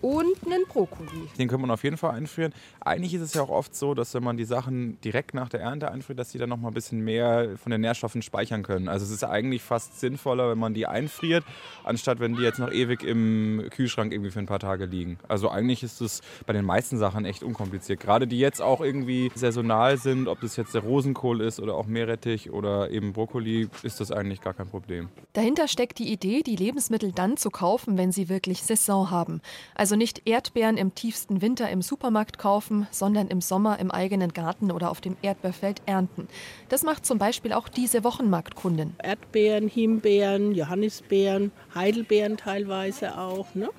Und 0.00 0.34
einen 0.46 0.64
Brokkoli. 0.68 1.28
Den 1.38 1.48
kann 1.48 1.60
man 1.60 1.70
auf 1.70 1.82
jeden 1.84 1.96
Fall 1.96 2.12
einfrieren. 2.12 2.52
Eigentlich 2.80 3.14
ist 3.14 3.22
es 3.22 3.34
ja 3.34 3.42
auch 3.42 3.50
oft 3.50 3.74
so, 3.74 3.94
dass 3.94 4.14
wenn 4.14 4.22
man 4.22 4.36
die 4.36 4.44
Sachen 4.44 5.00
direkt 5.00 5.34
nach 5.34 5.48
der 5.48 5.60
Ernte 5.60 5.90
einfriert, 5.90 6.18
dass 6.18 6.30
die 6.30 6.38
dann 6.38 6.48
noch 6.48 6.56
mal 6.56 6.68
ein 6.68 6.74
bisschen 6.74 7.00
mehr 7.00 7.56
von 7.56 7.70
den 7.70 7.80
Nährstoffen 7.80 8.22
speichern 8.22 8.62
können. 8.62 8.88
Also 8.88 9.04
es 9.04 9.10
ist 9.10 9.24
eigentlich 9.24 9.62
fast 9.62 9.98
sinnvoller, 10.00 10.50
wenn 10.50 10.58
man 10.58 10.74
die 10.74 10.86
einfriert, 10.86 11.44
anstatt 11.84 12.20
wenn 12.20 12.34
die 12.34 12.42
jetzt 12.42 12.58
noch 12.58 12.70
ewig 12.70 13.02
im 13.02 13.66
Kühlschrank 13.70 14.12
irgendwie 14.12 14.30
für 14.30 14.38
ein 14.38 14.46
paar 14.46 14.60
Tage 14.60 14.86
liegen. 14.86 15.18
Also 15.26 15.48
eigentlich 15.48 15.82
ist 15.82 16.00
es 16.00 16.20
bei 16.46 16.52
den 16.52 16.64
meisten 16.64 16.98
Sachen 16.98 17.24
echt 17.24 17.42
unkompliziert. 17.42 18.00
Gerade 18.00 18.26
die 18.26 18.38
jetzt 18.38 18.62
auch 18.62 18.80
irgendwie 18.80 19.30
saisonal 19.34 19.98
sind, 19.98 20.28
ob 20.28 20.40
das 20.40 20.56
jetzt 20.56 20.74
der 20.74 20.82
Rosenkohl 20.82 21.40
ist 21.40 21.60
oder 21.60 21.74
auch 21.74 21.86
Meerrettich 21.86 22.50
oder 22.50 22.90
eben 22.90 23.12
Brokkoli, 23.12 23.68
ist 23.82 24.00
das 24.00 24.12
eigentlich 24.12 24.40
gar 24.40 24.54
kein 24.54 24.68
Problem. 24.68 25.08
Dahinter 25.32 25.68
steckt 25.68 25.98
die 25.98 26.12
Idee, 26.12 26.42
die 26.42 26.56
Lebensmittel 26.56 27.12
dann 27.12 27.36
zu 27.36 27.50
kaufen, 27.50 27.98
wenn 27.98 28.12
sie 28.12 28.28
wirklich 28.28 28.62
Saison 28.62 29.10
haben. 29.10 29.40
Also 29.74 29.87
nicht 29.96 30.22
Erdbeeren 30.26 30.76
im 30.76 30.94
tiefsten 30.94 31.42
Winter 31.42 31.68
im 31.70 31.82
Supermarkt 31.82 32.38
kaufen, 32.38 32.86
sondern 32.90 33.28
im 33.28 33.40
Sommer 33.40 33.78
im 33.78 33.90
eigenen 33.90 34.32
Garten 34.32 34.70
oder 34.70 34.90
auf 34.90 35.00
dem 35.00 35.16
Erdbeerfeld 35.22 35.82
ernten. 35.86 36.28
Das 36.68 36.82
macht 36.82 37.06
zum 37.06 37.18
Beispiel 37.18 37.52
auch 37.52 37.68
diese 37.68 38.04
Wochenmarktkundin. 38.04 38.94
Erdbeeren, 39.02 39.68
Himbeeren, 39.68 40.52
Johannisbeeren, 40.54 41.52
Heidelbeeren 41.78 42.36
teilweise 42.36 43.16
auch. 43.16 43.54
Ne? 43.54 43.70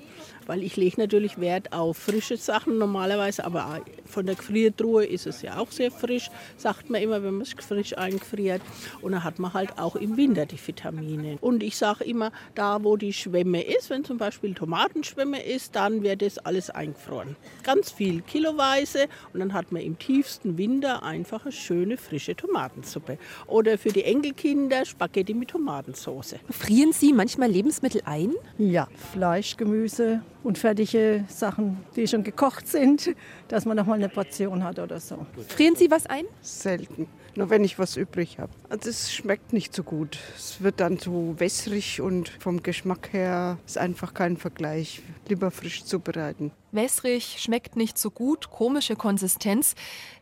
Weil 0.46 0.62
ich 0.64 0.76
lege 0.76 1.00
natürlich 1.00 1.38
Wert 1.38 1.72
auf 1.72 1.96
frische 1.96 2.36
Sachen 2.36 2.78
normalerweise, 2.78 3.44
aber 3.44 3.82
von 4.06 4.26
der 4.26 4.34
Gefriertruhe 4.34 5.04
ist 5.04 5.26
es 5.26 5.42
ja 5.42 5.58
auch 5.58 5.70
sehr 5.70 5.90
frisch, 5.90 6.30
sagt 6.56 6.90
man 6.90 7.00
immer, 7.00 7.22
wenn 7.22 7.34
man 7.34 7.42
es 7.42 7.52
frisch 7.52 7.96
eingefriert. 7.96 8.62
Und 9.00 9.12
dann 9.12 9.22
hat 9.22 9.38
man 9.38 9.52
halt 9.52 9.78
auch 9.78 9.96
im 9.96 10.16
Winter 10.16 10.46
die 10.46 10.58
Vitamine. 10.58 11.38
Und 11.40 11.62
ich 11.62 11.76
sage 11.76 12.04
immer, 12.04 12.32
da 12.54 12.82
wo 12.82 12.96
die 12.96 13.12
Schwemme 13.12 13.62
ist, 13.62 13.90
wenn 13.90 14.04
zum 14.04 14.18
Beispiel 14.18 14.54
Tomatenschwemme 14.54 15.42
ist, 15.42 15.76
dann 15.76 16.02
wird 16.02 16.22
das 16.22 16.38
alles 16.38 16.70
eingefroren. 16.70 17.36
Ganz 17.62 17.92
viel, 17.92 18.22
kiloweise. 18.22 19.06
Und 19.32 19.40
dann 19.40 19.52
hat 19.52 19.70
man 19.72 19.82
im 19.82 19.98
tiefsten 19.98 20.58
Winter 20.58 21.02
einfach 21.02 21.42
eine 21.44 21.52
schöne 21.52 21.96
frische 21.96 22.34
Tomatensuppe. 22.34 23.18
Oder 23.46 23.78
für 23.78 23.90
die 23.90 24.04
Enkelkinder 24.04 24.84
Spaghetti 24.84 25.34
mit 25.34 25.50
Tomatensauce. 25.50 26.36
Frieren 26.50 26.92
Sie 26.92 27.12
manchmal 27.12 27.50
Lebensmittel 27.50 27.89
ein? 28.04 28.32
Ja, 28.58 28.88
Fleisch, 29.12 29.56
Gemüse 29.56 30.22
und 30.42 30.58
fertige 30.58 31.24
Sachen, 31.28 31.78
die 31.96 32.06
schon 32.06 32.24
gekocht 32.24 32.66
sind, 32.66 33.14
dass 33.48 33.64
man 33.64 33.76
noch 33.76 33.86
mal 33.86 33.94
eine 33.94 34.08
Portion 34.08 34.64
hat 34.64 34.78
oder 34.78 35.00
so. 35.00 35.26
Frieren 35.48 35.76
Sie 35.76 35.90
was 35.90 36.06
ein? 36.06 36.24
Selten. 36.40 37.06
Nur 37.36 37.50
wenn 37.50 37.64
ich 37.64 37.78
was 37.78 37.96
übrig 37.96 38.38
habe. 38.38 38.52
Also 38.68 38.90
es 38.90 39.12
schmeckt 39.12 39.52
nicht 39.52 39.74
so 39.74 39.82
gut. 39.82 40.18
Es 40.36 40.62
wird 40.62 40.80
dann 40.80 40.98
so 40.98 41.34
wässrig 41.38 42.00
und 42.00 42.28
vom 42.28 42.62
Geschmack 42.62 43.12
her 43.12 43.58
ist 43.66 43.78
einfach 43.78 44.14
kein 44.14 44.36
Vergleich. 44.36 45.02
Lieber 45.28 45.50
frisch 45.50 45.84
zubereiten. 45.84 46.50
Wässrig, 46.72 47.36
schmeckt 47.38 47.76
nicht 47.76 47.98
so 47.98 48.10
gut, 48.10 48.50
komische 48.50 48.96
Konsistenz. 48.96 49.74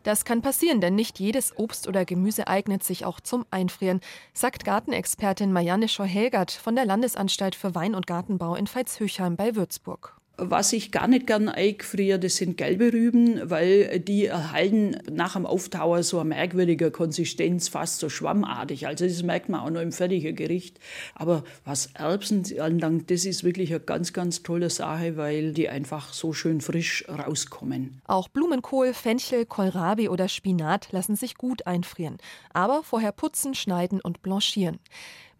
Das 0.02 0.24
kann 0.24 0.42
passieren, 0.42 0.80
denn 0.80 0.94
nicht 0.94 1.18
jedes 1.18 1.56
Obst 1.58 1.88
oder 1.88 2.04
Gemüse 2.04 2.46
eignet 2.46 2.82
sich 2.84 3.04
auch 3.04 3.20
zum 3.20 3.44
Einfrieren, 3.50 4.00
sagt 4.32 4.64
Gartenexpertin 4.64 5.52
Marianne 5.52 5.88
Schor-Helgert 5.88 6.52
von 6.52 6.74
der 6.74 6.86
Landesanstalt 6.86 7.54
für 7.54 7.74
Wein- 7.74 7.94
und 7.94 8.06
Gartenbau 8.06 8.54
in 8.54 8.66
Veitshöchheim 8.66 9.36
bei 9.36 9.56
Würzburg. 9.56 10.17
Was 10.40 10.72
ich 10.72 10.92
gar 10.92 11.08
nicht 11.08 11.26
gern 11.26 11.48
eingefriere, 11.48 12.20
das 12.20 12.36
sind 12.36 12.56
gelbe 12.56 12.92
Rüben, 12.92 13.50
weil 13.50 13.98
die 13.98 14.26
erhalten 14.26 14.96
nach 15.10 15.32
dem 15.32 15.44
Auftauen 15.44 16.04
so 16.04 16.20
eine 16.20 16.28
merkwürdige 16.28 16.92
Konsistenz, 16.92 17.66
fast 17.66 17.98
so 17.98 18.08
schwammartig. 18.08 18.86
Also 18.86 19.04
das 19.04 19.24
merkt 19.24 19.48
man 19.48 19.60
auch 19.60 19.70
noch 19.70 19.80
im 19.80 19.90
fertigen 19.90 20.36
Gericht. 20.36 20.78
Aber 21.16 21.42
was 21.64 21.86
Erbsen 21.94 22.44
anlangt, 22.60 23.10
das 23.10 23.24
ist 23.24 23.42
wirklich 23.42 23.70
eine 23.70 23.80
ganz, 23.80 24.12
ganz 24.12 24.44
tolle 24.44 24.70
Sache, 24.70 25.16
weil 25.16 25.52
die 25.52 25.68
einfach 25.68 26.12
so 26.12 26.32
schön 26.32 26.60
frisch 26.60 27.04
rauskommen. 27.08 28.00
Auch 28.06 28.28
Blumenkohl, 28.28 28.94
Fenchel, 28.94 29.44
Kohlrabi 29.44 30.08
oder 30.08 30.28
Spinat 30.28 30.92
lassen 30.92 31.16
sich 31.16 31.34
gut 31.34 31.66
einfrieren. 31.66 32.18
Aber 32.52 32.84
vorher 32.84 33.10
putzen, 33.10 33.54
schneiden 33.54 34.00
und 34.00 34.22
blanchieren. 34.22 34.78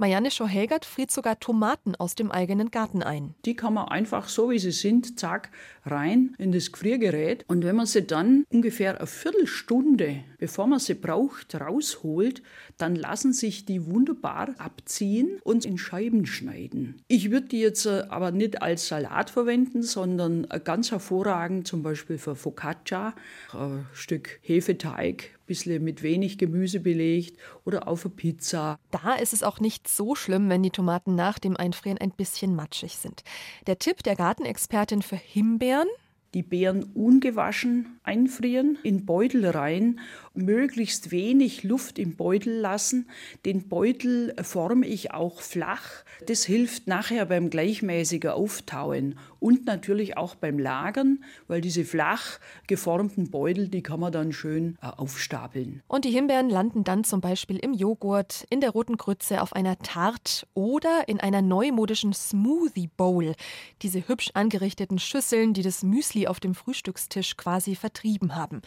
Marianne 0.01 0.30
Schor-Helgert 0.30 0.84
friert 0.84 1.11
sogar 1.11 1.40
Tomaten 1.40 1.96
aus 1.96 2.14
dem 2.14 2.30
eigenen 2.30 2.70
Garten 2.70 3.03
ein. 3.03 3.34
Die 3.44 3.57
kann 3.57 3.74
man 3.74 3.88
einfach 3.88 4.28
so 4.28 4.49
wie 4.49 4.61
sie 4.61 4.70
sind, 4.70 5.18
zack, 5.18 5.51
rein 5.84 6.36
in 6.38 6.53
das 6.53 6.70
Gefriergerät. 6.70 7.44
Und 7.49 7.64
wenn 7.64 7.74
man 7.74 7.86
sie 7.86 8.07
dann 8.07 8.44
ungefähr 8.49 8.96
eine 8.96 9.09
Viertelstunde, 9.09 10.22
bevor 10.38 10.68
man 10.68 10.78
sie 10.78 10.94
braucht, 10.94 11.53
rausholt, 11.61 12.44
dann 12.76 12.94
lassen 12.94 13.32
sich 13.32 13.64
die 13.64 13.86
wunderbar 13.86 14.55
abziehen 14.59 15.40
und 15.42 15.64
in 15.64 15.78
Scheiben 15.78 16.26
schneiden. 16.26 17.03
Ich 17.09 17.32
würde 17.32 17.49
die 17.49 17.61
jetzt 17.61 17.86
äh, 17.86 18.05
aber 18.09 18.30
nicht 18.30 18.62
als 18.62 18.86
Salat 18.86 19.30
verwenden, 19.30 19.82
sondern 19.82 20.46
ganz 20.62 20.92
hervorragend 20.92 21.66
zum 21.66 21.82
Beispiel 21.82 22.18
für 22.18 22.36
Focaccia, 22.36 23.14
ein 23.53 23.84
Stück 23.92 24.38
Hefeteig, 24.42 25.38
bisschen 25.49 25.82
mit 25.82 26.05
wenig 26.05 26.38
Gemüse 26.38 26.78
belegt 26.78 27.36
oder 27.64 27.88
auf 27.88 28.05
eine 28.05 28.14
Pizza. 28.14 28.78
Da 28.92 29.14
ist 29.14 29.32
es 29.32 29.42
auch 29.42 29.59
nicht 29.59 29.88
so 29.88 30.14
schlimm, 30.14 30.49
wenn 30.49 30.62
die 30.62 30.70
Tomaten 30.70 31.16
nach 31.16 31.40
dem 31.40 31.57
Einfrieren 31.57 31.99
ein 31.99 32.12
bisschen 32.12 32.55
matschig 32.55 32.96
sind. 32.96 33.24
Der 33.66 33.80
Tipp 33.80 34.05
der 34.05 34.14
Gartenexpertin 34.14 35.03
für 35.03 35.16
Himbeeren 35.16 35.88
die 36.35 36.43
Beeren 36.43 36.85
ungewaschen 36.95 37.99
einfrieren, 38.03 38.79
in 38.83 39.05
Beutel 39.05 39.47
rein, 39.47 40.01
möglichst 40.35 41.11
wenig 41.11 41.62
Luft 41.62 41.99
im 41.99 42.16
Beutel 42.16 42.55
lassen. 42.55 43.09
Den 43.45 43.68
Beutel 43.68 44.35
forme 44.43 44.87
ich 44.87 45.12
auch 45.12 45.41
flach. 45.41 46.05
Das 46.26 46.45
hilft 46.45 46.87
nachher 46.87 47.26
beim 47.26 47.51
gleichmäßigen 47.51 48.31
Auftauen 48.31 49.18
und 49.41 49.66
natürlich 49.66 50.16
auch 50.16 50.35
beim 50.35 50.59
Lagern, 50.59 51.22
weil 51.47 51.61
diese 51.61 51.85
flach 51.85 52.39
geformten 52.66 53.31
Beutel, 53.31 53.68
die 53.68 53.83
kann 53.83 54.01
man 54.01 54.12
dann 54.12 54.33
schön 54.33 54.79
äh, 54.83 54.87
aufstapeln. 54.87 55.83
Und 55.87 56.05
die 56.05 56.11
Himbeeren 56.11 56.51
landen 56.51 56.85
dann 56.85 57.05
zum 57.05 57.20
Beispiel 57.20 57.59
im 57.59 57.74
Joghurt, 57.74 58.47
in 58.51 58.61
der 58.61 58.70
roten 58.70 58.97
Grütze, 58.97 59.43
auf 59.43 59.53
einer 59.53 59.79
Tarte 59.79 60.47
oder 60.55 61.09
in 61.09 61.20
einer 61.20 61.43
neumodischen 61.43 62.12
Smoothie 62.12 62.89
Bowl. 62.97 63.35
Diese 63.83 64.09
hübsch 64.09 64.31
angerichteten 64.35 64.99
Schüsseln, 64.99 65.53
die 65.53 65.62
das 65.62 65.83
Müsli 65.83 66.18
auf 66.27 66.41
dem 66.41 66.55
Frühstückstisch 66.55 67.37
quasi 67.37 67.77
vertrieben 67.77 68.35
haben. 68.35 68.62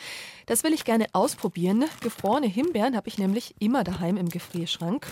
Das 0.46 0.64
will 0.64 0.74
ich 0.74 0.86
gerne 0.86 1.08
ausprobieren. 1.12 1.86
Gefrorene 2.00 2.48
Himbeeren 2.48 2.96
habe 2.96 3.10
ich 3.10 3.18
nämlich 3.18 3.56
immer 3.60 3.84
daheim 3.84 4.16
im 4.16 4.30
Gefrierschrank. 4.30 5.08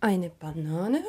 Eine 0.00 0.30
Banane, 0.30 1.04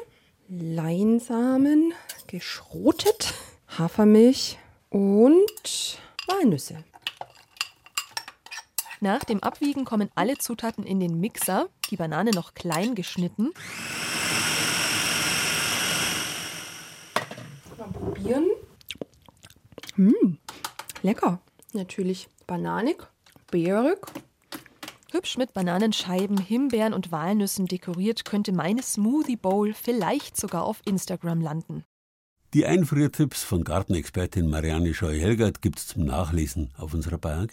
Leinsamen, 0.49 1.93
geschrotet, 2.28 3.34
Hafermilch 3.78 4.59
und 4.89 5.99
Walnüsse. 6.28 6.84
Nach 9.03 9.24
dem 9.26 9.43
Abwiegen 9.43 9.84
kommen 9.84 10.09
alle 10.15 10.38
Zutaten 10.38 10.86
in 10.86 11.01
den 11.01 11.19
Mixer, 11.19 11.67
die 11.89 11.97
Banane 11.97 12.32
noch 12.32 12.53
klein 12.53 12.95
geschnitten. 12.95 13.51
Probieren. 18.03 18.45
Hm, 19.95 20.37
lecker. 21.01 21.39
Natürlich 21.73 22.27
bananig, 22.45 22.97
beerig. 23.49 23.99
Hübsch 25.11 25.37
mit 25.37 25.53
Bananenscheiben, 25.53 26.37
Himbeeren 26.37 26.93
und 26.93 27.11
Walnüssen 27.11 27.67
dekoriert 27.67 28.25
könnte 28.25 28.51
meine 28.51 28.81
Smoothie 28.81 29.35
Bowl 29.35 29.73
vielleicht 29.73 30.37
sogar 30.37 30.63
auf 30.63 30.81
Instagram 30.85 31.41
landen. 31.41 31.83
Die 32.53 32.65
Einfriertipps 32.65 33.43
von 33.43 33.63
Gartenexpertin 33.63 34.47
Marianne 34.47 34.93
Scheu-Helgert 34.93 35.61
gibt's 35.61 35.87
zum 35.87 36.05
Nachlesen 36.05 36.71
auf 36.77 36.93
unserer 36.93 37.17
Bayern 37.17 37.47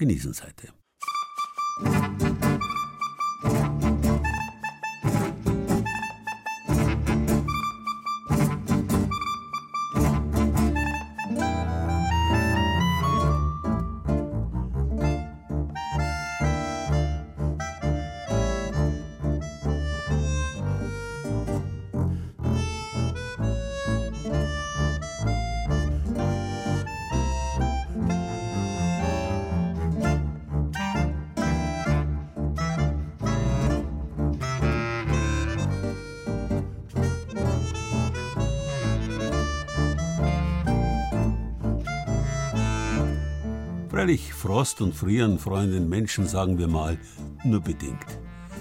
Freilich, 44.00 44.32
Frost 44.32 44.80
und 44.80 44.94
Frieren 44.94 45.38
freuen 45.38 45.72
den 45.72 45.90
Menschen, 45.90 46.26
sagen 46.26 46.56
wir 46.56 46.68
mal, 46.68 46.96
nur 47.44 47.60
bedingt. 47.60 48.06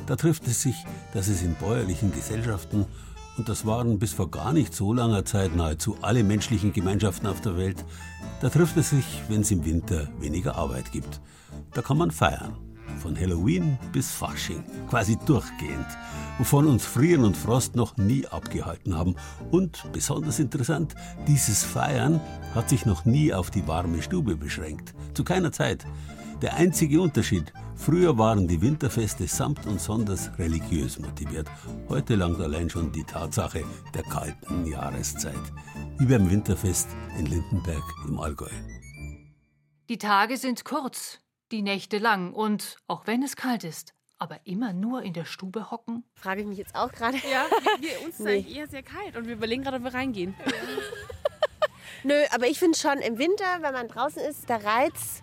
Da 0.06 0.18
trifft 0.18 0.46
es 0.48 0.62
sich, 0.62 0.76
dass 1.14 1.30
es 1.30 1.44
in 1.44 1.56
bäuerlichen 1.56 2.12
Gesellschaften, 2.12 2.86
und 3.38 3.48
das 3.48 3.66
waren 3.66 4.00
bis 4.00 4.12
vor 4.12 4.30
gar 4.30 4.52
nicht 4.52 4.74
so 4.74 4.92
langer 4.92 5.24
Zeit 5.24 5.56
nahezu 5.56 5.96
alle 6.02 6.26
menschlichen 6.26 6.74
Gemeinschaften 6.74 7.26
auf 7.26 7.40
der 7.40 7.56
Welt, 7.56 7.86
da 8.42 8.50
trifft 8.50 8.76
es 8.76 8.90
sich, 8.90 9.06
wenn 9.30 9.40
es 9.40 9.52
im 9.52 9.64
Winter 9.64 10.10
weniger 10.20 10.56
Arbeit 10.56 10.92
gibt. 10.92 11.22
Da 11.74 11.82
kann 11.82 11.98
man 11.98 12.12
feiern. 12.12 12.58
Von 12.98 13.18
Halloween 13.18 13.78
bis 13.92 14.12
Fasching, 14.12 14.64
quasi 14.90 15.18
durchgehend, 15.26 15.88
wovon 16.38 16.68
uns 16.68 16.86
Frieren 16.86 17.24
und 17.24 17.38
Frost 17.38 17.76
noch 17.76 17.98
nie 17.98 18.26
abgehalten 18.28 18.98
haben. 18.98 19.16
Und 19.52 19.84
besonders 19.94 20.40
interessant, 20.40 20.96
dieses 21.28 21.64
Feiern 21.64 22.20
hat 22.56 22.70
sich 22.70 22.86
noch 22.86 23.06
nie 23.06 23.34
auf 23.34 23.52
die 23.52 23.68
warme 23.68 24.02
Stube 24.02 24.36
beschränkt. 24.36 24.94
Zu 25.14 25.24
keiner 25.24 25.52
Zeit. 25.52 25.86
Der 26.42 26.56
einzige 26.56 27.02
Unterschied, 27.02 27.52
früher 27.76 28.18
waren 28.18 28.48
die 28.48 28.62
Winterfeste 28.62 29.28
samt 29.28 29.66
und 29.66 29.82
sonders 29.82 30.32
religiös 30.40 30.98
motiviert. 30.98 31.50
Heute 31.90 32.16
langt 32.16 32.40
allein 32.40 32.70
schon 32.70 32.94
die 32.94 33.04
Tatsache 33.04 33.66
der 33.94 34.04
kalten 34.04 34.66
Jahreszeit. 34.66 35.36
Wie 35.98 36.06
beim 36.06 36.30
Winterfest 36.32 36.88
in 37.18 37.26
Lindenberg 37.26 37.84
im 38.08 38.20
Allgäu. 38.20 38.52
Die 39.90 39.98
Tage 39.98 40.38
sind 40.38 40.64
kurz, 40.64 41.20
die 41.52 41.62
Nächte 41.62 41.98
lang 41.98 42.34
und 42.34 42.78
auch 42.88 43.08
wenn 43.08 43.24
es 43.24 43.36
kalt 43.36 43.64
ist, 43.64 43.94
aber 44.18 44.40
immer 44.44 44.74
nur 44.74 45.04
in 45.04 45.14
der 45.14 45.26
Stube 45.26 45.72
hocken? 45.72 46.04
Frage 46.16 46.42
ich 46.42 46.48
mich 46.48 46.58
jetzt 46.58 46.76
auch 46.76 46.92
gerade. 46.92 47.18
Ja, 47.32 47.46
wir, 47.80 47.90
wir, 47.90 48.02
uns 48.06 48.20
ist 48.20 48.20
nee. 48.20 48.38
eigentlich 48.38 48.56
eher 48.56 48.68
sehr 48.68 48.84
kalt 48.84 49.16
und 49.16 49.28
wir 49.28 49.34
überlegen 49.34 49.64
gerade, 49.64 49.78
ob 49.78 49.84
wir 49.84 49.94
reingehen. 49.94 50.36
Nö, 52.04 52.16
aber 52.32 52.48
ich 52.48 52.60
finde 52.60 52.78
schon 52.78 53.00
im 53.00 53.18
Winter, 53.18 53.46
wenn 53.62 53.74
man 53.74 53.88
draußen 53.88 54.22
ist, 54.22 54.48
der 54.50 54.64
Reiz 54.64 55.22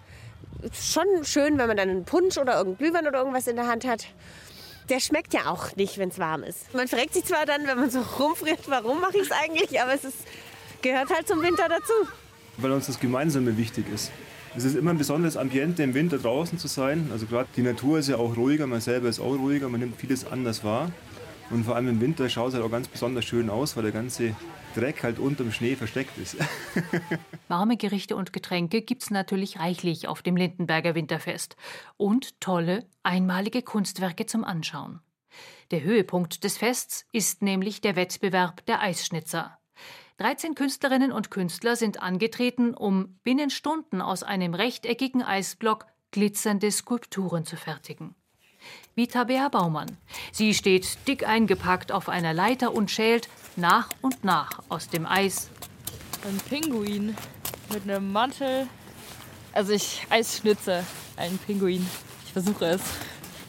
schon 0.73 1.07
schön, 1.25 1.59
wenn 1.59 1.69
man 1.69 1.77
dann 1.77 1.89
einen 1.89 2.05
Punsch 2.05 2.39
oder 2.39 2.57
irgendein 2.57 2.79
Glühwein 2.79 3.07
oder 3.07 3.19
irgendwas 3.19 3.47
in 3.47 3.57
der 3.57 3.67
Hand 3.67 3.87
hat. 3.87 4.07
Der 4.89 5.01
schmeckt 5.01 5.35
ja 5.35 5.47
auch 5.47 5.75
nicht, 5.77 5.99
wenn 5.99 6.11
es 6.11 6.19
warm 6.19 6.43
ist. 6.43 6.73
Man 6.75 6.87
fragt 6.87 7.15
sich 7.15 7.25
zwar 7.25 7.45
dann, 7.45 7.67
wenn 7.67 7.79
man 7.79 7.91
so 7.91 8.01
rumfriert, 8.01 8.69
warum 8.69 9.01
mache 9.01 9.17
ich 9.17 9.25
es 9.25 9.33
eigentlich, 9.33 9.81
aber 9.81 9.95
es 9.95 10.05
ist, 10.05 10.19
gehört 10.83 11.11
halt 11.11 11.27
zum 11.27 11.43
Winter 11.43 11.69
dazu. 11.69 11.93
Weil 12.59 12.73
uns 12.73 12.87
das 12.87 13.01
Gemeinsame 13.01 13.57
wichtig 13.57 13.87
ist. 13.93 14.11
Es 14.57 14.65
ist 14.65 14.75
immer 14.75 14.91
ein 14.91 14.99
besonderes 14.99 15.37
Ambiente 15.37 15.83
im 15.83 15.93
Winter 15.93 16.17
draußen 16.17 16.59
zu 16.59 16.67
sein. 16.67 17.11
Also 17.13 17.27
gerade 17.27 17.47
die 17.57 17.63
Natur 17.63 17.99
ist 17.99 18.09
ja 18.09 18.17
auch 18.17 18.39
ruhiger, 18.39 18.67
man 18.67 18.81
selber 18.81 19.07
ist 19.09 19.21
auch 19.21 19.35
ruhiger, 19.35 19.69
man 19.69 19.81
nimmt 19.81 20.01
vieles 20.01 20.27
anders 20.27 20.65
wahr. 20.65 20.91
Und 21.51 21.65
vor 21.65 21.77
allem 21.77 21.89
im 21.89 22.01
Winter 22.01 22.27
schaut 22.31 22.49
es 22.49 22.55
halt 22.55 22.65
auch 22.65 22.71
ganz 22.71 22.89
besonders 22.89 23.27
schön 23.27 23.51
aus, 23.51 23.77
weil 23.77 23.83
der 23.83 23.93
ganze 23.93 24.35
Dreck 24.75 25.03
halt 25.03 25.19
unterm 25.19 25.53
Schnee 25.53 25.77
versteckt 25.77 26.17
ist. 26.17 26.37
Warme 27.49 27.77
Gerichte 27.77 28.17
und 28.17 28.33
Getränke 28.33 28.81
gibt's 28.81 29.11
natürlich 29.11 29.59
reichlich 29.59 30.09
auf 30.09 30.23
dem 30.23 30.39
Lindenberger 30.39 30.95
Winterfest. 30.95 31.57
Und 31.99 32.41
tolle, 32.41 32.87
einmalige 33.03 33.61
Kunstwerke 33.61 34.25
zum 34.25 34.43
Anschauen. 34.43 35.01
Der 35.71 35.83
Höhepunkt 35.83 36.45
des 36.45 36.57
Fests 36.57 37.05
ist 37.13 37.43
nämlich 37.43 37.83
der 37.83 37.95
Wettbewerb 37.95 38.65
der 38.65 38.81
Eisschnitzer. 38.81 39.59
13 40.19 40.55
Künstlerinnen 40.55 41.13
und 41.13 41.31
Künstler 41.31 41.77
sind 41.77 42.03
angetreten, 42.03 42.75
um 42.75 43.19
binnen 43.23 43.51
Stunden 43.51 44.01
aus 44.01 44.23
einem 44.23 44.55
rechteckigen 44.55 45.23
Eisblock 45.23 45.87
glitzernde 46.11 46.71
Skulpturen 46.71 47.45
zu 47.45 47.57
fertigen 47.57 48.15
wie 48.95 49.07
Tabea 49.07 49.49
Baumann. 49.49 49.97
Sie 50.33 50.55
steht 50.55 50.99
dick 51.07 51.29
eingepackt 51.29 51.93
auf 51.93 52.09
einer 52.09 52.33
Leiter 52.33 52.75
und 52.75 52.91
schält 52.91 53.29
nach 53.57 53.91
und 54.01 54.25
nach 54.25 54.61
aus 54.69 54.89
dem 54.89 55.07
Eis. 55.07 55.51
Ein 56.27 56.39
Pinguin 56.49 57.17
mit 57.73 57.83
einem 57.83 58.13
Mantel. 58.13 58.67
Also 59.53 59.73
ich 59.73 60.07
Eisschnitze 60.11 60.85
einen 61.17 61.39
Pinguin. 61.39 61.87
Ich 62.25 62.33
versuche 62.33 62.67
es. 62.67 62.83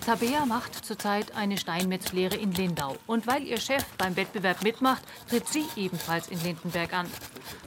Tabea 0.08 0.46
macht 0.46 0.86
zurzeit 0.86 1.36
eine 1.36 1.58
Steinmetzlehre 1.58 2.38
in 2.38 2.54
Lindau. 2.54 2.96
Und 3.08 3.28
weil 3.28 3.44
ihr 3.44 3.60
Chef 3.60 3.84
beim 3.98 4.16
Wettbewerb 4.16 4.64
mitmacht, 4.64 5.02
tritt 5.30 5.50
sie 5.50 5.66
ebenfalls 5.76 6.30
in 6.30 6.42
Lindenberg 6.42 6.94
an. 6.94 7.08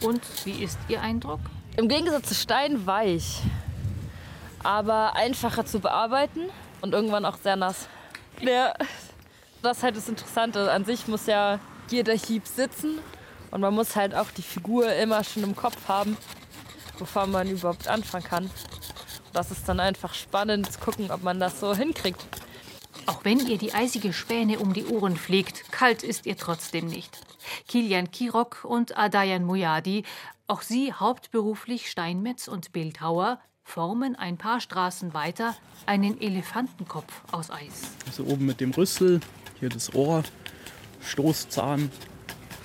Und 0.00 0.22
wie 0.46 0.64
ist 0.64 0.78
Ihr 0.88 1.02
Eindruck? 1.02 1.40
Im 1.76 1.86
Gegensatz 1.86 2.28
zu 2.30 2.34
Stein 2.34 2.86
weich, 2.86 3.42
aber 4.62 5.16
einfacher 5.16 5.66
zu 5.66 5.80
bearbeiten 5.80 6.48
und 6.80 6.94
irgendwann 6.94 7.26
auch 7.26 7.36
sehr 7.36 7.56
nass. 7.56 7.88
Ja, 8.40 8.72
das 9.60 9.76
ist 9.76 9.82
halt 9.82 9.96
das 9.98 10.08
Interessante. 10.08 10.72
An 10.72 10.86
sich 10.86 11.08
muss 11.08 11.26
ja 11.26 11.60
jeder 11.90 12.14
Hieb 12.14 12.46
sitzen 12.46 13.00
und 13.50 13.60
man 13.60 13.74
muss 13.74 13.96
halt 13.96 14.14
auch 14.14 14.30
die 14.30 14.40
Figur 14.40 14.90
immer 14.94 15.24
schon 15.24 15.42
im 15.42 15.54
Kopf 15.54 15.88
haben, 15.88 16.16
bevor 16.98 17.26
man 17.26 17.50
überhaupt 17.50 17.86
anfangen 17.86 18.24
kann. 18.24 18.50
Das 19.32 19.50
ist 19.50 19.68
dann 19.68 19.80
einfach 19.80 20.14
spannend 20.14 20.72
zu 20.72 20.80
gucken, 20.80 21.10
ob 21.10 21.22
man 21.22 21.38
das 21.38 21.60
so 21.60 21.74
hinkriegt. 21.74 22.24
Auch 23.06 23.24
wenn 23.24 23.46
ihr 23.46 23.58
die 23.58 23.72
eisige 23.72 24.12
Späne 24.12 24.58
um 24.58 24.72
die 24.72 24.84
Ohren 24.84 25.16
fliegt, 25.16 25.72
kalt 25.72 26.02
ist 26.02 26.26
ihr 26.26 26.36
trotzdem 26.36 26.86
nicht. 26.86 27.18
Kilian 27.68 28.10
Kirok 28.10 28.64
und 28.64 28.96
Adayan 28.96 29.44
Muyadi, 29.44 30.04
auch 30.46 30.62
sie 30.62 30.92
hauptberuflich 30.92 31.90
Steinmetz 31.90 32.48
und 32.48 32.72
Bildhauer, 32.72 33.40
formen 33.62 34.16
ein 34.16 34.36
paar 34.36 34.60
Straßen 34.60 35.14
weiter 35.14 35.54
einen 35.86 36.20
Elefantenkopf 36.20 37.22
aus 37.30 37.50
Eis. 37.50 37.82
Also 38.06 38.24
oben 38.24 38.46
mit 38.46 38.60
dem 38.60 38.72
Rüssel, 38.72 39.20
hier 39.60 39.68
das 39.68 39.94
Ohr, 39.94 40.24
Stoßzahn. 41.02 41.90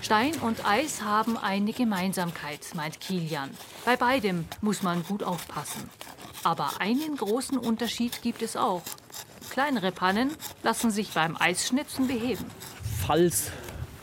Stein 0.01 0.35
und 0.41 0.65
Eis 0.65 1.01
haben 1.01 1.37
eine 1.37 1.73
Gemeinsamkeit, 1.73 2.59
meint 2.75 2.99
Kilian. 2.99 3.49
Bei 3.85 3.95
beidem 3.95 4.45
muss 4.61 4.83
man 4.83 5.03
gut 5.03 5.23
aufpassen. 5.23 5.89
Aber 6.45 6.79
einen 6.79 7.17
großen 7.17 7.57
Unterschied 7.57 8.21
gibt 8.21 8.43
es 8.43 8.55
auch. 8.55 8.83
Kleinere 9.49 9.91
Pannen 9.91 10.29
lassen 10.61 10.91
sich 10.91 11.09
beim 11.09 11.35
Eisschnitzen 11.35 12.05
beheben. 12.07 12.45
Falls 13.03 13.49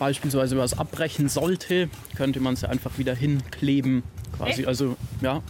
beispielsweise 0.00 0.58
was 0.58 0.76
abbrechen 0.76 1.28
sollte, 1.28 1.88
könnte 2.16 2.40
man 2.40 2.56
sie 2.56 2.68
einfach 2.68 2.98
wieder 2.98 3.14
hinkleben. 3.14 4.02
Quasi, 4.36 4.66
also 4.66 4.96
ja, 5.20 5.40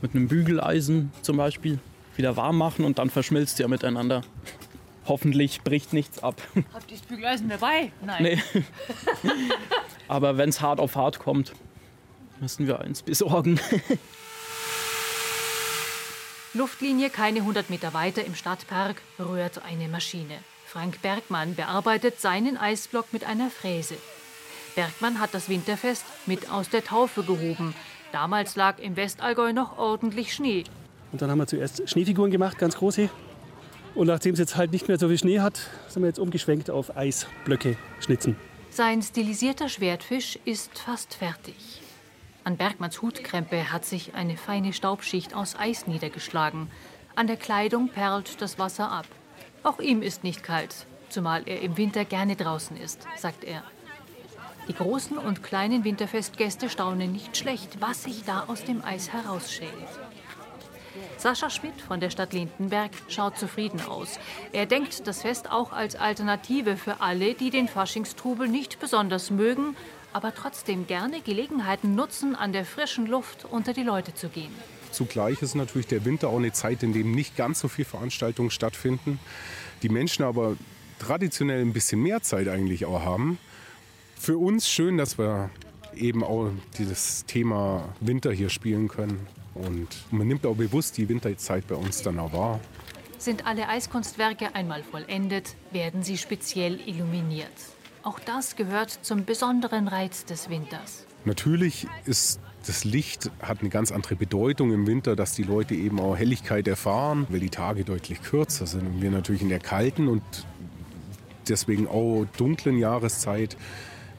mit 0.00 0.14
einem 0.14 0.28
Bügeleisen 0.28 1.10
zum 1.22 1.38
Beispiel 1.38 1.80
wieder 2.14 2.36
warm 2.36 2.56
machen 2.56 2.84
und 2.84 3.00
dann 3.00 3.10
verschmilzt 3.10 3.58
ihr 3.58 3.66
miteinander. 3.66 4.22
Hoffentlich 5.06 5.62
bricht 5.62 5.92
nichts 5.92 6.22
ab. 6.22 6.40
Habt 6.72 6.88
ihr 6.92 6.98
das 6.98 7.06
Bügeleisen 7.06 7.48
dabei? 7.48 7.90
Nein. 8.00 8.22
Nee. 8.22 8.62
Aber 10.06 10.36
wenn 10.36 10.50
es 10.50 10.60
hart 10.60 10.78
auf 10.78 10.94
hart 10.94 11.18
kommt, 11.18 11.52
müssen 12.38 12.68
wir 12.68 12.78
eins 12.78 13.02
besorgen. 13.02 13.58
Luftlinie 16.54 17.10
keine 17.10 17.40
100 17.40 17.68
Meter 17.68 17.92
weiter 17.92 18.24
im 18.24 18.34
Stadtpark 18.34 19.02
rührt 19.18 19.62
eine 19.64 19.88
Maschine. 19.88 20.38
Frank 20.66 21.02
Bergmann 21.02 21.54
bearbeitet 21.54 22.20
seinen 22.20 22.56
Eisblock 22.56 23.12
mit 23.12 23.24
einer 23.24 23.50
Fräse. 23.50 23.96
Bergmann 24.74 25.20
hat 25.20 25.34
das 25.34 25.48
Winterfest 25.48 26.04
mit 26.26 26.50
aus 26.50 26.70
der 26.70 26.84
Taufe 26.84 27.22
gehoben. 27.22 27.74
Damals 28.12 28.56
lag 28.56 28.78
im 28.78 28.96
Westallgäu 28.96 29.52
noch 29.52 29.76
ordentlich 29.76 30.32
Schnee. 30.32 30.64
Und 31.12 31.20
dann 31.20 31.30
haben 31.30 31.38
wir 31.38 31.46
zuerst 31.46 31.88
Schneefiguren 31.88 32.30
gemacht, 32.30 32.58
ganz 32.58 32.76
große. 32.76 33.10
Und 33.94 34.06
nachdem 34.06 34.32
es 34.34 34.38
jetzt 34.38 34.56
halt 34.56 34.72
nicht 34.72 34.88
mehr 34.88 34.98
so 34.98 35.08
viel 35.08 35.18
Schnee 35.18 35.40
hat, 35.40 35.60
sind 35.88 36.02
wir 36.02 36.08
jetzt 36.08 36.18
umgeschwenkt 36.18 36.70
auf 36.70 36.96
Eisblöcke 36.96 37.76
schnitzen. 38.00 38.36
Sein 38.70 39.02
stilisierter 39.02 39.68
Schwertfisch 39.68 40.38
ist 40.44 40.78
fast 40.78 41.14
fertig. 41.14 41.82
An 42.48 42.56
Bergmanns 42.56 43.02
Hutkrempe 43.02 43.72
hat 43.72 43.84
sich 43.84 44.14
eine 44.14 44.38
feine 44.38 44.72
Staubschicht 44.72 45.34
aus 45.34 45.54
Eis 45.54 45.86
niedergeschlagen. 45.86 46.70
An 47.14 47.26
der 47.26 47.36
Kleidung 47.36 47.90
perlt 47.90 48.40
das 48.40 48.58
Wasser 48.58 48.90
ab. 48.90 49.04
Auch 49.62 49.80
ihm 49.80 50.00
ist 50.00 50.24
nicht 50.24 50.42
kalt, 50.42 50.86
zumal 51.10 51.42
er 51.44 51.60
im 51.60 51.76
Winter 51.76 52.06
gerne 52.06 52.36
draußen 52.36 52.74
ist, 52.78 53.06
sagt 53.18 53.44
er. 53.44 53.62
Die 54.66 54.72
großen 54.72 55.18
und 55.18 55.42
kleinen 55.42 55.84
Winterfestgäste 55.84 56.70
staunen 56.70 57.12
nicht 57.12 57.36
schlecht, 57.36 57.82
was 57.82 58.04
sich 58.04 58.24
da 58.24 58.44
aus 58.46 58.64
dem 58.64 58.82
Eis 58.82 59.12
herausschält. 59.12 59.70
Sascha 61.18 61.50
Schmidt 61.50 61.78
von 61.82 62.00
der 62.00 62.08
Stadt 62.08 62.32
Lindenberg 62.32 62.92
schaut 63.08 63.36
zufrieden 63.36 63.82
aus. 63.82 64.18
Er 64.52 64.64
denkt 64.64 65.06
das 65.06 65.20
Fest 65.20 65.50
auch 65.50 65.72
als 65.72 65.96
Alternative 65.96 66.78
für 66.78 67.02
alle, 67.02 67.34
die 67.34 67.50
den 67.50 67.68
Faschingstrubel 67.68 68.48
nicht 68.48 68.80
besonders 68.80 69.30
mögen, 69.30 69.76
aber 70.12 70.34
trotzdem 70.34 70.86
gerne 70.86 71.20
Gelegenheiten 71.20 71.94
nutzen, 71.94 72.34
an 72.34 72.52
der 72.52 72.64
frischen 72.64 73.06
Luft 73.06 73.44
unter 73.44 73.72
die 73.72 73.82
Leute 73.82 74.14
zu 74.14 74.28
gehen. 74.28 74.52
Zugleich 74.90 75.42
ist 75.42 75.54
natürlich 75.54 75.86
der 75.86 76.04
Winter 76.04 76.28
auch 76.28 76.38
eine 76.38 76.52
Zeit, 76.52 76.82
in 76.82 76.92
der 76.92 77.04
nicht 77.04 77.36
ganz 77.36 77.60
so 77.60 77.68
viele 77.68 77.86
Veranstaltungen 77.86 78.50
stattfinden. 78.50 79.20
Die 79.82 79.88
Menschen 79.88 80.24
aber 80.24 80.56
traditionell 80.98 81.60
ein 81.60 81.72
bisschen 81.72 82.02
mehr 82.02 82.22
Zeit 82.22 82.48
eigentlich 82.48 82.86
auch 82.86 83.02
haben 83.04 83.38
für 84.18 84.36
uns 84.36 84.68
schön, 84.68 84.98
dass 84.98 85.16
wir 85.18 85.50
eben 85.94 86.22
auch 86.22 86.50
dieses 86.76 87.24
Thema 87.24 87.94
Winter 88.00 88.32
hier 88.32 88.50
spielen 88.50 88.88
können. 88.88 89.26
Und 89.54 89.88
man 90.10 90.28
nimmt 90.28 90.44
auch 90.46 90.54
bewusst 90.54 90.96
die 90.98 91.08
Winterzeit 91.08 91.66
bei 91.66 91.74
uns 91.74 92.02
dann 92.02 92.18
auch 92.18 92.32
wahr. 92.32 92.60
Sind 93.16 93.46
alle 93.46 93.68
Eiskunstwerke 93.68 94.54
einmal 94.54 94.82
vollendet, 94.82 95.56
werden 95.72 96.02
sie 96.02 96.18
speziell 96.18 96.78
illuminiert. 96.86 97.48
Auch 98.02 98.20
das 98.20 98.56
gehört 98.56 98.90
zum 99.02 99.24
besonderen 99.24 99.88
Reiz 99.88 100.24
des 100.24 100.48
Winters. 100.48 101.04
Natürlich 101.24 101.86
ist 102.04 102.40
Das 102.66 102.84
Licht 102.84 103.30
hat 103.40 103.60
eine 103.60 103.70
ganz 103.70 103.92
andere 103.92 104.14
Bedeutung 104.14 104.72
im 104.72 104.86
Winter, 104.86 105.16
dass 105.16 105.32
die 105.32 105.42
Leute 105.42 105.74
eben 105.74 106.00
auch 106.00 106.16
Helligkeit 106.16 106.68
erfahren, 106.68 107.26
weil 107.30 107.40
die 107.40 107.48
Tage 107.48 107.84
deutlich 107.84 108.22
kürzer 108.22 108.66
sind 108.66 108.86
und 108.86 109.00
wir 109.00 109.10
natürlich 109.10 109.40
in 109.40 109.48
der 109.48 109.60
kalten 109.60 110.06
und 110.06 110.22
deswegen 111.48 111.88
auch 111.88 112.26
dunklen 112.36 112.76
Jahreszeit 112.76 113.56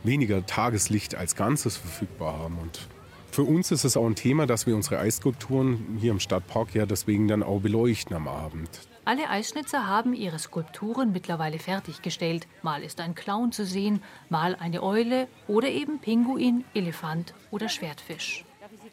weniger 0.04 0.46
Tageslicht 0.46 1.14
als 1.16 1.36
Ganzes 1.36 1.78
verfügbar 1.78 2.40
haben. 2.40 2.58
Und 2.60 2.88
für 3.30 3.44
uns 3.44 3.72
ist 3.72 3.84
es 3.84 3.96
auch 3.98 4.08
ein 4.08 4.16
Thema, 4.16 4.48
dass 4.48 4.66
wir 4.66 4.76
unsere 4.76 4.98
Eisskulpturen 5.00 6.00
hier 6.00 6.12
im 6.12 6.20
Stadtpark 6.20 6.74
ja 6.74 6.88
deswegen 6.88 7.28
dann 7.28 7.44
auch 7.44 7.60
beleuchten 7.60 8.16
am 8.16 8.28
Abend. 8.28 8.70
Alle 9.10 9.28
Eisschnitzer 9.28 9.88
haben 9.88 10.14
ihre 10.14 10.38
Skulpturen 10.38 11.12
mittlerweile 11.12 11.57
fertiggestellt. 11.57 12.45
Mal 12.62 12.84
ist 12.84 12.99
ein 12.99 13.16
Clown 13.16 13.51
zu 13.51 13.66
sehen, 13.66 14.03
mal 14.30 14.53
eine 14.53 14.84
Eule 14.84 15.28
oder 15.47 15.68
eben 15.68 15.97
Pinguin, 15.97 16.64
Elefant 16.76 17.34
oder 17.49 17.70
Schwertfisch. 17.70 18.45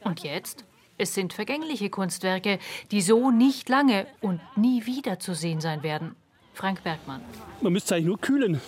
Und 0.04 0.22
jetzt? 0.22 0.64
Es 0.96 1.12
sind 1.12 1.34
vergängliche 1.34 1.90
Kunstwerke, 1.90 2.58
die 2.92 3.02
so 3.02 3.30
nicht 3.30 3.68
lange 3.68 4.06
und 4.22 4.40
nie 4.56 4.86
wieder 4.86 5.18
zu 5.18 5.34
sehen 5.34 5.60
sein 5.60 5.82
werden. 5.82 6.16
Frank 6.54 6.82
Bergmann. 6.82 7.20
Man 7.60 7.74
müsste 7.74 7.88
es 7.88 7.92
eigentlich 7.92 8.06
nur 8.06 8.18
kühlen. 8.18 8.62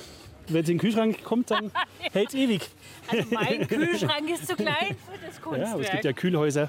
Wenn 0.48 0.64
es 0.64 0.68
in 0.68 0.76
den 0.76 0.80
Kühlschrank 0.82 1.24
kommt, 1.24 1.50
dann 1.50 1.72
hält 2.12 2.28
es 2.28 2.34
ewig. 2.34 2.68
Also 3.06 3.24
mein 3.30 3.66
Kühlschrank 3.68 4.28
ist 4.28 4.48
zu 4.48 4.54
klein 4.54 4.96
für 5.10 5.26
das 5.26 5.40
Kunstwerk. 5.40 5.66
Ja, 5.66 5.72
aber 5.72 5.82
es 5.82 5.90
gibt 5.92 6.04
ja 6.04 6.12
Kühlhäuser. 6.12 6.68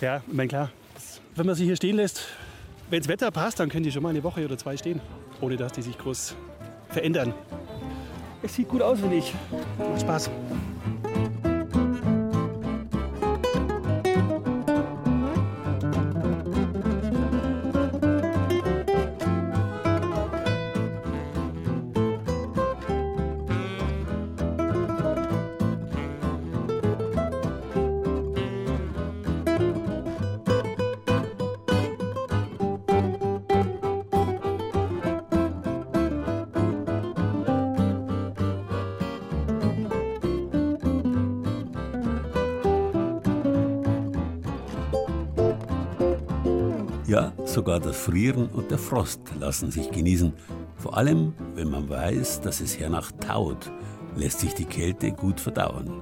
Ja, 0.00 0.22
ich 0.26 0.32
meine 0.32 0.48
klar, 0.48 0.70
wenn 1.34 1.44
man 1.44 1.54
sie 1.54 1.66
hier 1.66 1.76
stehen 1.76 1.96
lässt, 1.96 2.26
wenn 2.90 3.00
das 3.00 3.08
Wetter 3.08 3.30
passt, 3.30 3.60
dann 3.60 3.68
können 3.68 3.84
die 3.84 3.92
schon 3.92 4.02
mal 4.02 4.10
eine 4.10 4.22
Woche 4.22 4.44
oder 4.44 4.56
zwei 4.56 4.76
stehen, 4.76 5.00
ohne 5.40 5.56
dass 5.56 5.72
die 5.72 5.82
sich 5.82 5.98
groß 5.98 6.34
verändern. 6.88 7.34
Es 8.42 8.54
sieht 8.54 8.68
gut 8.68 8.82
aus, 8.82 9.00
finde 9.00 9.16
ich. 9.16 9.34
Macht 9.78 10.00
Spaß. 10.00 10.30
Sogar 47.68 47.80
das 47.80 47.98
Frieren 47.98 48.48
und 48.48 48.70
der 48.70 48.78
Frost 48.78 49.20
lassen 49.38 49.70
sich 49.70 49.90
genießen. 49.90 50.32
Vor 50.78 50.96
allem, 50.96 51.34
wenn 51.54 51.68
man 51.68 51.86
weiß, 51.90 52.40
dass 52.40 52.62
es 52.62 52.78
hernach 52.78 53.12
taut, 53.20 53.70
lässt 54.16 54.40
sich 54.40 54.54
die 54.54 54.64
Kälte 54.64 55.12
gut 55.12 55.38
verdauen. 55.38 56.00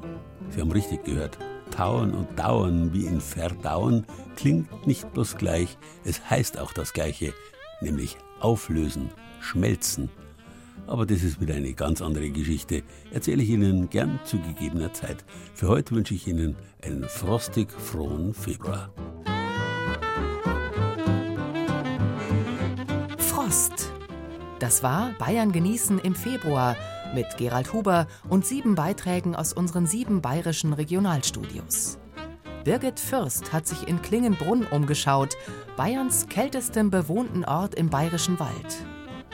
Sie 0.50 0.60
haben 0.60 0.70
richtig 0.70 1.02
gehört. 1.02 1.38
Tauen 1.72 2.14
und 2.14 2.38
dauern 2.38 2.92
wie 2.92 3.06
in 3.06 3.20
verdauen 3.20 4.06
klingt 4.36 4.86
nicht 4.86 5.12
bloß 5.12 5.38
gleich, 5.38 5.76
es 6.04 6.30
heißt 6.30 6.56
auch 6.60 6.72
das 6.72 6.92
Gleiche, 6.92 7.34
nämlich 7.80 8.16
auflösen, 8.38 9.10
schmelzen. 9.40 10.08
Aber 10.86 11.04
das 11.04 11.24
ist 11.24 11.40
wieder 11.40 11.56
eine 11.56 11.72
ganz 11.72 12.00
andere 12.00 12.30
Geschichte. 12.30 12.84
Erzähle 13.10 13.42
ich 13.42 13.50
Ihnen 13.50 13.90
gern 13.90 14.20
zu 14.24 14.38
gegebener 14.38 14.92
Zeit. 14.92 15.24
Für 15.52 15.66
heute 15.66 15.96
wünsche 15.96 16.14
ich 16.14 16.28
Ihnen 16.28 16.54
einen 16.80 17.08
frostig 17.08 17.72
frohen 17.72 18.34
Februar. 18.34 18.92
Frost. 23.56 23.90
Das 24.58 24.82
war 24.82 25.14
Bayern 25.18 25.50
genießen 25.50 25.98
im 26.00 26.14
Februar 26.14 26.76
mit 27.14 27.38
Gerald 27.38 27.72
Huber 27.72 28.06
und 28.28 28.44
sieben 28.44 28.74
Beiträgen 28.74 29.34
aus 29.34 29.54
unseren 29.54 29.86
sieben 29.86 30.20
bayerischen 30.20 30.74
Regionalstudios. 30.74 31.98
Birgit 32.64 33.00
Fürst 33.00 33.54
hat 33.54 33.66
sich 33.66 33.88
in 33.88 34.02
Klingenbrunn 34.02 34.66
umgeschaut, 34.70 35.36
Bayerns 35.76 36.26
kältestem 36.28 36.90
bewohnten 36.90 37.44
Ort 37.44 37.74
im 37.76 37.88
bayerischen 37.88 38.38
Wald. 38.38 38.84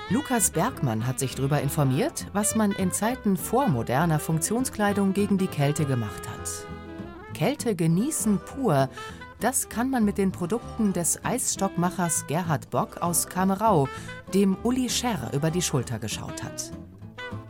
Lukas 0.09 0.51
Bergmann 0.51 1.07
hat 1.07 1.19
sich 1.19 1.35
darüber 1.35 1.61
informiert, 1.61 2.27
was 2.33 2.55
man 2.55 2.71
in 2.71 2.93
Zeiten 2.93 3.37
vor 3.37 3.69
moderner 3.69 4.21
Funktionskleidung 4.21 5.15
gegen 5.15 5.39
die 5.39 5.49
Kälte 5.49 5.85
gemacht 5.85 6.29
hat. 6.29 6.67
Kälte 7.35 7.75
genießen 7.75 8.39
pur, 8.39 8.89
das 9.43 9.69
kann 9.69 9.91
man 9.91 10.05
mit 10.05 10.19
den 10.19 10.31
Produkten 10.31 10.93
des 10.93 11.25
Eisstockmachers 11.25 12.27
Gerhard 12.29 12.71
Bock 12.71 12.99
aus 13.03 13.27
Kamerau, 13.27 13.89
dem 14.33 14.57
Uli 14.63 14.89
Scherr 14.89 15.33
über 15.33 15.51
die 15.51 15.63
Schulter 15.63 15.99
geschaut 15.99 16.45
hat. 16.45 16.71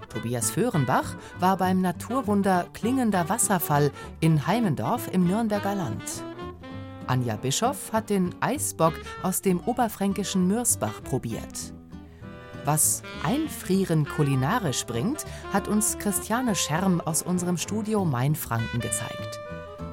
Tobias 0.08 0.50
Föhrenbach 0.50 1.16
war 1.38 1.58
beim 1.58 1.82
Naturwunder 1.82 2.66
Klingender 2.72 3.28
Wasserfall 3.28 3.90
in 4.20 4.46
Heimendorf 4.46 5.08
im 5.12 5.26
Nürnberger 5.26 5.74
Land. 5.74 6.24
Anja 7.08 7.36
Bischoff 7.36 7.92
hat 7.92 8.08
den 8.08 8.34
Eisbock 8.40 8.94
aus 9.22 9.42
dem 9.42 9.60
oberfränkischen 9.60 10.46
Mürsbach 10.46 11.02
probiert. 11.02 11.74
Was 12.64 13.02
Einfrieren 13.22 14.06
kulinarisch 14.06 14.86
bringt, 14.86 15.26
hat 15.52 15.68
uns 15.68 15.98
Christiane 15.98 16.54
Scherm 16.54 17.02
aus 17.02 17.22
unserem 17.22 17.58
Studio 17.58 18.04
Mainfranken 18.06 18.80
gezeigt. 18.80 19.40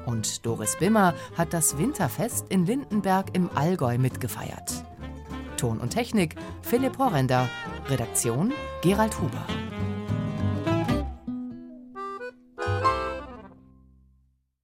Und 0.06 0.44
Doris 0.46 0.76
Bimmer 0.78 1.14
hat 1.36 1.52
das 1.52 1.78
Winterfest 1.78 2.46
in 2.48 2.66
Lindenberg 2.66 3.36
im 3.36 3.50
Allgäu 3.54 3.98
mitgefeiert. 3.98 4.84
Ton 5.56 5.78
und 5.78 5.90
Technik 5.90 6.36
Philipp 6.62 6.98
Horrender, 6.98 7.48
Redaktion 7.88 8.52
Gerald 8.82 9.20
Huber. 9.20 9.44